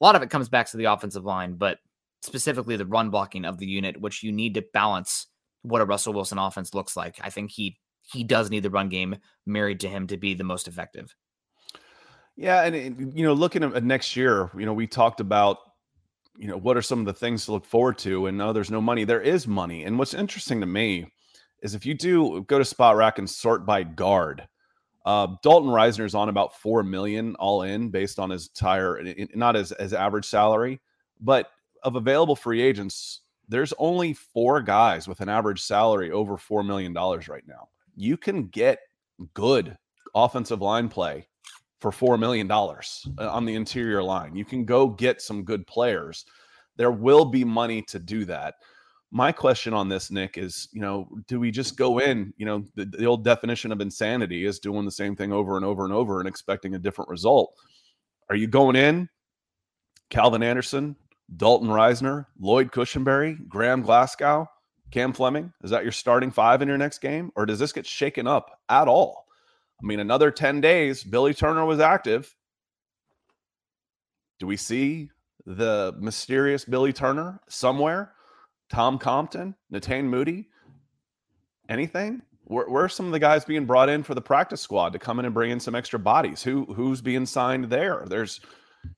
a 0.00 0.04
lot 0.04 0.16
of 0.16 0.22
it 0.22 0.30
comes 0.30 0.48
back 0.48 0.70
to 0.70 0.78
the 0.78 0.86
offensive 0.86 1.24
line, 1.24 1.54
but 1.54 1.78
specifically 2.22 2.76
the 2.76 2.86
run 2.86 3.10
blocking 3.10 3.44
of 3.44 3.58
the 3.58 3.66
unit, 3.66 4.00
which 4.00 4.22
you 4.22 4.32
need 4.32 4.54
to 4.54 4.64
balance 4.72 5.26
what 5.62 5.82
a 5.82 5.84
Russell 5.84 6.14
Wilson 6.14 6.38
offense 6.38 6.72
looks 6.72 6.96
like. 6.96 7.18
I 7.22 7.30
think 7.30 7.50
he 7.50 7.78
he 8.02 8.24
does 8.24 8.48
need 8.48 8.62
the 8.62 8.70
run 8.70 8.88
game 8.88 9.16
married 9.44 9.80
to 9.80 9.88
him 9.88 10.06
to 10.06 10.16
be 10.16 10.32
the 10.32 10.44
most 10.44 10.66
effective. 10.66 11.14
Yeah, 12.36 12.62
and 12.62 13.12
you 13.18 13.24
know, 13.24 13.34
looking 13.34 13.62
at 13.64 13.84
next 13.84 14.16
year, 14.16 14.50
you 14.56 14.64
know, 14.64 14.72
we 14.72 14.86
talked 14.86 15.20
about 15.20 15.58
you 16.38 16.46
know, 16.46 16.56
what 16.56 16.76
are 16.76 16.82
some 16.82 17.00
of 17.00 17.06
the 17.06 17.12
things 17.12 17.44
to 17.44 17.52
look 17.52 17.64
forward 17.64 17.98
to? 17.98 18.26
And 18.26 18.38
no, 18.38 18.52
there's 18.52 18.70
no 18.70 18.80
money. 18.80 19.04
There 19.04 19.20
is 19.20 19.48
money. 19.48 19.84
And 19.84 19.98
what's 19.98 20.14
interesting 20.14 20.60
to 20.60 20.66
me 20.66 21.12
is 21.62 21.74
if 21.74 21.84
you 21.84 21.94
do 21.94 22.42
go 22.42 22.58
to 22.58 22.64
Spotrac 22.64 23.18
and 23.18 23.28
sort 23.28 23.66
by 23.66 23.82
guard, 23.82 24.46
uh, 25.04 25.26
Dalton 25.42 25.70
Risner 25.70 26.04
is 26.04 26.14
on 26.14 26.28
about 26.28 26.56
four 26.56 26.82
million 26.82 27.34
all 27.36 27.62
in 27.62 27.90
based 27.90 28.18
on 28.18 28.30
his 28.30 28.48
tire, 28.50 29.02
not 29.34 29.56
as 29.56 29.72
as 29.72 29.92
average 29.92 30.26
salary, 30.26 30.80
but 31.20 31.50
of 31.82 31.96
available 31.96 32.36
free 32.36 32.62
agents, 32.62 33.22
there's 33.48 33.72
only 33.78 34.12
four 34.12 34.60
guys 34.60 35.08
with 35.08 35.20
an 35.20 35.28
average 35.28 35.62
salary 35.62 36.12
over 36.12 36.36
four 36.36 36.62
million 36.62 36.92
dollars 36.92 37.28
right 37.28 37.46
now. 37.46 37.68
You 37.96 38.16
can 38.16 38.46
get 38.48 38.78
good 39.34 39.76
offensive 40.14 40.60
line 40.60 40.88
play 40.88 41.26
for 41.80 41.90
$4 41.90 42.18
million 42.18 42.50
uh, 42.50 43.30
on 43.30 43.44
the 43.44 43.54
interior 43.54 44.02
line. 44.02 44.34
You 44.34 44.44
can 44.44 44.64
go 44.64 44.88
get 44.88 45.22
some 45.22 45.44
good 45.44 45.66
players 45.66 46.24
There 46.76 46.90
will 46.90 47.24
be 47.24 47.44
money 47.44 47.82
to 47.82 47.98
do 47.98 48.24
that. 48.26 48.54
My 49.10 49.32
question 49.32 49.72
on 49.72 49.88
this, 49.88 50.10
Nick, 50.10 50.36
is 50.36 50.68
you 50.72 50.80
know, 50.82 51.08
do 51.28 51.40
we 51.40 51.50
just 51.50 51.78
go 51.78 51.98
in? 51.98 52.34
You 52.36 52.46
know, 52.46 52.64
the, 52.74 52.84
the 52.84 53.06
old 53.06 53.24
definition 53.24 53.72
of 53.72 53.80
insanity 53.80 54.44
is 54.44 54.58
doing 54.58 54.84
the 54.84 54.90
same 54.90 55.16
thing 55.16 55.32
over 55.32 55.56
and 55.56 55.64
over 55.64 55.84
and 55.84 55.94
over 55.94 56.20
and 56.20 56.28
expecting 56.28 56.74
a 56.74 56.78
different 56.78 57.08
result. 57.08 57.54
Are 58.28 58.36
you 58.36 58.46
going 58.46 58.76
in, 58.76 59.08
Calvin 60.10 60.42
Anderson, 60.42 60.94
Dalton 61.36 61.68
Risner, 61.68 62.26
Lloyd 62.38 62.70
Cushenberry, 62.70 63.48
Graham 63.48 63.80
Glasgow, 63.80 64.46
Cam 64.90 65.12
Fleming? 65.12 65.52
Is 65.62 65.70
that 65.70 65.84
your 65.84 65.92
starting 65.92 66.30
five 66.30 66.60
in 66.60 66.68
your 66.68 66.78
next 66.78 66.98
game? 66.98 67.30
Or 67.34 67.46
does 67.46 67.58
this 67.58 67.72
get 67.72 67.86
shaken 67.86 68.26
up 68.26 68.60
at 68.68 68.88
all? 68.88 69.27
I 69.82 69.86
mean, 69.86 70.00
another 70.00 70.30
10 70.30 70.60
days, 70.60 71.04
Billy 71.04 71.34
Turner 71.34 71.64
was 71.64 71.80
active. 71.80 72.34
Do 74.38 74.46
we 74.46 74.56
see 74.56 75.10
the 75.46 75.94
mysterious 75.98 76.64
Billy 76.64 76.92
Turner 76.92 77.40
somewhere? 77.48 78.12
Tom 78.70 78.98
Compton, 78.98 79.54
Netane 79.72 80.10
Muti, 80.10 80.48
Anything? 81.68 82.22
Where, 82.44 82.68
where, 82.68 82.84
are 82.84 82.88
some 82.88 83.06
of 83.06 83.12
the 83.12 83.18
guys 83.18 83.44
being 83.44 83.66
brought 83.66 83.90
in 83.90 84.02
for 84.02 84.14
the 84.14 84.22
practice 84.22 84.62
squad 84.62 84.94
to 84.94 84.98
come 84.98 85.18
in 85.18 85.26
and 85.26 85.34
bring 85.34 85.50
in 85.50 85.60
some 85.60 85.74
extra 85.74 85.98
bodies? 85.98 86.42
Who 86.42 86.64
who's 86.72 87.02
being 87.02 87.26
signed 87.26 87.64
there? 87.66 88.04
There's 88.06 88.40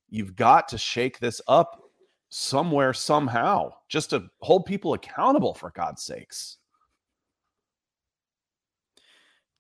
you've 0.09 0.37
got 0.37 0.69
to 0.69 0.79
shake 0.79 1.19
this 1.19 1.41
up 1.49 1.83
somewhere 2.29 2.93
somehow 2.93 3.73
just 3.89 4.11
to 4.11 4.29
hold 4.41 4.67
people 4.67 4.95
accountable 4.95 5.55
for 5.55 5.71
God's 5.71 6.03
sakes. 6.03 6.59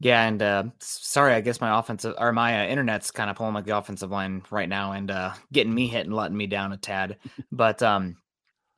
Yeah, 0.03 0.27
and 0.27 0.41
uh, 0.41 0.65
sorry, 0.79 1.35
I 1.35 1.43
guess 1.43 1.61
my 1.61 1.79
offensive 1.79 2.15
or 2.19 2.33
my 2.33 2.65
uh, 2.65 2.69
internet's 2.71 3.11
kind 3.11 3.29
of 3.29 3.37
pulling 3.37 3.53
like 3.53 3.67
the 3.67 3.77
offensive 3.77 4.11
line 4.11 4.43
right 4.51 4.69
now 4.69 4.93
and 4.93 5.11
uh, 5.11 5.35
getting 5.53 5.75
me 5.75 5.89
hit 5.89 6.07
and 6.07 6.17
letting 6.17 6.39
me 6.39 6.47
down 6.47 6.73
a 6.73 6.79
tad. 6.79 7.19
but 7.53 7.83
um, 7.83 8.17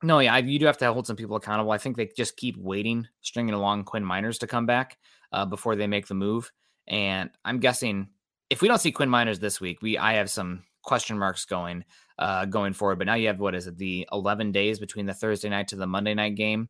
no, 0.03 0.18
yeah, 0.18 0.37
you 0.39 0.59
do 0.59 0.66
have 0.66 0.79
to 0.79 0.93
hold 0.93 1.07
some 1.07 1.14
people 1.14 1.37
accountable. 1.37 1.70
I 1.70 1.79
think 1.79 1.97
they 1.97 2.11
just 2.16 2.37
keep 2.37 2.57
waiting, 2.57 3.07
stringing 3.20 3.55
along 3.55 3.85
Quinn 3.85 4.05
Meinerz 4.05 4.41
to 4.41 4.49
come 4.49 4.66
back 4.66 4.99
uh, 5.33 5.47
before 5.47 5.77
they 5.77 5.87
make 5.87 6.09
the 6.09 6.14
move. 6.14 6.51
And 6.89 7.31
I'm 7.45 7.61
guessing 7.61 8.09
if 8.51 8.61
we 8.61 8.66
don't 8.66 8.81
see 8.81 8.91
Quinn 8.91 9.09
Meinerz 9.09 9.39
this 9.39 9.61
week, 9.61 9.81
we 9.81 9.97
I 9.97 10.14
have 10.14 10.29
some 10.29 10.64
question 10.83 11.16
marks 11.16 11.45
going 11.45 11.85
uh, 12.18 12.47
going 12.47 12.73
forward. 12.73 12.99
But 12.99 13.07
now 13.07 13.14
you 13.14 13.29
have 13.29 13.39
what 13.39 13.55
is 13.55 13.68
it 13.68 13.79
the 13.79 14.09
11 14.11 14.51
days 14.51 14.81
between 14.81 15.07
the 15.07 15.14
Thursday 15.14 15.49
night 15.49 15.68
to 15.68 15.77
the 15.77 15.87
Monday 15.87 16.14
night 16.14 16.35
game 16.35 16.68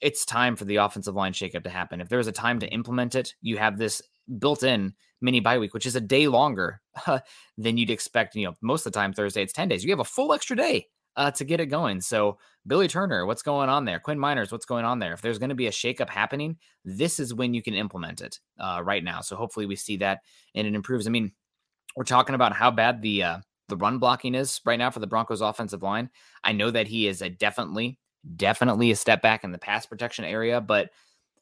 it's 0.00 0.24
time 0.24 0.56
for 0.56 0.64
the 0.64 0.76
offensive 0.76 1.14
line 1.14 1.32
shakeup 1.32 1.64
to 1.64 1.70
happen. 1.70 2.00
If 2.00 2.08
there's 2.08 2.26
a 2.26 2.32
time 2.32 2.58
to 2.60 2.68
implement 2.68 3.14
it, 3.14 3.34
you 3.42 3.58
have 3.58 3.78
this 3.78 4.00
built 4.38 4.62
in 4.62 4.94
mini 5.20 5.40
bye 5.40 5.58
week, 5.58 5.74
which 5.74 5.86
is 5.86 5.96
a 5.96 6.00
day 6.00 6.26
longer 6.28 6.80
than 7.58 7.76
you'd 7.76 7.90
expect. 7.90 8.34
You 8.34 8.46
know, 8.46 8.54
most 8.62 8.86
of 8.86 8.92
the 8.92 8.98
time 8.98 9.12
Thursday, 9.12 9.42
it's 9.42 9.52
10 9.52 9.68
days. 9.68 9.84
You 9.84 9.90
have 9.90 10.00
a 10.00 10.04
full 10.04 10.32
extra 10.32 10.56
day 10.56 10.86
uh, 11.16 11.30
to 11.32 11.44
get 11.44 11.60
it 11.60 11.66
going. 11.66 12.00
So, 12.00 12.38
Billy 12.66 12.88
Turner, 12.88 13.26
what's 13.26 13.42
going 13.42 13.68
on 13.68 13.84
there? 13.84 13.98
Quinn 13.98 14.18
Meinerz, 14.18 14.52
what's 14.52 14.66
going 14.66 14.84
on 14.84 14.98
there? 14.98 15.12
If 15.12 15.22
there's 15.22 15.38
going 15.38 15.50
to 15.50 15.54
be 15.54 15.66
a 15.66 15.72
shakeup 15.72 16.08
happening, 16.08 16.56
this 16.84 17.18
is 17.18 17.34
when 17.34 17.54
you 17.54 17.62
can 17.62 17.74
implement 17.74 18.20
it 18.20 18.38
uh, 18.58 18.80
right 18.84 19.04
now. 19.04 19.20
So, 19.20 19.36
hopefully, 19.36 19.66
we 19.66 19.76
see 19.76 19.96
that 19.98 20.20
and 20.54 20.66
it 20.66 20.74
improves. 20.74 21.06
I 21.06 21.10
mean, 21.10 21.32
we're 21.96 22.04
talking 22.04 22.34
about 22.34 22.52
how 22.52 22.70
bad 22.70 23.02
the 23.02 23.22
uh, 23.22 23.38
the 23.68 23.76
run 23.76 23.98
blocking 23.98 24.34
is 24.34 24.60
right 24.64 24.78
now 24.78 24.90
for 24.90 25.00
the 25.00 25.06
Broncos 25.06 25.40
offensive 25.40 25.82
line. 25.82 26.10
I 26.44 26.52
know 26.52 26.70
that 26.70 26.88
he 26.88 27.06
is 27.06 27.22
a 27.22 27.30
definitely 27.30 27.98
definitely 28.36 28.90
a 28.90 28.96
step 28.96 29.22
back 29.22 29.44
in 29.44 29.52
the 29.52 29.58
pass 29.58 29.86
protection 29.86 30.24
area, 30.24 30.60
but 30.60 30.90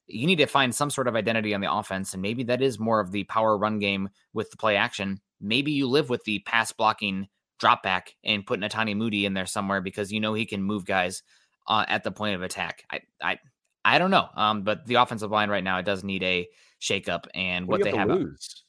you 0.06 0.26
need 0.26 0.36
to 0.36 0.46
find 0.46 0.74
some 0.74 0.90
sort 0.90 1.08
of 1.08 1.16
identity 1.16 1.54
on 1.54 1.60
the 1.60 1.72
offense. 1.72 2.14
And 2.14 2.22
maybe 2.22 2.42
that 2.44 2.62
is 2.62 2.78
more 2.78 3.00
of 3.00 3.12
the 3.12 3.24
power 3.24 3.56
run 3.56 3.78
game 3.78 4.08
with 4.32 4.50
the 4.50 4.56
play 4.56 4.76
action. 4.76 5.20
Maybe 5.40 5.72
you 5.72 5.86
live 5.86 6.08
with 6.08 6.24
the 6.24 6.40
pass 6.40 6.72
blocking 6.72 7.28
drop 7.58 7.82
back 7.82 8.14
and 8.24 8.46
put 8.46 8.60
Netane 8.60 8.96
Muti 8.96 9.26
in 9.26 9.34
there 9.34 9.46
somewhere 9.46 9.80
because 9.80 10.12
you 10.12 10.20
know 10.20 10.34
he 10.34 10.46
can 10.46 10.62
move 10.62 10.84
guys 10.84 11.22
uh, 11.66 11.84
at 11.88 12.04
the 12.04 12.10
point 12.10 12.34
of 12.36 12.42
attack. 12.42 12.84
I, 12.90 13.00
I, 13.22 13.38
I 13.84 13.98
don't 13.98 14.10
know. 14.10 14.28
Um, 14.34 14.62
but 14.62 14.86
the 14.86 14.94
offensive 14.94 15.30
line 15.30 15.50
right 15.50 15.64
now 15.64 15.78
it 15.78 15.84
does 15.84 16.04
need 16.04 16.22
a 16.22 16.48
shakeup, 16.80 17.26
and 17.34 17.66
what, 17.66 17.80
what 17.80 17.90
they 17.90 17.96
have. 17.96 18.08
Lose? 18.08 18.64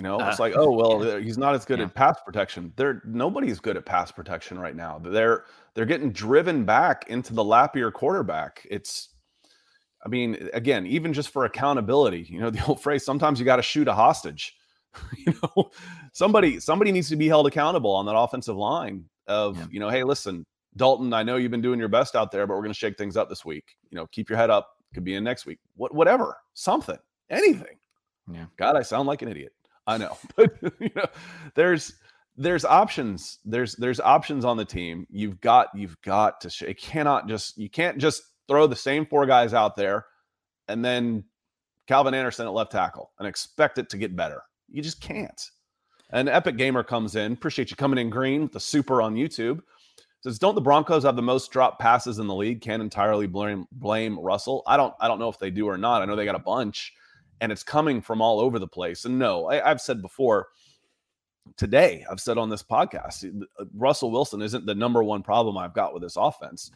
You 0.00 0.04
know, 0.04 0.18
uh, 0.18 0.30
it's 0.30 0.38
like, 0.38 0.54
oh 0.56 0.72
well, 0.72 1.04
yeah. 1.04 1.18
he's 1.18 1.36
not 1.36 1.54
as 1.54 1.66
good 1.66 1.78
yeah. 1.78 1.84
at 1.84 1.94
pass 1.94 2.18
protection. 2.24 2.72
There, 2.76 3.02
nobody's 3.04 3.60
good 3.60 3.76
at 3.76 3.84
pass 3.84 4.10
protection 4.10 4.58
right 4.58 4.74
now. 4.74 4.98
They're 4.98 5.44
they're 5.74 5.84
getting 5.84 6.10
driven 6.10 6.64
back 6.64 7.04
into 7.08 7.34
the 7.34 7.44
lap 7.44 7.74
of 7.74 7.80
your 7.80 7.90
quarterback. 7.90 8.66
It's, 8.70 9.10
I 10.02 10.08
mean, 10.08 10.48
again, 10.54 10.86
even 10.86 11.12
just 11.12 11.28
for 11.28 11.44
accountability, 11.44 12.26
you 12.30 12.40
know, 12.40 12.48
the 12.50 12.64
old 12.64 12.80
phrase, 12.80 13.04
sometimes 13.04 13.38
you 13.38 13.44
got 13.44 13.56
to 13.56 13.62
shoot 13.62 13.88
a 13.88 13.92
hostage. 13.92 14.56
you 15.18 15.34
know, 15.42 15.70
somebody 16.14 16.58
somebody 16.60 16.92
needs 16.92 17.10
to 17.10 17.16
be 17.16 17.28
held 17.28 17.46
accountable 17.46 17.92
on 17.92 18.06
that 18.06 18.16
offensive 18.16 18.56
line 18.56 19.04
of, 19.26 19.58
yeah. 19.58 19.66
you 19.70 19.80
know, 19.80 19.90
hey, 19.90 20.02
listen, 20.02 20.46
Dalton, 20.78 21.12
I 21.12 21.22
know 21.22 21.36
you've 21.36 21.50
been 21.50 21.60
doing 21.60 21.78
your 21.78 21.88
best 21.88 22.16
out 22.16 22.32
there, 22.32 22.46
but 22.46 22.54
we're 22.54 22.62
going 22.62 22.72
to 22.72 22.78
shake 22.78 22.96
things 22.96 23.18
up 23.18 23.28
this 23.28 23.44
week. 23.44 23.76
You 23.90 23.96
know, 23.96 24.06
keep 24.06 24.30
your 24.30 24.38
head 24.38 24.48
up. 24.48 24.70
Could 24.94 25.04
be 25.04 25.14
in 25.14 25.24
next 25.24 25.44
week. 25.44 25.58
What, 25.76 25.94
whatever, 25.94 26.38
something, 26.54 26.98
anything. 27.28 27.76
Yeah. 28.32 28.46
God, 28.56 28.76
I 28.76 28.82
sound 28.82 29.06
like 29.06 29.20
an 29.20 29.28
idiot. 29.28 29.52
I 29.86 29.98
know, 29.98 30.16
but 30.36 30.52
you 30.80 30.90
know, 30.94 31.06
there's 31.54 31.94
there's 32.36 32.64
options. 32.64 33.38
There's 33.44 33.74
there's 33.76 34.00
options 34.00 34.44
on 34.44 34.56
the 34.56 34.64
team. 34.64 35.06
You've 35.10 35.40
got 35.40 35.68
you've 35.74 36.00
got 36.02 36.40
to. 36.42 36.68
It 36.68 36.78
cannot 36.80 37.28
just 37.28 37.58
you 37.58 37.68
can't 37.68 37.98
just 37.98 38.22
throw 38.48 38.66
the 38.66 38.76
same 38.76 39.06
four 39.06 39.26
guys 39.26 39.54
out 39.54 39.76
there, 39.76 40.06
and 40.68 40.84
then 40.84 41.24
Calvin 41.86 42.14
Anderson 42.14 42.46
at 42.46 42.52
left 42.52 42.72
tackle 42.72 43.10
and 43.18 43.26
expect 43.26 43.78
it 43.78 43.90
to 43.90 43.98
get 43.98 44.16
better. 44.16 44.42
You 44.68 44.82
just 44.82 45.00
can't. 45.00 45.50
An 46.12 46.28
Epic 46.28 46.56
Gamer 46.56 46.82
comes 46.82 47.14
in. 47.14 47.32
Appreciate 47.32 47.70
you 47.70 47.76
coming 47.76 47.98
in 47.98 48.10
green 48.10 48.48
the 48.52 48.60
super 48.60 49.00
on 49.02 49.14
YouTube. 49.14 49.60
Says, 50.22 50.38
don't 50.38 50.54
the 50.54 50.60
Broncos 50.60 51.04
have 51.04 51.16
the 51.16 51.22
most 51.22 51.50
drop 51.50 51.78
passes 51.78 52.18
in 52.18 52.26
the 52.26 52.34
league? 52.34 52.60
Can't 52.60 52.82
entirely 52.82 53.26
blame 53.26 53.66
blame 53.72 54.18
Russell. 54.18 54.62
I 54.66 54.76
don't 54.76 54.94
I 55.00 55.08
don't 55.08 55.18
know 55.18 55.28
if 55.28 55.38
they 55.38 55.50
do 55.50 55.66
or 55.66 55.78
not. 55.78 56.02
I 56.02 56.04
know 56.04 56.14
they 56.14 56.24
got 56.24 56.34
a 56.34 56.40
bunch, 56.40 56.92
and 57.40 57.50
it's 57.50 57.62
coming 57.62 58.00
from 58.00 58.20
all 58.20 58.40
over 58.40 58.58
the 58.58 58.68
place. 58.68 59.04
And 59.04 59.18
no, 59.18 59.46
I, 59.46 59.70
I've 59.70 59.80
said 59.80 60.02
before 60.02 60.48
today 61.56 62.04
I've 62.10 62.20
said 62.20 62.38
on 62.38 62.48
this 62.48 62.62
podcast, 62.62 63.24
uh, 63.58 63.64
Russell 63.74 64.10
Wilson 64.10 64.42
isn't 64.42 64.66
the 64.66 64.74
number 64.74 65.02
one 65.02 65.22
problem 65.22 65.56
I've 65.56 65.74
got 65.74 65.92
with 65.92 66.02
this 66.02 66.16
offense. 66.16 66.70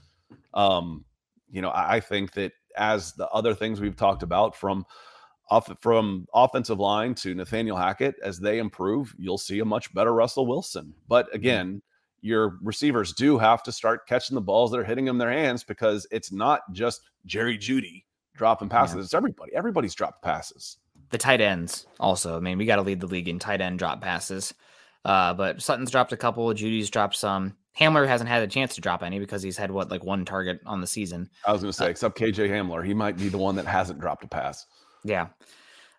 Um, 0.52 1.04
you 1.50 1.62
know, 1.62 1.70
I, 1.70 1.96
I 1.96 2.00
think 2.00 2.32
that 2.32 2.52
as 2.76 3.12
the 3.12 3.28
other 3.28 3.54
things 3.54 3.80
we've 3.80 3.96
talked 3.96 4.22
about 4.22 4.56
from 4.56 4.84
off 5.50 5.70
from 5.80 6.26
offensive 6.34 6.80
line 6.80 7.14
to 7.14 7.34
Nathaniel 7.34 7.76
Hackett, 7.76 8.16
as 8.22 8.38
they 8.40 8.58
improve, 8.58 9.14
you'll 9.18 9.38
see 9.38 9.60
a 9.60 9.64
much 9.64 9.92
better 9.92 10.14
Russell 10.14 10.46
Wilson. 10.46 10.94
But 11.06 11.32
again, 11.34 11.82
your 12.22 12.58
receivers 12.62 13.12
do 13.12 13.36
have 13.36 13.62
to 13.64 13.72
start 13.72 14.08
catching 14.08 14.34
the 14.34 14.40
balls 14.40 14.70
that 14.70 14.78
are 14.80 14.84
hitting 14.84 15.04
them 15.04 15.16
in 15.16 15.18
their 15.18 15.30
hands 15.30 15.62
because 15.62 16.06
it's 16.10 16.32
not 16.32 16.62
just 16.72 17.02
Jerry 17.26 17.58
Jeudy 17.58 18.03
dropping 18.36 18.68
passes; 18.68 18.96
yeah. 18.96 19.02
it's 19.02 19.14
everybody. 19.14 19.54
Everybody's 19.54 19.94
dropped 19.94 20.22
passes 20.22 20.78
the 21.10 21.18
tight 21.18 21.40
ends 21.40 21.86
also. 22.00 22.36
I 22.36 22.40
mean, 22.40 22.58
we 22.58 22.66
got 22.66 22.76
to 22.76 22.82
lead 22.82 23.00
the 23.00 23.06
league 23.06 23.28
in 23.28 23.38
tight 23.38 23.60
end 23.60 23.78
drop 23.78 24.00
passes. 24.00 24.52
Uh, 25.04 25.32
but 25.32 25.62
Sutton's 25.62 25.90
dropped 25.90 26.12
a 26.12 26.16
couple. 26.16 26.52
Jeudy's 26.54 26.90
dropped 26.90 27.14
some. 27.14 27.56
Hamler 27.78 28.06
hasn't 28.06 28.28
had 28.28 28.42
a 28.42 28.48
chance 28.48 28.74
to 28.74 28.80
drop 28.80 29.02
any 29.02 29.20
because 29.20 29.42
he's 29.42 29.56
had 29.56 29.70
what 29.70 29.90
like 29.90 30.02
one 30.02 30.24
target 30.24 30.60
on 30.66 30.80
the 30.80 30.86
season. 30.86 31.30
I 31.46 31.52
was 31.52 31.62
going 31.62 31.70
to 31.70 31.76
say, 31.76 31.86
uh, 31.86 31.90
except 31.90 32.18
KJ 32.18 32.48
Hamler, 32.48 32.84
he 32.84 32.94
might 32.94 33.16
be 33.16 33.28
the 33.28 33.38
one 33.38 33.54
that 33.56 33.66
hasn't 33.66 34.00
dropped 34.00 34.24
a 34.24 34.28
pass. 34.28 34.66
Yeah. 35.04 35.28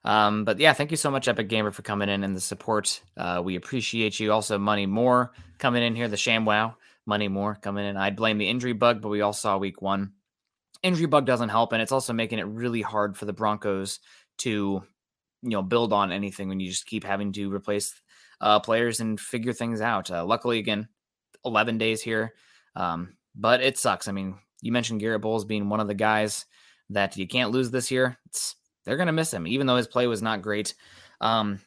Um, 0.03 0.43
but 0.43 0.59
yeah, 0.59 0.73
thank 0.73 0.91
you 0.91 0.97
so 0.97 1.09
much, 1.09 1.27
Epic 1.29 1.47
Gamer, 1.47 1.71
for 1.71 1.81
coming 1.81 2.09
in 2.09 2.23
and 2.23 2.35
the 2.35 2.41
support. 2.41 3.01
Uh, 3.15 3.41
we 3.43 3.55
appreciate 3.55 4.19
you. 4.19 4.33
Also, 4.33 4.57
Money 4.57 4.85
More 4.85 5.31
coming 5.59 5.81
in 5.81 5.95
here, 5.95 6.07
the 6.09 6.15
ShamWow. 6.15 6.75
Money 7.05 7.27
More 7.29 7.55
coming 7.55 7.85
in. 7.85 7.95
I'd 7.95 8.15
blame 8.15 8.37
the 8.37 8.49
injury 8.49 8.73
bug, 8.73 9.01
but 9.01 9.09
we 9.09 9.21
all 9.21 9.33
saw 9.33 9.57
week 9.57 9.81
one. 9.81 10.11
Injury 10.85 11.07
bug 11.07 11.25
doesn't 11.25 11.49
help, 11.49 11.73
and 11.73 11.81
it's 11.81 11.91
also 11.91 12.13
making 12.13 12.37
it 12.37 12.43
really 12.43 12.83
hard 12.83 13.17
for 13.17 13.25
the 13.25 13.33
Broncos 13.33 13.99
to 14.37 14.83
you 15.41 15.49
know 15.49 15.63
build 15.63 15.91
on 15.91 16.11
anything 16.11 16.47
when 16.47 16.59
you 16.59 16.69
just 16.69 16.85
keep 16.85 17.03
having 17.03 17.31
to 17.33 17.51
replace 17.51 17.99
uh, 18.39 18.59
players 18.59 18.99
and 18.99 19.19
figure 19.19 19.51
things 19.51 19.81
out. 19.81 20.11
Uh, 20.11 20.23
luckily, 20.23 20.59
again, 20.59 20.87
11 21.43 21.79
days 21.79 22.03
here, 22.03 22.35
um, 22.75 23.17
but 23.35 23.61
it 23.61 23.79
sucks. 23.79 24.07
I 24.07 24.11
mean, 24.11 24.37
you 24.61 24.71
mentioned 24.71 24.99
Garett 24.99 25.23
Bolles 25.23 25.43
being 25.43 25.69
one 25.69 25.79
of 25.79 25.87
the 25.87 25.95
guys 25.95 26.45
that 26.91 27.17
you 27.17 27.27
can't 27.27 27.49
lose 27.49 27.71
this 27.71 27.89
year. 27.89 28.19
It's, 28.27 28.55
they're 28.85 28.97
going 28.97 29.07
to 29.07 29.11
miss 29.11 29.33
him, 29.33 29.47
even 29.47 29.65
though 29.65 29.77
his 29.77 29.87
play 29.87 30.05
was 30.05 30.21
not 30.21 30.43
great. 30.43 30.75
Um, 31.19 31.61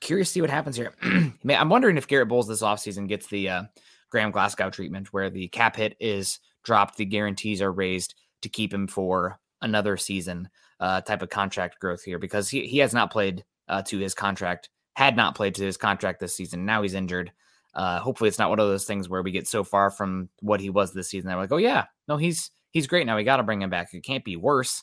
curious 0.00 0.28
to 0.28 0.32
see 0.32 0.40
what 0.40 0.48
happens 0.48 0.76
here. 0.76 0.94
I'm 1.02 1.68
wondering 1.68 1.98
if 1.98 2.08
Garett 2.08 2.28
Bolles 2.28 2.48
this 2.48 2.62
offseason 2.62 3.06
gets 3.06 3.26
the 3.26 3.50
uh, 3.50 3.62
Graham 4.10 4.30
Glasgow 4.30 4.70
treatment 4.70 5.12
where 5.12 5.28
the 5.28 5.48
cap 5.48 5.76
hit 5.76 5.94
is 6.00 6.38
dropped, 6.64 6.96
the 6.96 7.04
guarantees 7.04 7.60
are 7.60 7.70
raised 7.70 8.14
to 8.42 8.48
keep 8.48 8.72
him 8.72 8.86
for 8.86 9.38
another 9.62 9.96
season 9.96 10.48
uh, 10.80 11.00
type 11.00 11.22
of 11.22 11.30
contract 11.30 11.80
growth 11.80 12.02
here 12.02 12.18
because 12.18 12.48
he, 12.48 12.66
he 12.66 12.78
has 12.78 12.92
not 12.92 13.10
played 13.10 13.44
uh, 13.68 13.82
to 13.82 13.98
his 13.98 14.14
contract, 14.14 14.68
had 14.94 15.16
not 15.16 15.34
played 15.34 15.54
to 15.54 15.64
his 15.64 15.76
contract 15.76 16.20
this 16.20 16.36
season. 16.36 16.64
Now 16.64 16.82
he's 16.82 16.94
injured. 16.94 17.32
Uh, 17.74 17.98
hopefully, 18.00 18.28
it's 18.28 18.38
not 18.38 18.48
one 18.48 18.58
of 18.58 18.68
those 18.68 18.86
things 18.86 19.08
where 19.08 19.22
we 19.22 19.30
get 19.30 19.46
so 19.46 19.62
far 19.62 19.90
from 19.90 20.30
what 20.40 20.60
he 20.60 20.70
was 20.70 20.92
this 20.92 21.10
season. 21.10 21.28
They're 21.28 21.36
like, 21.36 21.52
oh 21.52 21.58
yeah, 21.58 21.84
no, 22.08 22.16
he's 22.16 22.50
he's 22.70 22.86
great 22.86 23.06
now. 23.06 23.16
We 23.16 23.24
got 23.24 23.36
to 23.36 23.42
bring 23.42 23.60
him 23.60 23.70
back. 23.70 23.92
It 23.92 24.02
can't 24.02 24.24
be 24.24 24.36
worse. 24.36 24.82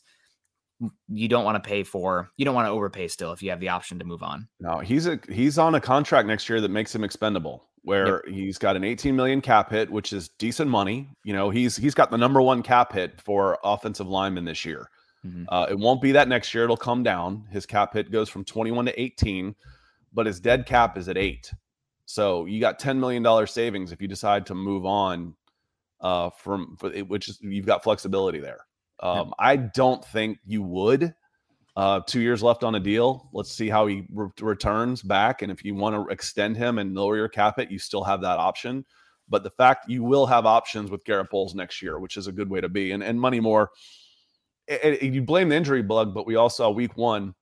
You 1.08 1.28
don't 1.28 1.46
want 1.46 1.64
to 1.64 1.68
pay 1.68 1.84
for. 1.84 2.30
You 2.38 2.46
don't 2.46 2.54
want 2.54 2.68
to 2.68 2.72
overpay 2.72 3.08
still 3.08 3.32
if 3.32 3.42
you 3.42 3.50
have 3.50 3.60
the 3.60 3.70
option 3.70 3.98
to 4.00 4.06
move 4.06 4.22
on. 4.22 4.48
No, 4.60 4.78
he's 4.80 5.08
a 5.08 5.20
he's 5.30 5.58
on 5.58 5.76
a 5.76 5.82
contract 5.82 6.28
next 6.28 6.48
year 6.50 6.62
that 6.62 6.70
makes 6.70 6.94
him 6.94 7.04
expendable. 7.04 7.66
Where 7.84 8.24
yep. 8.26 8.36
he's 8.36 8.58
got 8.58 8.76
an 8.76 8.84
18 8.84 9.16
million 9.16 9.42
cap 9.42 9.70
hit, 9.70 9.90
which 9.90 10.14
is 10.14 10.30
decent 10.40 10.70
money. 10.70 11.10
You 11.24 11.34
know, 11.34 11.50
he's 11.50 11.76
he's 11.76 11.94
got 11.94 12.12
the 12.12 12.18
number 12.18 12.42
one 12.42 12.64
cap 12.64 12.94
hit 12.94 13.22
for 13.22 13.60
offensive 13.64 14.08
linemen 14.08 14.46
this 14.46 14.66
year. 14.66 14.90
Mm-hmm. 15.26 15.46
Uh, 15.48 15.68
it 15.70 15.78
won't 15.78 16.02
be 16.02 16.12
that 16.14 16.28
next 16.28 16.54
year; 16.54 16.64
it'll 16.64 16.78
come 16.78 17.04
down. 17.04 17.46
His 17.52 17.66
cap 17.66 17.94
hit 17.94 18.12
goes 18.12 18.30
from 18.30 18.44
21 18.44 18.86
to 18.86 19.02
18, 19.02 19.56
but 20.14 20.26
his 20.26 20.40
dead 20.40 20.66
cap 20.66 20.98
is 20.98 21.08
at 21.08 21.18
eight. 21.18 21.52
So 22.06 22.46
you 22.46 22.60
got 22.60 22.80
10 22.80 23.00
million 23.00 23.24
dollar 23.24 23.48
savings 23.48 23.92
if 23.92 24.02
you 24.02 24.08
decide 24.08 24.46
to 24.48 24.56
move 24.56 24.86
on 24.86 25.36
uh, 26.02 26.30
from 26.32 26.78
which 27.08 27.30
is 27.30 27.40
you've 27.42 27.66
got 27.66 27.84
flexibility 27.84 28.40
there. 28.40 28.60
Um, 29.00 29.18
yep. 29.18 29.28
I 29.40 29.56
don't 29.56 30.04
think 30.06 30.38
you 30.46 30.62
would 30.64 31.14
uh, 31.76 32.02
two 32.06 32.22
years 32.22 32.44
left 32.44 32.64
on 32.64 32.76
a 32.76 32.80
deal. 32.80 33.30
Let's 33.34 33.52
see 33.52 33.70
how 33.70 33.88
he 33.88 34.06
re- 34.12 34.30
returns 34.42 35.02
back. 35.02 35.42
And 35.42 35.52
if 35.52 35.66
you 35.66 35.74
want 35.74 35.96
to 35.96 36.12
extend 36.12 36.56
him 36.56 36.78
and 36.78 36.94
lower 36.94 37.16
your 37.16 37.30
cap 37.30 37.58
it, 37.60 37.72
you 37.72 37.80
still 37.80 38.04
have 38.04 38.22
that 38.22 38.38
option. 38.38 38.86
But 39.30 39.44
the 39.44 39.50
fact 39.50 39.90
you 39.90 40.04
will 40.04 40.26
have 40.26 40.46
options 40.46 40.92
with 40.92 41.04
Garett 41.06 41.30
Bolles 41.32 41.56
next 41.56 41.82
year, 41.82 42.00
which 42.00 42.18
is 42.18 42.28
a 42.28 42.32
good 42.32 42.50
way 42.50 42.62
to 42.62 42.70
be. 42.70 42.92
And, 42.92 43.02
and 43.02 43.20
Money 43.20 43.40
More, 43.40 43.72
it, 44.68 45.02
it, 45.02 45.14
you 45.14 45.22
blame 45.22 45.50
the 45.50 45.56
injury 45.56 45.82
bug, 45.82 46.14
but 46.14 46.28
we 46.28 46.36
all 46.36 46.50
saw 46.50 46.70
week 46.70 46.96
one. 46.98 47.34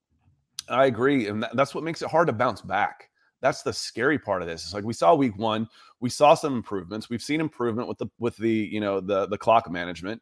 I 0.70 0.86
agree. 0.86 1.28
And 1.28 1.44
that, 1.44 1.56
that's 1.56 1.76
what 1.76 1.84
makes 1.84 2.02
it 2.02 2.10
hard 2.10 2.28
to 2.28 2.34
bounce 2.34 2.62
back. 2.62 3.10
That's 3.42 3.64
the 3.64 3.74
scary 3.74 4.20
part 4.20 4.42
of 4.42 4.48
this. 4.48 4.64
It's 4.64 4.74
like 4.74 4.84
we 4.84 4.94
saw 4.94 5.16
week 5.16 5.38
one, 5.38 5.68
we 6.00 6.10
saw 6.10 6.36
some 6.36 6.56
improvements. 6.56 7.10
We've 7.10 7.22
seen 7.22 7.42
improvement 7.42 7.88
with 7.88 7.98
the 7.98 8.08
with 8.20 8.38
the 8.38 8.50
you 8.50 8.80
know 8.80 9.02
the 9.02 9.28
the 9.28 9.38
clock 9.38 9.70
management. 9.70 10.22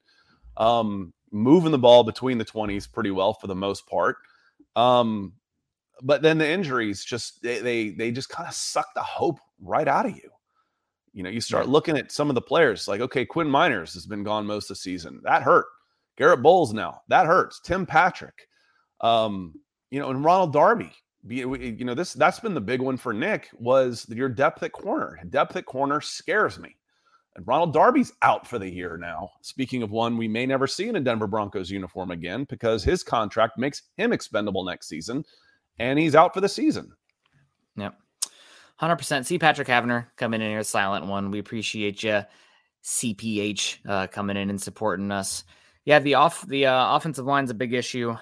Um, 0.55 1.13
moving 1.31 1.71
the 1.71 1.77
ball 1.77 2.03
between 2.03 2.37
the 2.37 2.45
20s 2.45 2.91
pretty 2.91 3.11
well 3.11 3.33
for 3.33 3.47
the 3.47 3.55
most 3.55 3.87
part. 3.87 4.17
Um, 4.75 5.33
but 6.01 6.21
then 6.21 6.37
the 6.37 6.47
injuries 6.47 7.03
just 7.03 7.41
they 7.41 7.59
they, 7.59 7.89
they 7.89 8.11
just 8.11 8.29
kind 8.29 8.47
of 8.47 8.53
suck 8.53 8.87
the 8.95 9.03
hope 9.03 9.39
right 9.61 9.87
out 9.87 10.05
of 10.05 10.15
you. 10.15 10.29
You 11.13 11.23
know, 11.23 11.29
you 11.29 11.41
start 11.41 11.67
looking 11.67 11.97
at 11.97 12.11
some 12.11 12.29
of 12.29 12.35
the 12.35 12.41
players 12.41 12.87
like, 12.87 13.01
okay, 13.01 13.25
Quinn 13.25 13.47
Meinerz 13.47 13.93
has 13.93 14.05
been 14.05 14.23
gone 14.23 14.45
most 14.45 14.65
of 14.65 14.69
the 14.69 14.81
season. 14.81 15.19
That 15.23 15.43
hurt. 15.43 15.65
Garett 16.17 16.43
Bolles 16.43 16.73
now. 16.73 17.01
That 17.07 17.25
hurts. 17.25 17.59
Tim 17.59 17.85
Patrick. 17.85 18.47
Um, 19.01 19.55
you 19.89 19.99
know, 19.99 20.09
and 20.09 20.23
Ronald 20.23 20.53
Darby. 20.53 20.91
You 21.27 21.83
know, 21.83 21.95
this 21.95 22.13
that's 22.13 22.39
been 22.39 22.53
the 22.53 22.61
big 22.61 22.81
one 22.81 22.95
for 22.95 23.11
Nick 23.13 23.49
was 23.53 24.05
your 24.09 24.29
depth 24.29 24.63
at 24.63 24.71
corner. 24.71 25.19
Depth 25.29 25.55
at 25.55 25.65
corner 25.65 25.99
scares 25.99 26.59
me. 26.59 26.75
And 27.35 27.47
Ronald 27.47 27.73
Darby's 27.73 28.11
out 28.21 28.47
for 28.47 28.59
the 28.59 28.69
year 28.69 28.97
now. 28.97 29.31
Speaking 29.41 29.83
of 29.83 29.91
one 29.91 30.17
we 30.17 30.27
may 30.27 30.45
never 30.45 30.67
see 30.67 30.87
in 30.87 30.95
a 30.95 30.99
Denver 30.99 31.27
Broncos 31.27 31.69
uniform 31.69 32.11
again 32.11 32.45
because 32.49 32.83
his 32.83 33.03
contract 33.03 33.57
makes 33.57 33.83
him 33.97 34.11
expendable 34.11 34.63
next 34.63 34.87
season 34.87 35.23
and 35.79 35.97
he's 35.97 36.15
out 36.15 36.33
for 36.33 36.41
the 36.41 36.49
season. 36.49 36.91
Yep. 37.77 37.95
100%. 38.81 39.25
See 39.25 39.39
Patrick 39.39 39.67
Havener 39.67 40.07
coming 40.15 40.41
in 40.41 40.49
here, 40.49 40.63
silent 40.63 41.05
one. 41.05 41.31
We 41.31 41.39
appreciate 41.39 42.03
you, 42.03 42.23
CPH, 42.83 43.79
uh, 43.87 44.07
coming 44.07 44.37
in 44.37 44.49
and 44.49 44.61
supporting 44.61 45.11
us. 45.11 45.43
Yeah, 45.85 45.99
the 45.99 46.15
off 46.15 46.45
the 46.47 46.65
uh, 46.65 46.95
offensive 46.95 47.25
line's 47.25 47.49
a 47.49 47.55
big 47.55 47.73
issue. 47.73 48.15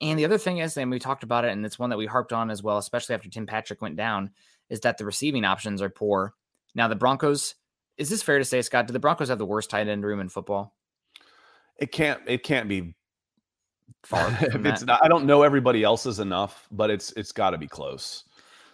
And 0.00 0.18
the 0.18 0.24
other 0.24 0.38
thing 0.38 0.58
is, 0.58 0.76
and 0.76 0.90
we 0.90 0.98
talked 0.98 1.22
about 1.22 1.44
it, 1.44 1.52
and 1.52 1.66
it's 1.66 1.78
one 1.78 1.90
that 1.90 1.98
we 1.98 2.06
harped 2.06 2.32
on 2.32 2.50
as 2.50 2.62
well, 2.62 2.78
especially 2.78 3.14
after 3.14 3.28
Tim 3.28 3.46
Patrick 3.46 3.82
went 3.82 3.96
down, 3.96 4.30
is 4.70 4.80
that 4.80 4.96
the 4.96 5.04
receiving 5.04 5.44
options 5.44 5.82
are 5.82 5.90
poor. 5.90 6.34
Now 6.74 6.88
the 6.88 6.94
Broncos 6.94 7.54
is 7.98 8.08
this 8.08 8.22
fair 8.22 8.38
to 8.38 8.44
say, 8.44 8.62
Scott? 8.62 8.86
Do 8.86 8.92
the 8.92 9.00
Broncos 9.00 9.28
have 9.28 9.38
the 9.38 9.46
worst 9.46 9.70
tight 9.70 9.88
end 9.88 10.04
room 10.04 10.20
in 10.20 10.28
football? 10.28 10.74
It 11.76 11.92
can't. 11.92 12.20
It 12.26 12.42
can't 12.42 12.68
be 12.68 12.94
far. 14.04 14.36
it's 14.40 14.84
not, 14.84 15.04
I 15.04 15.08
don't 15.08 15.26
know 15.26 15.42
everybody 15.42 15.82
else's 15.82 16.20
enough, 16.20 16.66
but 16.70 16.90
it's 16.90 17.12
it's 17.12 17.32
got 17.32 17.50
to 17.50 17.58
be 17.58 17.66
close. 17.66 18.24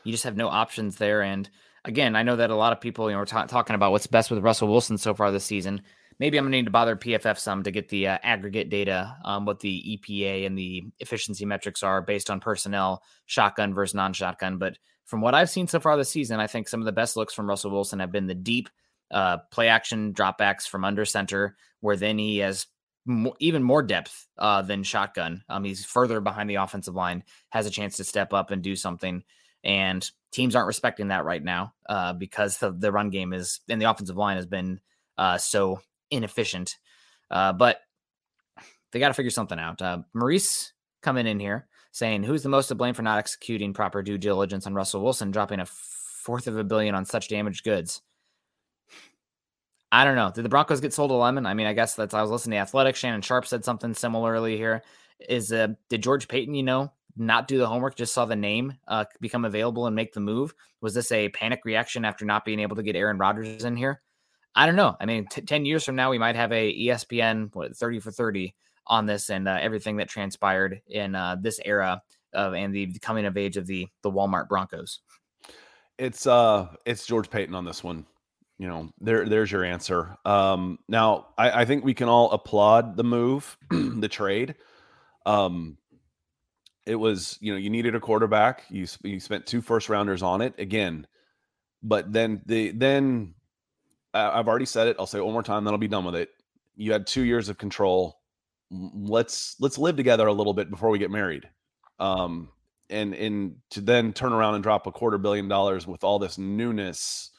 You 0.05 0.13
just 0.13 0.25
have 0.25 0.37
no 0.37 0.49
options 0.49 0.97
there, 0.97 1.23
and 1.23 1.49
again, 1.85 2.15
I 2.15 2.23
know 2.23 2.37
that 2.37 2.51
a 2.51 2.57
lot 2.57 2.73
of 2.73 2.81
people, 2.81 3.11
you 3.11 3.17
know, 3.17 3.23
are 3.23 3.27
t- 3.27 3.49
talking 3.49 3.75
about 3.75 3.93
what's 3.93 4.07
best 4.07 4.31
with 4.31 4.45
Russell 4.45 4.69
Wilson 4.69 4.99
so 4.99 5.15
far 5.15 5.31
this 5.31 5.45
season. 5.45 5.83
Maybe 6.21 6.39
I'm 6.39 6.45
gonna 6.45 6.57
need 6.57 6.67
to 6.67 6.71
bother 6.71 6.95
PFF 6.95 7.39
some 7.39 7.63
to 7.65 7.71
get 7.71 7.89
the 7.89 8.09
uh, 8.09 8.19
aggregate 8.23 8.71
data, 8.71 9.17
um, 9.25 9.47
what 9.47 9.61
the 9.61 9.99
EPA 9.99 10.47
and 10.47 10.57
the 10.57 10.85
efficiency 11.01 11.45
metrics 11.45 11.83
are 11.83 12.03
based 12.03 12.31
on 12.31 12.41
personnel, 12.41 13.03
shotgun 13.27 13.75
versus 13.75 13.95
non-shotgun. 13.95 14.59
But 14.59 14.79
from 15.07 15.21
what 15.21 15.35
I've 15.35 15.51
seen 15.51 15.67
so 15.67 15.81
far 15.81 15.97
this 15.97 16.11
season, 16.11 16.39
I 16.39 16.47
think 16.47 16.69
some 16.69 16.81
of 16.81 16.87
the 16.87 16.93
best 16.93 17.17
looks 17.17 17.35
from 17.35 17.49
Russell 17.49 17.73
Wilson 17.73 17.99
have 17.99 18.13
been 18.13 18.27
the 18.27 18.35
deep 18.35 18.69
uh, 19.11 19.39
play 19.51 19.69
action 19.69 20.13
dropbacks 20.13 20.69
from 20.69 20.85
under 20.85 21.05
center, 21.05 21.57
where 21.81 21.97
then 21.97 22.19
he 22.19 22.39
has 22.39 22.67
even 23.39 23.63
more 23.63 23.83
depth 23.83 24.27
uh, 24.39 24.63
than 24.63 24.83
shotgun. 24.83 25.45
Um, 25.49 25.65
he's 25.65 25.85
further 25.85 26.21
behind 26.21 26.49
the 26.49 26.55
offensive 26.57 26.95
line, 26.95 27.23
has 27.51 27.67
a 27.67 27.71
chance 27.71 27.97
to 27.99 28.05
step 28.05 28.33
up 28.33 28.51
and 28.51 28.63
do 28.63 28.77
something. 28.77 29.23
And 29.63 30.09
teams 30.31 30.55
aren't 30.55 30.67
respecting 30.67 31.09
that 31.09 31.25
right 31.25 31.43
now 31.43 31.75
uh, 31.89 32.13
because 32.15 32.59
the, 32.59 32.73
the 32.73 32.93
run 32.93 33.11
game 33.11 33.33
is 33.33 33.61
and 33.69 33.81
the 33.81 33.91
offensive 33.91 34.17
line 34.17 34.37
has 34.37 34.47
been 34.47 34.81
uh, 35.17 35.39
so 35.39 35.81
inefficient. 36.11 36.77
Uh, 37.31 37.53
but 37.53 37.81
they 38.93 39.01
got 39.01 39.09
to 39.09 39.15
figure 39.15 39.31
something 39.31 39.59
out. 39.59 39.81
Uh, 39.83 39.99
Maurice 40.13 40.73
coming 41.03 41.27
in 41.27 41.41
here 41.41 41.67
saying, 41.93 42.23
"Who's 42.23 42.43
the 42.43 42.49
most 42.49 42.69
to 42.69 42.75
blame 42.75 42.95
for 42.95 43.03
not 43.03 43.19
executing 43.19 43.73
proper 43.73 44.03
due 44.03 44.19
diligence 44.19 44.67
on 44.67 44.75
Russell 44.75 45.03
Wilson, 45.03 45.31
dropping 45.31 45.61
a 45.61 45.67
fourth 45.67 46.47
of 46.47 46.57
a 46.57 46.65
billion 46.65 46.95
on 46.95 47.05
such 47.05 47.29
damaged 47.29 47.65
goods?" 47.65 48.03
I 49.95 50.05
don't 50.05 50.17
know. 50.17 50.33
Did 50.35 50.45
the 50.45 50.49
Broncos 50.49 50.81
get 50.81 50.93
sold 50.93 51.13
a 51.13 51.15
lemon? 51.15 51.47
I 51.47 51.55
mean, 51.55 51.69
I 51.69 51.73
guess 51.73 51.95
that's 51.95 52.15
I 52.15 52.21
was 52.21 52.29
listening 52.29 52.57
to 52.57 52.63
Athletic. 52.63 52.97
Shannon 52.97 53.23
Sharpe 53.23 53.47
said 53.47 53.65
something 53.65 53.95
similarly 53.95 54.57
here. 54.57 54.83
Is 55.29 55.53
uh 55.53 55.69
did 55.89 56.03
George 56.03 56.27
Paton, 56.27 56.57
you 56.57 56.65
know, 56.65 56.93
not 57.17 57.47
do 57.47 57.59
the 57.59 57.69
homework, 57.69 57.95
just 57.95 58.13
saw 58.13 58.25
the 58.25 58.35
name 58.35 58.75
uh 58.89 59.05
become 59.21 59.45
available 59.45 59.87
and 59.87 59.95
make 59.95 60.13
the 60.13 60.19
move? 60.19 60.53
Was 60.81 60.95
this 60.95 61.13
a 61.13 61.29
panic 61.29 61.61
reaction 61.65 62.05
after 62.05 62.25
not 62.25 62.45
being 62.45 62.59
able 62.59 62.75
to 62.75 62.83
get 62.83 62.97
Aaron 62.97 63.19
Rodgers 63.19 63.63
in 63.63 63.77
here? 63.77 64.03
I 64.57 64.67
don't 64.67 64.75
know. 64.75 64.97
I 65.01 65.07
mean, 65.07 65.29
t- 65.29 65.43
10 65.43 65.65
years 65.65 65.85
from 65.85 65.95
now, 65.95 66.11
we 66.11 66.19
might 66.19 66.35
have 66.35 66.51
a 66.51 66.77
ESPN 66.77 67.55
what 67.55 67.77
30 67.77 68.01
for 68.01 68.11
30 68.11 68.53
on 68.89 69.07
this 69.07 69.31
and 69.31 69.47
uh, 69.47 69.59
everything 69.61 69.99
that 69.99 70.09
transpired 70.09 70.83
in 70.89 71.15
uh, 71.15 71.37
this 71.41 71.61
era 71.65 72.03
of 72.33 72.55
and 72.55 72.75
the 72.75 72.99
coming 72.99 73.27
of 73.27 73.37
age 73.37 73.57
of 73.57 73.69
the 73.69 73.87
the 74.03 74.11
Walmart 74.11 74.49
Broncos. 74.49 75.03
It's 75.99 76.27
uh 76.27 76.67
it's 76.85 77.07
George 77.07 77.31
Paton 77.31 77.55
on 77.55 77.65
this 77.65 77.85
one 77.85 78.07
you 78.59 78.69
know, 78.69 78.91
there 79.01 79.29
there's 79.29 79.51
your 79.51 79.65
answer. 79.65 80.17
Um, 80.25 80.79
now, 80.89 81.29
I, 81.37 81.63
I 81.63 81.65
think 81.65 81.85
we 81.85 81.95
can 81.95 82.09
all 82.09 82.31
applaud 82.31 82.97
the 82.97 83.05
move, 83.05 83.57
the 83.71 84.09
trade. 84.09 84.55
Um, 85.27 85.77
it 86.87 86.97
was, 86.97 87.39
you 87.41 87.53
know, 87.53 87.59
you 87.59 87.71
needed 87.71 87.95
a 87.95 88.01
quarterback. 88.01 88.65
You 88.71 88.87
you 89.03 89.19
spent 89.19 89.47
two 89.47 89.61
first 89.61 89.89
rounders 89.89 90.23
on 90.23 90.41
it 90.41 90.55
again, 90.59 91.07
but 91.83 92.13
then 92.13 92.43
the 92.47 92.71
then 92.71 93.35
I've 94.13 94.47
already 94.47 94.67
said 94.67 94.87
it. 94.87 94.97
I'll 94.99 95.07
say 95.07 95.19
it 95.19 95.25
one 95.25 95.33
more 95.33 95.43
time. 95.43 95.65
Then 95.65 95.75
I'll 95.75 95.79
be 95.79 95.89
done 95.89 96.05
with 96.05 96.15
it. 96.15 96.31
You 96.77 96.93
had 96.93 97.07
two 97.07 97.23
years 97.23 97.49
of 97.49 97.59
control. 97.59 98.21
Let's 98.71 99.57
let's 99.59 99.79
live 99.79 99.97
together 99.97 100.29
a 100.29 100.33
little 100.33 100.55
bit 100.55 100.71
before 100.71 100.91
we 100.91 100.99
get 100.99 101.11
married. 101.11 101.49
Um, 101.99 102.51
and 102.91 103.15
and 103.15 103.57
to 103.71 103.81
then 103.81 104.13
turn 104.13 104.33
around 104.33 104.55
and 104.55 104.63
drop 104.63 104.87
a 104.87 104.93
quarter 104.93 105.19
billion 105.19 105.49
dollars 105.49 105.87
with 105.87 106.05
all 106.05 106.21
this 106.21 106.39
newness 106.39 107.31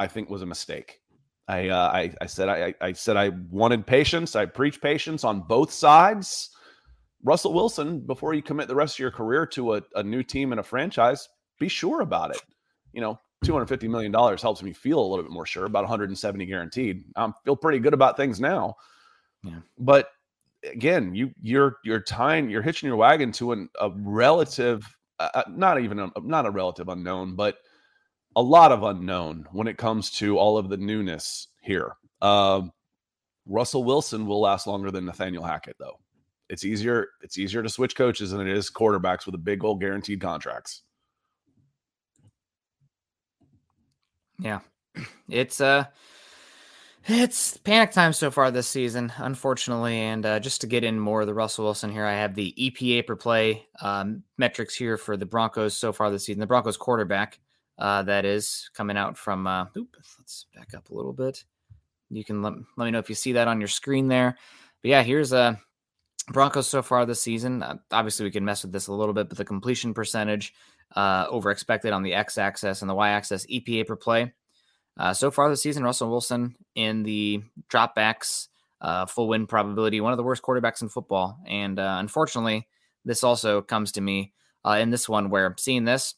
I 0.00 0.06
think 0.06 0.30
was 0.30 0.40
a 0.40 0.46
mistake. 0.46 1.00
I, 1.46 1.68
uh, 1.68 1.90
I, 1.92 2.14
I 2.22 2.26
said 2.26 2.48
I, 2.48 2.74
I 2.80 2.92
said 2.92 3.18
I 3.18 3.28
wanted 3.50 3.86
patience. 3.86 4.34
I 4.34 4.46
preach 4.46 4.80
patience 4.80 5.24
on 5.24 5.42
both 5.42 5.70
sides. 5.70 6.50
Russell 7.22 7.52
Wilson, 7.52 8.00
before 8.00 8.32
you 8.32 8.40
commit 8.40 8.66
the 8.66 8.74
rest 8.74 8.94
of 8.94 9.00
your 9.00 9.10
career 9.10 9.44
to 9.48 9.74
a, 9.74 9.82
a 9.96 10.02
new 10.02 10.22
team 10.22 10.52
and 10.52 10.60
a 10.60 10.62
franchise, 10.62 11.28
be 11.58 11.68
sure 11.68 12.00
about 12.00 12.30
it. 12.30 12.40
You 12.94 13.02
know, 13.02 13.20
$250 13.44 13.90
million 13.90 14.12
helps 14.38 14.62
me 14.62 14.72
feel 14.72 14.98
a 14.98 15.06
little 15.06 15.22
bit 15.22 15.32
more 15.32 15.44
sure, 15.44 15.66
about 15.66 15.82
170 15.82 16.46
guaranteed. 16.46 17.04
I 17.14 17.30
feel 17.44 17.56
pretty 17.56 17.78
good 17.78 17.92
about 17.92 18.16
things 18.16 18.40
now. 18.40 18.76
Yeah. 19.42 19.58
But 19.78 20.08
again, 20.64 21.14
you 21.14 21.30
you're 21.42 21.76
you're 21.84 22.00
tying 22.00 22.48
you're 22.48 22.62
hitching 22.62 22.86
your 22.86 22.96
wagon 22.96 23.32
to 23.32 23.52
an, 23.52 23.68
a 23.78 23.90
relative, 23.96 24.86
uh, 25.18 25.28
uh 25.34 25.42
not 25.50 25.78
even 25.78 25.98
a, 25.98 26.10
not 26.22 26.46
a 26.46 26.50
relative 26.50 26.88
unknown, 26.88 27.36
but 27.36 27.58
a 28.36 28.42
lot 28.42 28.72
of 28.72 28.82
unknown 28.82 29.46
when 29.52 29.66
it 29.66 29.78
comes 29.78 30.10
to 30.10 30.38
all 30.38 30.56
of 30.56 30.68
the 30.68 30.76
newness 30.76 31.48
here. 31.62 31.96
Uh, 32.20 32.62
Russell 33.46 33.84
Wilson 33.84 34.26
will 34.26 34.40
last 34.40 34.66
longer 34.66 34.90
than 34.90 35.04
Nathaniel 35.04 35.44
Hackett, 35.44 35.76
though. 35.78 35.98
It's 36.48 36.64
easier. 36.64 37.08
It's 37.22 37.38
easier 37.38 37.62
to 37.62 37.68
switch 37.68 37.96
coaches 37.96 38.30
than 38.30 38.40
it 38.40 38.48
is 38.48 38.70
quarterbacks 38.70 39.26
with 39.26 39.34
a 39.34 39.38
big 39.38 39.64
old 39.64 39.80
guaranteed 39.80 40.20
contracts. 40.20 40.82
Yeah, 44.40 44.60
it's 45.28 45.60
uh, 45.60 45.84
it's 47.06 47.56
panic 47.58 47.92
time 47.92 48.12
so 48.12 48.30
far 48.30 48.50
this 48.50 48.66
season, 48.66 49.12
unfortunately. 49.16 49.96
And 49.96 50.26
uh, 50.26 50.40
just 50.40 50.60
to 50.62 50.66
get 50.66 50.82
in 50.82 50.98
more 50.98 51.20
of 51.20 51.26
the 51.26 51.34
Russell 51.34 51.64
Wilson 51.64 51.90
here, 51.90 52.04
I 52.04 52.14
have 52.14 52.34
the 52.34 52.54
EPA 52.58 53.06
per 53.06 53.16
play 53.16 53.66
um, 53.80 54.22
metrics 54.38 54.74
here 54.74 54.96
for 54.96 55.16
the 55.16 55.26
Broncos 55.26 55.76
so 55.76 55.92
far 55.92 56.10
this 56.10 56.26
season. 56.26 56.40
The 56.40 56.46
Broncos 56.46 56.76
quarterback 56.76 57.38
uh, 57.80 58.02
that 58.02 58.24
is 58.24 58.70
coming 58.74 58.96
out 58.96 59.16
from. 59.16 59.46
Uh, 59.46 59.66
oop, 59.76 59.96
let's 60.18 60.46
back 60.54 60.74
up 60.74 60.90
a 60.90 60.94
little 60.94 61.12
bit. 61.12 61.42
You 62.10 62.24
can 62.24 62.42
let, 62.42 62.52
let 62.76 62.84
me 62.84 62.90
know 62.90 62.98
if 62.98 63.08
you 63.08 63.14
see 63.14 63.32
that 63.32 63.48
on 63.48 63.60
your 63.60 63.68
screen 63.68 64.08
there. 64.08 64.36
But 64.82 64.88
yeah, 64.88 65.02
here's 65.02 65.32
a 65.32 65.38
uh, 65.38 65.54
Broncos 66.28 66.68
so 66.68 66.82
far 66.82 67.06
this 67.06 67.22
season. 67.22 67.62
Uh, 67.62 67.76
obviously, 67.90 68.24
we 68.24 68.30
can 68.30 68.44
mess 68.44 68.62
with 68.62 68.72
this 68.72 68.86
a 68.86 68.92
little 68.92 69.14
bit, 69.14 69.28
but 69.28 69.38
the 69.38 69.44
completion 69.44 69.94
percentage 69.94 70.54
uh, 70.94 71.26
over 71.28 71.50
expected 71.50 71.92
on 71.92 72.02
the 72.02 72.14
x 72.14 72.38
axis 72.38 72.82
and 72.82 72.90
the 72.90 72.94
y 72.94 73.10
axis 73.10 73.46
EPA 73.46 73.86
per 73.86 73.96
play. 73.96 74.32
Uh, 74.98 75.14
so 75.14 75.30
far 75.30 75.48
this 75.48 75.62
season, 75.62 75.82
Russell 75.82 76.10
Wilson 76.10 76.56
in 76.74 77.02
the 77.02 77.42
dropbacks, 77.70 78.48
uh, 78.80 79.06
full 79.06 79.28
win 79.28 79.46
probability, 79.46 80.00
one 80.00 80.12
of 80.12 80.18
the 80.18 80.22
worst 80.22 80.42
quarterbacks 80.42 80.82
in 80.82 80.88
football. 80.88 81.38
And 81.46 81.78
uh, 81.78 81.96
unfortunately, 82.00 82.68
this 83.04 83.24
also 83.24 83.62
comes 83.62 83.92
to 83.92 84.00
me 84.00 84.32
in 84.66 84.90
this 84.90 85.08
one 85.08 85.30
where 85.30 85.54
seeing 85.58 85.84
this, 85.84 86.14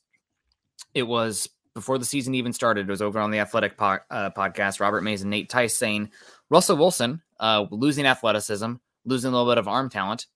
it 0.94 1.04
was 1.04 1.48
before 1.74 1.98
the 1.98 2.04
season 2.04 2.34
even 2.34 2.52
started. 2.52 2.88
It 2.88 2.90
was 2.90 3.02
over 3.02 3.18
on 3.18 3.30
the 3.30 3.38
Athletic 3.38 3.76
po- 3.76 3.98
uh, 4.10 4.30
podcast. 4.30 4.80
Robert 4.80 5.02
Mays 5.02 5.22
and 5.22 5.30
Nate 5.30 5.48
Tice 5.48 5.76
saying 5.76 6.10
Russell 6.50 6.76
Wilson 6.76 7.22
uh, 7.40 7.66
losing 7.70 8.06
athleticism, 8.06 8.74
losing 9.04 9.28
a 9.28 9.36
little 9.36 9.50
bit 9.50 9.58
of 9.58 9.68
arm 9.68 9.90
talent. 9.90 10.26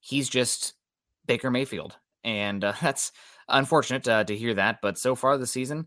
He's 0.00 0.28
just 0.28 0.74
Baker 1.26 1.50
Mayfield, 1.50 1.96
and 2.24 2.62
uh, 2.64 2.72
that's 2.80 3.12
unfortunate 3.48 4.06
uh, 4.08 4.24
to 4.24 4.36
hear 4.36 4.54
that. 4.54 4.78
But 4.82 4.98
so 4.98 5.14
far 5.14 5.36
this 5.36 5.50
season, 5.50 5.86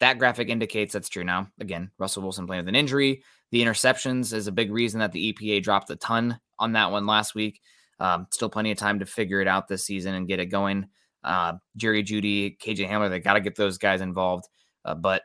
that 0.00 0.18
graphic 0.18 0.48
indicates 0.48 0.92
that's 0.92 1.08
true. 1.08 1.24
Now, 1.24 1.48
again, 1.60 1.90
Russell 1.98 2.22
Wilson 2.22 2.46
playing 2.46 2.62
with 2.62 2.68
an 2.68 2.76
injury. 2.76 3.22
The 3.50 3.62
interceptions 3.62 4.32
is 4.32 4.46
a 4.46 4.52
big 4.52 4.72
reason 4.72 5.00
that 5.00 5.12
the 5.12 5.32
EPA 5.32 5.62
dropped 5.62 5.90
a 5.90 5.96
ton 5.96 6.38
on 6.58 6.72
that 6.72 6.90
one 6.90 7.06
last 7.06 7.34
week. 7.34 7.60
Um, 8.00 8.26
still 8.30 8.48
plenty 8.48 8.72
of 8.72 8.78
time 8.78 8.98
to 8.98 9.06
figure 9.06 9.40
it 9.40 9.48
out 9.48 9.68
this 9.68 9.84
season 9.84 10.14
and 10.14 10.26
get 10.26 10.40
it 10.40 10.46
going. 10.46 10.86
Uh, 11.24 11.54
Jerry 11.76 12.02
Jeudy, 12.02 12.58
KJ 12.58 12.88
Hamler, 12.88 13.10
they 13.10 13.20
got 13.20 13.34
to 13.34 13.40
get 13.40 13.56
those 13.56 13.78
guys 13.78 14.00
involved. 14.00 14.48
Uh, 14.84 14.94
but 14.94 15.22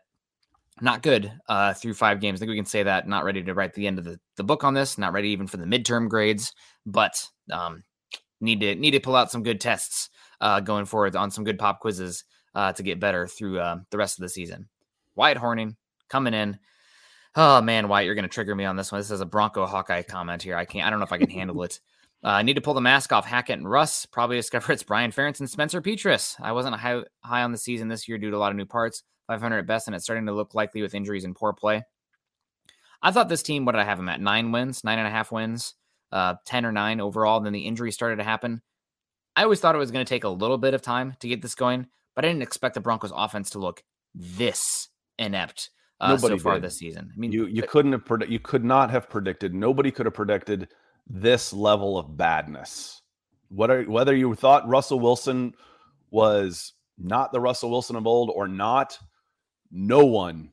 not 0.82 1.02
good 1.02 1.32
uh, 1.50 1.74
through 1.74 1.96
five 1.96 2.20
games. 2.20 2.38
I 2.38 2.40
think 2.42 2.50
we 2.52 2.56
can 2.56 2.66
say 2.66 2.84
that. 2.84 3.08
Not 3.08 3.24
ready 3.24 3.44
to 3.44 3.54
write 3.54 3.74
the 3.74 3.88
end 3.88 3.98
of 4.00 4.06
the, 4.06 4.20
the 4.36 4.44
book 4.44 4.64
on 4.64 4.74
this. 4.74 4.98
Not 4.98 5.14
ready 5.14 5.30
even 5.30 5.48
for 5.48 5.58
the 5.58 5.66
midterm 5.66 6.08
grades, 6.08 6.54
but 6.86 7.28
um, 7.52 7.84
need 8.42 8.60
to 8.62 8.76
need 8.76 8.92
to 8.92 9.00
pull 9.00 9.16
out 9.16 9.32
some 9.32 9.44
good 9.44 9.60
tests 9.60 10.10
uh, 10.42 10.60
going 10.60 10.86
forward 10.86 11.16
on 11.16 11.32
some 11.32 11.44
good 11.44 11.58
pop 11.58 11.80
quizzes 11.80 12.24
uh, 12.54 12.74
to 12.74 12.84
get 12.84 13.00
better 13.00 13.28
through 13.28 13.60
uh, 13.60 13.78
the 13.90 13.98
rest 13.98 14.20
of 14.20 14.22
the 14.24 14.30
season. 14.30 14.68
Wyatt 15.16 15.38
Horning 15.38 15.76
coming 16.10 16.34
in. 16.34 16.60
Oh 17.36 17.62
man, 17.62 17.88
Wyatt, 17.88 18.06
you're 18.06 18.16
going 18.16 18.24
to 18.24 18.30
trigger 18.30 18.56
me 18.56 18.66
on 18.66 18.76
this 18.76 18.92
one. 18.92 19.00
This 19.00 19.12
is 19.12 19.22
a 19.22 19.26
Bronco 19.26 19.66
Hawkeye 19.66 20.04
comment 20.04 20.42
here. 20.44 20.56
I 20.56 20.66
can't. 20.66 20.86
I 20.86 20.90
don't 20.90 21.00
know 21.00 21.06
if 21.06 21.12
I 21.12 21.18
can 21.18 21.30
handle 21.30 21.62
it. 21.64 21.80
Uh, 22.28 22.32
I 22.32 22.42
need 22.42 22.56
to 22.56 22.62
pull 22.62 22.74
the 22.74 22.82
mask 22.82 23.14
off 23.14 23.26
Hackett 23.26 23.58
and 23.58 23.70
Russ. 23.72 24.06
Probably 24.06 24.36
discover 24.36 24.74
it's 24.74 24.84
Brian 24.84 25.14
Ferentz 25.14 25.40
and 25.40 25.50
Spencer 25.50 25.82
Petras. 25.82 26.36
I 26.42 26.52
wasn't 26.52 26.76
high 26.76 27.04
high 27.24 27.44
on 27.44 27.54
the 27.54 27.58
season 27.58 27.88
this 27.88 28.10
year 28.10 28.18
due 28.18 28.30
to 28.30 28.36
a 28.36 28.38
lot 28.38 28.52
of 28.52 28.58
new 28.58 28.66
parts. 28.66 29.04
500 29.28 29.60
at 29.60 29.66
best, 29.66 29.88
and 29.88 29.96
it's 29.96 30.04
starting 30.04 30.26
to 30.26 30.34
look 30.34 30.54
likely 30.54 30.82
with 30.82 30.94
injuries 30.94 31.24
and 31.24 31.34
poor 31.34 31.54
play. 31.54 31.86
I 33.02 33.12
thought 33.12 33.30
this 33.30 33.44
team, 33.44 33.64
what 33.64 33.74
did 33.74 33.82
I 33.82 33.86
have 33.86 33.98
them 33.98 34.10
at? 34.10 34.20
Nine 34.20 34.52
wins, 34.52 34.84
nine 34.84 35.00
and 35.00 35.08
a 35.08 35.12
half 35.12 35.32
wins, 35.32 35.76
uh, 36.12 36.36
10 36.46 36.66
or 36.66 36.74
nine 36.74 37.00
overall. 37.00 37.40
Then 37.40 37.54
the 37.54 37.66
injury 37.66 37.94
started 37.94 38.18
to 38.18 38.24
happen. 38.24 38.62
I 39.38 39.44
always 39.44 39.62
thought 39.62 39.76
it 39.76 39.80
was 39.80 39.92
going 39.92 40.06
to 40.06 40.10
take 40.10 40.26
a 40.26 40.30
little 40.30 40.58
bit 40.58 40.74
of 40.74 40.82
time 40.82 41.16
to 41.22 41.30
get 41.30 41.42
this 41.42 41.56
going, 41.56 41.88
but 42.14 42.26
I 42.26 42.28
didn't 42.28 42.44
expect 42.44 42.74
the 42.74 42.82
Broncos 42.82 43.14
offense 43.16 43.52
to 43.52 43.60
look 43.60 43.84
this 44.14 44.90
inept 45.18 45.70
uh, 46.02 46.18
so 46.18 46.38
far 46.38 46.56
did. 46.56 46.64
this 46.64 46.78
season. 46.78 47.10
I 47.14 47.18
mean, 47.18 47.32
you 47.32 47.46
you 47.46 47.64
couldn't 47.64 47.94
have 47.94 48.04
pred- 48.04 48.30
you 48.30 48.40
could 48.40 48.66
not 48.66 48.90
have 48.92 49.10
predicted. 49.10 49.54
Nobody 49.54 49.92
could 49.92 50.06
have 50.06 50.16
predicted 50.16 50.70
this 51.10 51.54
level 51.54 51.98
of 51.98 52.18
badness. 52.18 53.02
Whether 53.50 53.84
whether 53.84 54.16
you 54.16 54.36
thought 54.36 54.68
Russell 54.68 55.00
Wilson 55.00 55.54
was 56.12 56.74
not 56.98 57.32
the 57.32 57.40
Russell 57.40 57.70
Wilson 57.70 57.96
of 57.96 58.08
old 58.08 58.32
or 58.34 58.48
not, 58.48 58.98
no 59.72 60.06
one 60.06 60.52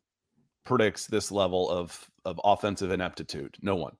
predicts 0.65 1.07
this 1.07 1.31
level 1.31 1.69
of 1.69 2.11
of 2.25 2.41
offensive 2.45 2.91
ineptitude. 2.91 3.57
No 3.63 3.77
one. 3.77 3.97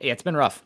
Yeah, 0.00 0.12
it's 0.12 0.22
been 0.22 0.36
rough. 0.36 0.64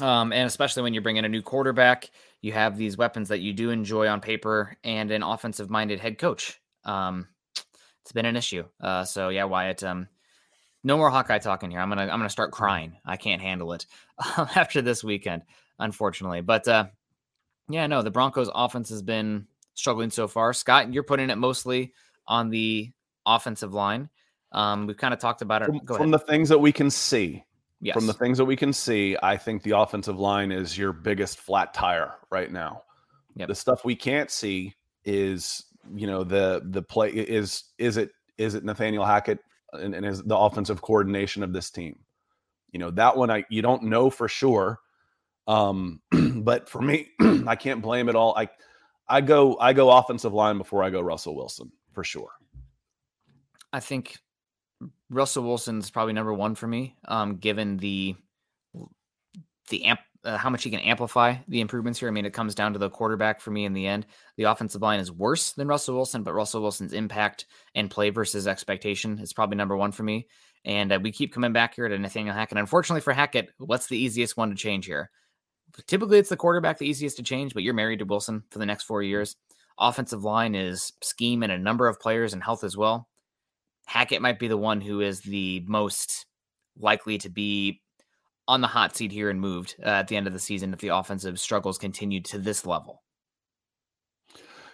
Um, 0.00 0.32
and 0.32 0.46
especially 0.46 0.82
when 0.82 0.94
you 0.94 1.00
bring 1.00 1.16
in 1.16 1.24
a 1.24 1.28
new 1.28 1.42
quarterback, 1.42 2.10
you 2.42 2.52
have 2.52 2.76
these 2.76 2.98
weapons 2.98 3.28
that 3.30 3.40
you 3.40 3.52
do 3.52 3.70
enjoy 3.70 4.08
on 4.08 4.20
paper 4.20 4.76
and 4.84 5.10
an 5.10 5.22
offensive 5.22 5.70
minded 5.70 6.00
head 6.00 6.18
coach. 6.18 6.60
Um, 6.84 7.28
it's 8.02 8.12
been 8.12 8.26
an 8.26 8.36
issue. 8.36 8.64
Uh, 8.80 9.04
so 9.04 9.30
yeah, 9.30 9.44
Wyatt, 9.44 9.82
um, 9.82 10.06
no 10.86 10.96
more 10.96 11.10
Hawkeye 11.10 11.38
talking 11.40 11.72
here. 11.72 11.80
I'm 11.80 11.88
gonna 11.88 12.02
I'm 12.02 12.20
gonna 12.20 12.30
start 12.30 12.52
crying. 12.52 12.96
I 13.04 13.16
can't 13.16 13.42
handle 13.42 13.72
it 13.72 13.86
after 14.36 14.80
this 14.80 15.02
weekend, 15.02 15.42
unfortunately. 15.80 16.42
But 16.42 16.68
uh, 16.68 16.86
yeah, 17.68 17.88
no, 17.88 18.02
the 18.02 18.12
Broncos 18.12 18.48
offense 18.54 18.88
has 18.90 19.02
been 19.02 19.48
struggling 19.74 20.10
so 20.10 20.28
far. 20.28 20.52
Scott, 20.52 20.94
you're 20.94 21.02
putting 21.02 21.28
it 21.28 21.36
mostly 21.38 21.92
on 22.28 22.50
the 22.50 22.92
offensive 23.26 23.74
line. 23.74 24.08
Um, 24.52 24.86
we've 24.86 24.96
kind 24.96 25.12
of 25.12 25.18
talked 25.18 25.42
about 25.42 25.62
it 25.62 25.66
from, 25.66 25.80
from 25.86 26.10
the 26.12 26.20
things 26.20 26.48
that 26.50 26.58
we 26.58 26.70
can 26.70 26.88
see. 26.88 27.44
Yes. 27.80 27.94
From 27.94 28.06
the 28.06 28.14
things 28.14 28.38
that 28.38 28.44
we 28.44 28.56
can 28.56 28.72
see, 28.72 29.16
I 29.22 29.36
think 29.36 29.64
the 29.64 29.76
offensive 29.76 30.18
line 30.18 30.52
is 30.52 30.78
your 30.78 30.92
biggest 30.92 31.40
flat 31.40 31.74
tire 31.74 32.14
right 32.30 32.50
now. 32.50 32.84
Yep. 33.34 33.48
The 33.48 33.54
stuff 33.56 33.84
we 33.84 33.96
can't 33.96 34.30
see 34.30 34.72
is, 35.04 35.64
you 35.94 36.06
know, 36.06 36.22
the 36.22 36.62
the 36.64 36.80
play 36.80 37.10
is 37.10 37.64
is 37.76 37.96
it 37.96 38.12
is 38.38 38.54
it 38.54 38.64
Nathaniel 38.64 39.04
Hackett 39.04 39.40
and, 39.72 39.94
and 39.94 40.06
is 40.06 40.22
the 40.22 40.36
offensive 40.36 40.82
coordination 40.82 41.42
of 41.42 41.52
this 41.52 41.70
team. 41.70 41.98
You 42.72 42.80
know, 42.80 42.90
that 42.92 43.16
one 43.16 43.30
I 43.30 43.44
you 43.48 43.62
don't 43.62 43.84
know 43.84 44.10
for 44.10 44.28
sure. 44.28 44.80
Um, 45.46 46.00
but 46.36 46.68
for 46.68 46.82
me, 46.82 47.08
I 47.46 47.56
can't 47.56 47.82
blame 47.82 48.08
it 48.08 48.16
all. 48.16 48.36
I 48.36 48.48
I 49.08 49.20
go 49.20 49.56
I 49.58 49.72
go 49.72 49.90
offensive 49.90 50.32
line 50.32 50.58
before 50.58 50.82
I 50.82 50.90
go 50.90 51.00
Russell 51.00 51.36
Wilson 51.36 51.70
for 51.92 52.04
sure. 52.04 52.30
I 53.72 53.80
think 53.80 54.18
Russell 55.10 55.44
Wilson's 55.44 55.90
probably 55.90 56.12
number 56.12 56.34
one 56.34 56.54
for 56.54 56.66
me, 56.66 56.96
um, 57.06 57.36
given 57.36 57.76
the 57.76 58.16
the 59.68 59.84
amp 59.84 60.00
uh, 60.26 60.36
how 60.36 60.50
much 60.50 60.64
he 60.64 60.70
can 60.70 60.80
amplify 60.80 61.36
the 61.48 61.60
improvements 61.60 62.00
here. 62.00 62.08
I 62.08 62.12
mean, 62.12 62.26
it 62.26 62.32
comes 62.32 62.54
down 62.54 62.72
to 62.72 62.78
the 62.78 62.90
quarterback 62.90 63.40
for 63.40 63.52
me 63.52 63.64
in 63.64 63.72
the 63.72 63.86
end. 63.86 64.06
The 64.36 64.44
offensive 64.44 64.82
line 64.82 65.00
is 65.00 65.12
worse 65.12 65.52
than 65.52 65.68
Russell 65.68 65.94
Wilson, 65.94 66.24
but 66.24 66.34
Russell 66.34 66.62
Wilson's 66.62 66.92
impact 66.92 67.46
and 67.74 67.90
play 67.90 68.10
versus 68.10 68.46
expectation 68.46 69.18
is 69.20 69.32
probably 69.32 69.56
number 69.56 69.76
one 69.76 69.92
for 69.92 70.02
me. 70.02 70.26
And 70.64 70.92
uh, 70.92 70.98
we 71.00 71.12
keep 71.12 71.32
coming 71.32 71.52
back 71.52 71.76
here 71.76 71.88
to 71.88 71.98
Nathaniel 71.98 72.34
Hackett. 72.34 72.58
Unfortunately 72.58 73.00
for 73.00 73.12
Hackett, 73.12 73.50
what's 73.58 73.86
the 73.86 73.96
easiest 73.96 74.36
one 74.36 74.50
to 74.50 74.56
change 74.56 74.86
here? 74.86 75.10
Typically, 75.86 76.18
it's 76.18 76.28
the 76.28 76.36
quarterback 76.36 76.78
the 76.78 76.88
easiest 76.88 77.16
to 77.18 77.22
change, 77.22 77.54
but 77.54 77.62
you're 77.62 77.74
married 77.74 78.00
to 78.00 78.04
Wilson 78.04 78.42
for 78.50 78.58
the 78.58 78.66
next 78.66 78.84
four 78.84 79.02
years. 79.02 79.36
Offensive 79.78 80.24
line 80.24 80.54
is 80.54 80.92
scheme 81.02 81.42
and 81.42 81.52
a 81.52 81.58
number 81.58 81.86
of 81.86 82.00
players 82.00 82.32
and 82.32 82.42
health 82.42 82.64
as 82.64 82.76
well. 82.76 83.08
Hackett 83.86 84.22
might 84.22 84.38
be 84.38 84.48
the 84.48 84.56
one 84.56 84.80
who 84.80 85.00
is 85.00 85.20
the 85.20 85.62
most 85.66 86.26
likely 86.78 87.18
to 87.18 87.28
be 87.28 87.80
on 88.48 88.60
the 88.60 88.66
hot 88.66 88.96
seat 88.96 89.12
here 89.12 89.30
and 89.30 89.40
moved 89.40 89.76
uh, 89.84 89.88
at 89.88 90.08
the 90.08 90.16
end 90.16 90.26
of 90.26 90.32
the 90.32 90.38
season 90.38 90.72
if 90.72 90.80
the 90.80 90.88
offensive 90.88 91.38
struggles 91.40 91.78
continue 91.78 92.20
to 92.20 92.38
this 92.38 92.64
level. 92.64 93.02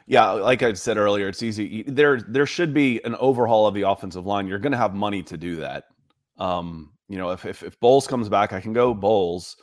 Yeah, 0.07 0.31
like 0.31 0.63
I 0.63 0.73
said 0.73 0.97
earlier, 0.97 1.29
it's 1.29 1.43
easy. 1.43 1.85
There, 1.87 2.21
there 2.21 2.47
should 2.47 2.75
be 2.75 3.03
an 3.05 3.15
overhaul 3.17 3.67
of 3.67 3.75
the 3.75 3.83
offensive 3.83 4.27
line. 4.27 4.49
You're 4.49 4.59
going 4.59 4.73
to 4.73 4.79
have 4.79 4.95
money 4.95 5.23
to 5.23 5.37
do 5.37 5.57
that. 5.57 5.85
Um, 6.39 6.93
you 7.09 7.19
know, 7.19 7.31
if, 7.31 7.45
if 7.45 7.63
if 7.63 7.79
Bolles 7.79 8.07
comes 8.07 8.29
back, 8.29 8.53
I 8.53 8.61
can 8.61 8.73
go 8.73 8.95
Bolles. 8.95 9.57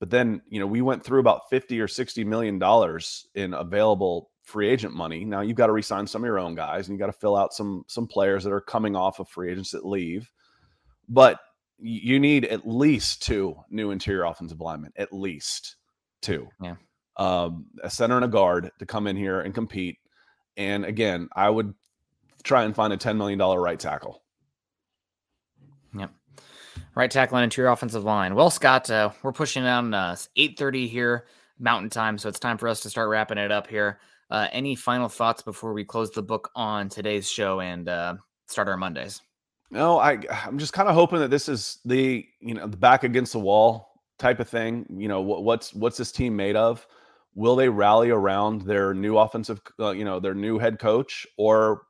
But 0.00 0.08
then, 0.08 0.40
you 0.48 0.60
know, 0.60 0.66
we 0.66 0.80
went 0.80 1.04
through 1.04 1.20
about 1.20 1.50
fifty 1.50 1.80
or 1.80 1.88
sixty 1.88 2.24
million 2.24 2.58
dollars 2.58 3.26
in 3.34 3.54
available 3.54 4.30
free 4.44 4.68
agent 4.68 4.94
money. 4.94 5.24
Now 5.24 5.40
you've 5.40 5.56
got 5.56 5.66
to 5.66 5.72
resign 5.72 6.06
some 6.06 6.22
of 6.22 6.26
your 6.26 6.38
own 6.38 6.54
guys, 6.54 6.88
and 6.88 6.96
you 6.96 6.98
got 6.98 7.12
to 7.12 7.18
fill 7.20 7.36
out 7.36 7.52
some 7.52 7.84
some 7.86 8.06
players 8.06 8.44
that 8.44 8.52
are 8.52 8.60
coming 8.60 8.96
off 8.96 9.20
of 9.20 9.28
free 9.28 9.50
agents 9.50 9.72
that 9.72 9.84
leave. 9.84 10.30
But 11.08 11.38
you 11.82 12.20
need 12.20 12.44
at 12.46 12.66
least 12.66 13.22
two 13.22 13.56
new 13.70 13.90
interior 13.90 14.24
offensive 14.24 14.60
linemen, 14.60 14.92
at 14.96 15.12
least 15.12 15.76
two. 16.20 16.48
Yeah. 16.60 16.76
Um, 17.16 17.66
a 17.82 17.90
center 17.90 18.16
and 18.16 18.24
a 18.24 18.28
guard 18.28 18.70
to 18.78 18.86
come 18.86 19.06
in 19.06 19.16
here 19.16 19.40
and 19.40 19.54
compete. 19.54 19.98
And 20.56 20.84
again, 20.84 21.28
I 21.34 21.50
would 21.50 21.74
try 22.42 22.64
and 22.64 22.74
find 22.74 22.92
a 22.92 22.96
$10 22.96 23.16
million 23.16 23.38
right 23.38 23.78
tackle. 23.78 24.22
Yep. 25.98 26.10
Right 26.94 27.10
tackle 27.10 27.36
and 27.36 27.44
interior 27.44 27.70
offensive 27.70 28.04
line. 28.04 28.34
Well, 28.34 28.50
Scott, 28.50 28.90
uh, 28.90 29.10
we're 29.22 29.32
pushing 29.32 29.64
on 29.64 29.92
uh, 29.92 30.16
8.30 30.36 30.88
here 30.88 31.26
mountain 31.58 31.90
time. 31.90 32.18
So 32.18 32.28
it's 32.28 32.38
time 32.38 32.58
for 32.58 32.68
us 32.68 32.80
to 32.80 32.90
start 32.90 33.08
wrapping 33.08 33.38
it 33.38 33.52
up 33.52 33.66
here. 33.66 34.00
Uh, 34.30 34.48
any 34.52 34.74
final 34.74 35.08
thoughts 35.08 35.42
before 35.42 35.72
we 35.72 35.84
close 35.84 36.10
the 36.10 36.22
book 36.22 36.50
on 36.54 36.88
today's 36.88 37.28
show 37.28 37.60
and 37.60 37.88
uh, 37.88 38.14
start 38.46 38.68
our 38.68 38.76
Mondays? 38.76 39.20
No, 39.72 39.98
I 39.98 40.18
I'm 40.44 40.58
just 40.58 40.74
kind 40.74 40.88
of 40.88 40.94
hoping 40.94 41.18
that 41.20 41.30
this 41.30 41.48
is 41.48 41.78
the 41.86 42.26
you 42.40 42.52
know 42.52 42.66
the 42.66 42.76
back 42.76 43.04
against 43.04 43.32
the 43.32 43.40
wall 43.40 44.02
type 44.18 44.38
of 44.38 44.48
thing. 44.48 44.84
You 44.90 45.08
know 45.08 45.22
what, 45.22 45.44
what's 45.44 45.72
what's 45.72 45.96
this 45.96 46.12
team 46.12 46.36
made 46.36 46.56
of? 46.56 46.86
Will 47.34 47.56
they 47.56 47.70
rally 47.70 48.10
around 48.10 48.62
their 48.62 48.92
new 48.92 49.16
offensive, 49.16 49.62
uh, 49.80 49.92
you 49.92 50.04
know, 50.04 50.20
their 50.20 50.34
new 50.34 50.58
head 50.58 50.78
coach, 50.78 51.26
or 51.38 51.84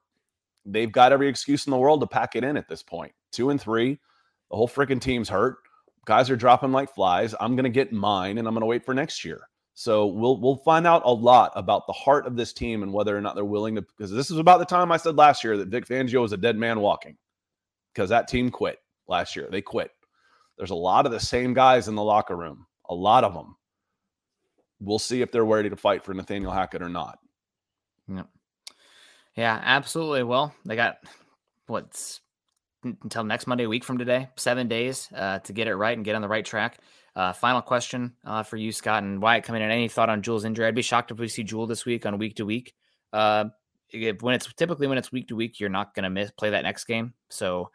they've 0.65 0.93
got 0.93 1.11
every 1.11 1.27
excuse 1.27 1.67
in 1.67 1.73
the 1.73 1.77
world 1.77 2.01
to 2.01 2.07
pack 2.07 2.37
it 2.37 2.45
in 2.45 2.57
at 2.57 2.69
this 2.69 2.85
point? 2.85 3.11
Two 3.33 3.51
and 3.51 3.61
three, 3.61 3.99
the 4.51 4.57
whole 4.57 4.69
freaking 4.69 5.01
team's 5.01 5.29
hurt. 5.29 5.57
Guys 6.05 6.31
are 6.31 6.37
dropping 6.37 6.71
like 6.71 6.95
flies. 6.95 7.35
I'm 7.41 7.57
to 7.57 7.69
get 7.69 7.93
mine, 7.93 8.39
and 8.39 8.47
I'm 8.47 8.55
to 8.55 8.65
wait 8.65 8.85
for 8.85 8.95
next 8.95 9.25
year. 9.25 9.49
So 9.75 10.07
we'll 10.07 10.41
we'll 10.41 10.59
find 10.59 10.87
out 10.87 11.03
a 11.05 11.13
lot 11.13 11.51
about 11.57 11.89
the 11.89 11.93
heart 11.95 12.29
of 12.29 12.37
this 12.37 12.53
team 12.53 12.85
and 12.85 12.93
whether 12.93 13.17
or 13.17 13.21
not 13.21 13.35
they're 13.35 13.45
willing 13.45 13.75
to. 13.75 13.83
Because 13.83 14.13
this 14.13 14.31
is 14.31 14.39
about 14.39 14.61
the 14.61 14.65
time 14.67 14.93
I 14.93 14.99
said 14.99 15.17
last 15.17 15.43
year 15.43 15.57
that 15.57 15.69
Vic 15.69 15.87
Fangio 15.87 16.23
was 16.23 16.33
a 16.33 16.37
dead 16.37 16.57
man 16.57 16.79
walking, 16.79 17.17
because 17.95 18.11
that 18.11 18.29
team 18.29 18.51
quit 18.51 18.79
last 19.09 19.37
year. 19.37 19.49
They 19.51 19.63
quit. 19.63 19.91
There's 20.59 20.71
a 20.71 20.75
lot 20.75 21.07
of 21.07 21.13
the 21.13 21.21
same 21.21 21.55
guys 21.55 21.89
in 21.89 21.95
the 21.95 22.03
locker 22.03 22.37
room. 22.37 22.67
A 22.89 22.95
lot 22.95 23.25
of 23.25 23.35
them. 23.35 23.57
We'll 24.81 24.99
see 24.99 25.23
if 25.23 25.31
they're 25.31 25.45
ready 25.45 25.71
to 25.71 25.77
fight 25.77 26.05
for 26.05 26.13
Nathaniel 26.13 26.53
Hackett 26.53 26.83
or 26.83 26.89
not. 26.89 27.19
Yeah, 28.09 28.25
Yeah, 29.37 29.61
absolutely. 29.63 30.25
Well, 30.25 30.55
they 30.65 30.77
got 30.77 30.97
what's 31.67 32.21
until 32.85 33.25
next 33.25 33.47
Monday, 33.47 33.67
week 33.67 33.85
from 33.85 33.99
today, 33.99 34.29
seven 34.37 34.67
days 34.69 35.09
uh, 35.15 35.39
to 35.41 35.53
get 35.53 35.69
it 35.69 35.77
right 35.77 35.97
and 35.97 36.05
get 36.05 36.17
on 36.17 36.23
the 36.23 36.29
right 36.29 36.45
track. 36.45 36.79
Uh, 37.15 37.33
final 37.33 37.63
question 37.63 38.15
uh, 38.25 38.43
for 38.43 38.57
you, 38.57 38.73
Scott 38.73 39.03
and 39.03 39.21
Wyatt, 39.21 39.45
coming 39.45 39.63
in. 39.63 39.71
Any 39.71 39.89
thought 39.89 40.09
on 40.09 40.23
Jewell's 40.23 40.45
injury? 40.45 40.67
I'd 40.67 40.75
be 40.75 40.83
shocked 40.83 41.11
if 41.11 41.19
we 41.19 41.29
see 41.29 41.45
Jewell 41.45 41.67
this 41.67 41.85
week 41.85 42.07
on 42.07 42.19
week 42.19 42.37
to 42.37 42.47
week. 42.47 42.75
Uh, 43.95 44.13
when 44.21 44.35
it's 44.35 44.53
typically 44.55 44.87
when 44.87 44.99
it's 44.99 45.13
week 45.13 45.29
to 45.29 45.37
week, 45.37 45.61
you're 45.61 45.69
not 45.69 45.95
going 45.95 46.05
to 46.05 46.11
miss 46.11 46.31
play 46.31 46.51
that 46.51 46.65
next 46.65 46.85
game. 46.85 47.15
So 47.31 47.71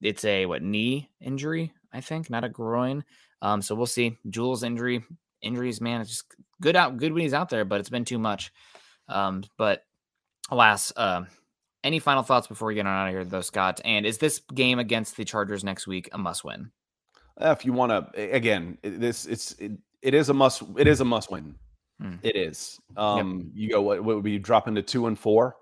it's 0.00 0.24
a 0.24 0.46
what 0.46 0.62
knee 0.62 1.10
injury, 1.20 1.72
I 1.92 2.00
think, 2.00 2.30
not 2.30 2.44
a 2.44 2.48
groin. 2.48 3.04
Um, 3.40 3.62
so 3.62 3.74
we'll 3.74 3.86
see. 3.86 4.16
Jewell's 4.30 4.62
injury, 4.62 5.04
injuries, 5.42 5.80
man, 5.80 6.00
it's 6.00 6.10
just 6.10 6.34
good 6.60 6.76
out, 6.76 6.96
good 6.96 7.12
when 7.12 7.22
he's 7.22 7.34
out 7.34 7.48
there, 7.48 7.64
but 7.64 7.80
it's 7.80 7.90
been 7.90 8.04
too 8.04 8.18
much. 8.18 8.52
Um, 9.08 9.42
but 9.56 9.84
alas, 10.50 10.92
uh, 10.96 11.24
any 11.84 11.98
final 11.98 12.22
thoughts 12.22 12.46
before 12.46 12.68
we 12.68 12.74
get 12.74 12.86
on 12.86 12.92
out 12.92 13.08
of 13.08 13.12
here, 13.12 13.24
though, 13.24 13.40
Scott? 13.40 13.80
And 13.84 14.06
is 14.06 14.18
this 14.18 14.40
game 14.54 14.78
against 14.78 15.16
the 15.16 15.24
Chargers 15.24 15.64
next 15.64 15.86
week 15.86 16.08
a 16.12 16.18
must 16.18 16.44
win? 16.44 16.70
If 17.40 17.64
you 17.64 17.72
want 17.72 17.90
to, 17.90 18.32
again, 18.32 18.78
this 18.82 19.26
it's 19.26 19.52
it, 19.52 19.72
it 20.02 20.14
is 20.14 20.28
a 20.28 20.34
must. 20.34 20.62
It 20.76 20.86
is 20.86 21.00
a 21.00 21.04
must 21.04 21.30
win. 21.30 21.56
Hmm. 22.02 22.16
It 22.22 22.36
is. 22.36 22.80
Um, 22.96 23.38
yep. 23.38 23.46
You 23.54 23.70
go. 23.70 23.82
What, 23.82 24.02
what 24.02 24.16
would 24.16 24.24
be 24.24 24.38
drop 24.38 24.66
into 24.66 24.82
two 24.82 25.06
and 25.06 25.18
four? 25.18 25.56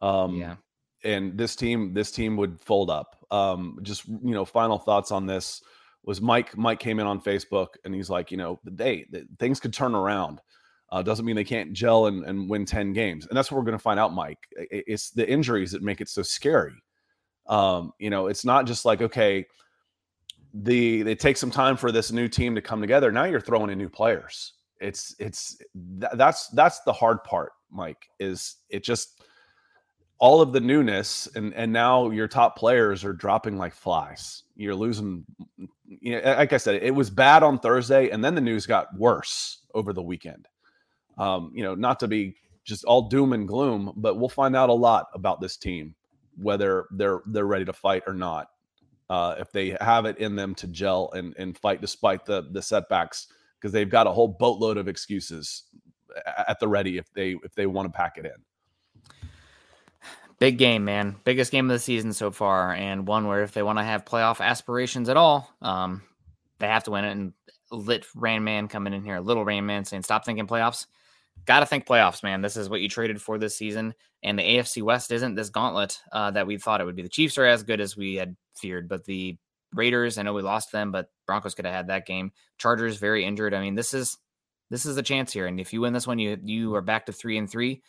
Um, 0.00 0.36
yeah. 0.36 0.56
And 1.02 1.36
this 1.36 1.56
team, 1.56 1.92
this 1.92 2.10
team 2.10 2.36
would 2.36 2.60
fold 2.60 2.90
up. 2.90 3.16
Um, 3.30 3.78
just 3.82 4.06
you 4.06 4.32
know, 4.32 4.44
final 4.44 4.78
thoughts 4.78 5.10
on 5.10 5.26
this 5.26 5.62
was 6.04 6.20
Mike. 6.20 6.56
Mike 6.56 6.78
came 6.78 7.00
in 7.00 7.06
on 7.06 7.20
Facebook 7.20 7.68
and 7.84 7.94
he's 7.94 8.08
like, 8.08 8.30
you 8.30 8.36
know, 8.36 8.60
they, 8.64 9.06
they 9.10 9.24
things 9.38 9.58
could 9.60 9.72
turn 9.72 9.94
around. 9.94 10.40
Uh, 10.90 11.02
doesn't 11.02 11.24
mean 11.24 11.34
they 11.34 11.42
can't 11.42 11.72
gel 11.72 12.06
and, 12.06 12.24
and 12.24 12.48
win 12.48 12.64
10 12.64 12.92
games. 12.92 13.26
And 13.26 13.36
that's 13.36 13.50
what 13.50 13.58
we're 13.58 13.64
going 13.64 13.76
to 13.76 13.82
find 13.82 13.98
out, 13.98 14.12
Mike. 14.12 14.38
It's 14.52 15.10
the 15.10 15.28
injuries 15.28 15.72
that 15.72 15.82
make 15.82 16.00
it 16.00 16.08
so 16.08 16.22
scary. 16.22 16.84
Um, 17.46 17.92
you 17.98 18.10
know, 18.10 18.28
it's 18.28 18.44
not 18.44 18.66
just 18.66 18.84
like, 18.84 19.02
okay, 19.02 19.46
the 20.54 21.00
it 21.00 21.18
takes 21.18 21.40
some 21.40 21.50
time 21.50 21.76
for 21.76 21.90
this 21.90 22.12
new 22.12 22.28
team 22.28 22.54
to 22.54 22.62
come 22.62 22.80
together. 22.80 23.10
Now 23.10 23.24
you're 23.24 23.40
throwing 23.40 23.70
in 23.70 23.78
new 23.78 23.88
players. 23.88 24.52
It's 24.84 25.16
it's 25.20 25.58
th- 26.00 26.12
that's 26.16 26.48
that's 26.50 26.80
the 26.82 26.92
hard 26.94 27.24
part, 27.24 27.52
Mike, 27.70 28.08
is 28.20 28.56
it 28.70 28.84
just 28.84 29.24
all 30.20 30.42
of 30.42 30.52
the 30.52 30.60
newness 30.60 31.28
and 31.36 31.54
and 31.54 31.72
now 31.72 32.10
your 32.10 32.28
top 32.28 32.56
players 32.56 33.04
are 33.04 33.14
dropping 33.14 33.58
like 33.58 33.74
flies. 33.74 34.44
You're 34.56 34.76
losing 34.76 35.24
you 35.86 36.20
know, 36.20 36.34
like 36.36 36.52
I 36.54 36.58
said, 36.58 36.82
it 36.82 36.94
was 36.94 37.10
bad 37.10 37.42
on 37.44 37.58
Thursday 37.60 38.10
and 38.10 38.24
then 38.24 38.34
the 38.36 38.42
news 38.42 38.66
got 38.66 38.96
worse 38.98 39.60
over 39.74 39.92
the 39.92 40.02
weekend 40.02 40.48
um, 41.18 41.52
you 41.54 41.62
know, 41.62 41.74
not 41.74 42.00
to 42.00 42.08
be 42.08 42.36
just 42.64 42.84
all 42.84 43.08
doom 43.08 43.32
and 43.32 43.46
gloom, 43.46 43.92
but 43.96 44.16
we'll 44.16 44.28
find 44.28 44.56
out 44.56 44.70
a 44.70 44.74
lot 44.74 45.08
about 45.14 45.40
this 45.40 45.56
team, 45.56 45.94
whether 46.36 46.86
they're 46.92 47.20
they're 47.26 47.46
ready 47.46 47.64
to 47.64 47.72
fight 47.72 48.02
or 48.06 48.14
not. 48.14 48.48
Uh, 49.10 49.36
if 49.38 49.52
they 49.52 49.76
have 49.80 50.06
it 50.06 50.18
in 50.18 50.34
them 50.36 50.54
to 50.56 50.66
gel 50.68 51.10
and 51.12 51.34
and 51.38 51.58
fight 51.58 51.80
despite 51.80 52.24
the 52.24 52.48
the 52.52 52.62
setbacks, 52.62 53.28
because 53.58 53.72
they've 53.72 53.90
got 53.90 54.06
a 54.06 54.12
whole 54.12 54.28
boatload 54.28 54.76
of 54.76 54.88
excuses 54.88 55.64
at 56.48 56.58
the 56.60 56.68
ready 56.68 56.98
if 56.98 57.12
they 57.12 57.36
if 57.44 57.54
they 57.54 57.66
want 57.66 57.86
to 57.86 57.96
pack 57.96 58.18
it 58.18 58.26
in. 58.26 59.28
Big 60.38 60.58
game, 60.58 60.84
man. 60.84 61.16
Biggest 61.24 61.52
game 61.52 61.70
of 61.70 61.74
the 61.74 61.78
season 61.78 62.12
so 62.12 62.30
far, 62.30 62.72
and 62.74 63.06
one 63.06 63.26
where 63.26 63.42
if 63.42 63.52
they 63.52 63.62
want 63.62 63.78
to 63.78 63.84
have 63.84 64.04
playoff 64.04 64.40
aspirations 64.40 65.08
at 65.08 65.16
all, 65.16 65.48
um, 65.62 66.02
they 66.58 66.66
have 66.66 66.84
to 66.84 66.90
win 66.90 67.04
it. 67.04 67.12
And 67.12 67.32
lit 67.70 68.06
Rain 68.14 68.44
Man 68.44 68.68
coming 68.68 68.92
in 68.92 69.04
here, 69.04 69.20
little 69.20 69.44
Rain 69.44 69.66
Man 69.66 69.84
saying, 69.84 70.02
"Stop 70.02 70.24
thinking 70.24 70.46
playoffs." 70.46 70.86
got 71.46 71.60
to 71.60 71.66
think 71.66 71.86
playoffs, 71.86 72.22
man. 72.22 72.40
This 72.40 72.56
is 72.56 72.68
what 72.68 72.80
you 72.80 72.88
traded 72.88 73.20
for 73.20 73.38
this 73.38 73.56
season. 73.56 73.94
And 74.22 74.38
the 74.38 74.42
AFC 74.42 74.82
West 74.82 75.10
isn't 75.10 75.34
this 75.34 75.50
gauntlet 75.50 76.00
uh, 76.12 76.30
that 76.30 76.46
we 76.46 76.56
thought 76.56 76.80
it 76.80 76.84
would 76.84 76.96
be. 76.96 77.02
The 77.02 77.08
Chiefs 77.08 77.36
are 77.38 77.44
as 77.44 77.62
good 77.62 77.80
as 77.80 77.96
we 77.96 78.14
had 78.14 78.36
feared, 78.56 78.88
but 78.88 79.04
the 79.04 79.36
Raiders, 79.74 80.18
I 80.18 80.22
know 80.22 80.32
we 80.32 80.42
lost 80.42 80.72
them, 80.72 80.92
but 80.92 81.10
Broncos 81.26 81.54
could 81.54 81.64
have 81.64 81.74
had 81.74 81.88
that 81.88 82.06
game. 82.06 82.32
Chargers 82.58 82.96
very 82.98 83.24
injured. 83.24 83.54
I 83.54 83.60
mean, 83.60 83.74
this 83.74 83.92
is 83.92 84.16
this 84.70 84.86
is 84.86 84.96
a 84.96 85.02
chance 85.02 85.32
here. 85.32 85.46
And 85.46 85.60
if 85.60 85.72
you 85.72 85.80
win 85.80 85.92
this 85.92 86.06
one, 86.06 86.18
you 86.18 86.38
you 86.42 86.74
are 86.74 86.80
back 86.80 87.06
to 87.06 87.12
three 87.12 87.38
and 87.38 87.50
three. 87.50 87.82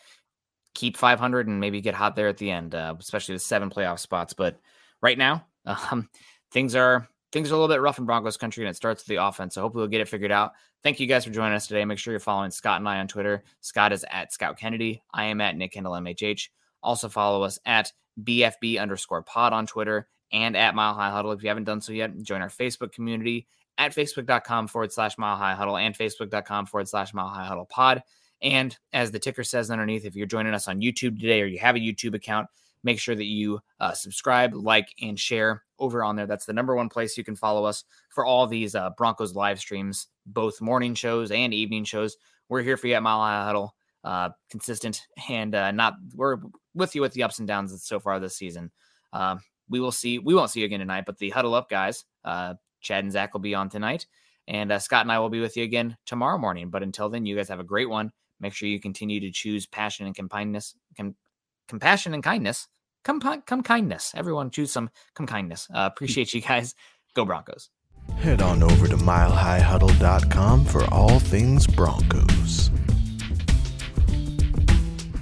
Keep 0.73 0.97
500 0.97 1.47
and 1.47 1.59
maybe 1.59 1.79
get 1.79 1.95
hot 1.95 2.15
there 2.15 2.27
at 2.27 2.37
the 2.37 2.51
end, 2.51 2.75
uh, 2.75 2.95
especially 2.99 3.35
the 3.35 3.39
seven 3.39 3.69
playoff 3.69 3.99
spots. 3.99 4.33
But 4.33 4.59
right 5.01 5.17
now, 5.17 5.45
um, 5.65 6.09
things 6.51 6.75
are 6.75 7.07
things 7.31 7.51
are 7.51 7.55
a 7.55 7.57
little 7.57 7.73
bit 7.73 7.81
rough 7.81 7.99
in 7.99 8.05
Broncos 8.05 8.37
country, 8.37 8.63
and 8.63 8.69
it 8.69 8.75
starts 8.75 9.03
with 9.03 9.07
the 9.07 9.23
offense. 9.23 9.55
So 9.55 9.61
hopefully 9.61 9.81
we'll 9.81 9.89
get 9.89 10.01
it 10.01 10.09
figured 10.09 10.31
out. 10.31 10.51
Thank 10.83 10.99
you 10.99 11.07
guys 11.07 11.25
for 11.25 11.31
joining 11.31 11.55
us 11.55 11.67
today. 11.67 11.83
Make 11.85 11.97
sure 11.97 12.13
you're 12.13 12.19
following 12.19 12.51
Scott 12.51 12.79
and 12.79 12.87
I 12.87 12.99
on 12.99 13.07
Twitter. 13.07 13.43
Scott 13.61 13.91
is 13.91 14.05
at 14.11 14.31
Scout 14.31 14.57
Kennedy. 14.57 15.01
I 15.13 15.25
am 15.25 15.41
at 15.41 15.57
Nick 15.57 15.73
Kendell 15.73 15.99
MHH. 15.99 16.49
Also 16.83 17.09
follow 17.09 17.43
us 17.43 17.57
at 17.65 17.91
BFB 18.23 18.79
underscore 18.79 19.23
pod 19.23 19.51
on 19.51 19.65
Twitter 19.65 20.07
and 20.31 20.55
at 20.57 20.75
Mile 20.75 20.93
High 20.93 21.11
Huddle. 21.11 21.31
If 21.31 21.43
you 21.43 21.49
haven't 21.49 21.65
done 21.65 21.81
so 21.81 21.93
yet, 21.93 22.21
join 22.21 22.41
our 22.41 22.49
Facebook 22.49 22.91
community 22.91 23.47
at 23.77 23.93
facebook.com 23.93 24.67
forward 24.67 24.91
slash 24.91 25.17
Mile 25.17 25.37
High 25.37 25.55
Huddle 25.55 25.77
and 25.77 25.97
facebook.com 25.97 26.65
forward 26.65 26.87
slash 26.87 27.13
Mile 27.13 27.27
High 27.27 27.45
Huddle 27.45 27.65
pod. 27.65 28.03
And 28.41 28.77
as 28.93 29.11
the 29.11 29.19
ticker 29.19 29.43
says 29.43 29.71
underneath, 29.71 30.05
if 30.05 30.15
you're 30.15 30.27
joining 30.27 30.53
us 30.53 30.67
on 30.67 30.81
YouTube 30.81 31.19
today 31.19 31.41
or 31.41 31.45
you 31.45 31.59
have 31.59 31.75
a 31.75 31.79
YouTube 31.79 32.13
account, 32.13 32.47
make 32.83 32.99
sure 32.99 33.15
that 33.15 33.25
you 33.25 33.59
uh, 33.79 33.93
subscribe, 33.93 34.53
like, 34.53 34.93
and 35.01 35.19
share 35.19 35.63
over 35.79 36.03
on 36.03 36.15
there. 36.15 36.27
That's 36.27 36.45
the 36.45 36.53
number 36.53 36.75
one 36.75 36.89
place 36.89 37.17
you 37.17 37.23
can 37.23 37.35
follow 37.35 37.65
us 37.65 37.83
for 38.09 38.25
all 38.25 38.45
these 38.47 38.75
uh, 38.75 38.91
Broncos 38.91 39.35
live 39.35 39.59
streams, 39.59 40.07
both 40.25 40.61
morning 40.61 40.93
shows 40.93 41.31
and 41.31 41.53
evening 41.53 41.83
shows. 41.83 42.17
We're 42.47 42.61
here 42.61 42.77
for 42.77 42.87
you 42.87 42.93
at 42.93 43.03
Mile 43.03 43.19
High 43.19 43.45
Huddle, 43.45 43.75
uh, 44.03 44.29
consistent 44.49 45.01
and 45.29 45.55
uh, 45.55 45.71
not. 45.71 45.95
We're 46.13 46.37
with 46.75 46.93
you 46.95 47.01
with 47.01 47.13
the 47.13 47.23
ups 47.23 47.39
and 47.39 47.47
downs 47.47 47.83
so 47.83 47.99
far 47.99 48.19
this 48.19 48.37
season. 48.37 48.71
Um, 49.11 49.39
we 49.69 49.79
will 49.79 49.91
see. 49.91 50.19
We 50.19 50.35
won't 50.35 50.51
see 50.51 50.61
you 50.61 50.65
again 50.65 50.79
tonight, 50.79 51.05
but 51.05 51.17
the 51.17 51.29
Huddle 51.29 51.55
Up 51.55 51.69
guys, 51.69 52.05
uh, 52.23 52.55
Chad 52.81 53.03
and 53.03 53.11
Zach 53.11 53.33
will 53.33 53.41
be 53.41 53.55
on 53.55 53.69
tonight, 53.69 54.05
and 54.47 54.71
uh, 54.71 54.79
Scott 54.79 55.01
and 55.01 55.11
I 55.11 55.19
will 55.19 55.29
be 55.29 55.41
with 55.41 55.57
you 55.57 55.63
again 55.63 55.97
tomorrow 56.05 56.37
morning. 56.37 56.69
But 56.69 56.83
until 56.83 57.09
then, 57.09 57.25
you 57.25 57.35
guys 57.35 57.49
have 57.49 57.59
a 57.59 57.63
great 57.63 57.89
one. 57.89 58.11
Make 58.39 58.53
sure 58.53 58.67
you 58.67 58.79
continue 58.79 59.19
to 59.21 59.31
choose 59.31 59.65
passion 59.65 60.05
and 60.05 60.29
kindness, 60.29 60.75
com- 60.97 61.15
compassion 61.67 62.13
and 62.13 62.23
kindness 62.23 62.67
come 63.05 63.21
come 63.45 63.63
kindness. 63.63 64.13
Everyone 64.17 64.49
choose 64.49 64.71
some 64.71 64.89
come 65.13 65.27
kindness. 65.27 65.69
Uh, 65.73 65.89
appreciate 65.91 66.33
you 66.33 66.41
guys. 66.41 66.75
Go 67.13 67.23
Broncos. 67.23 67.69
Head 68.17 68.41
on 68.41 68.61
over 68.61 68.87
to 68.87 68.97
milehighhuddle.com 68.97 70.65
for 70.65 70.83
all 70.93 71.19
things 71.19 71.65
Broncos. 71.65 72.69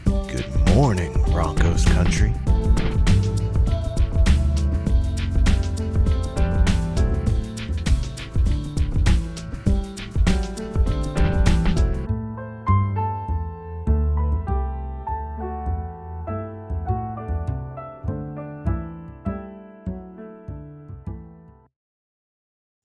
Good 0.06 0.76
morning, 0.76 1.14
Broncos 1.32 1.86
country. 1.86 2.34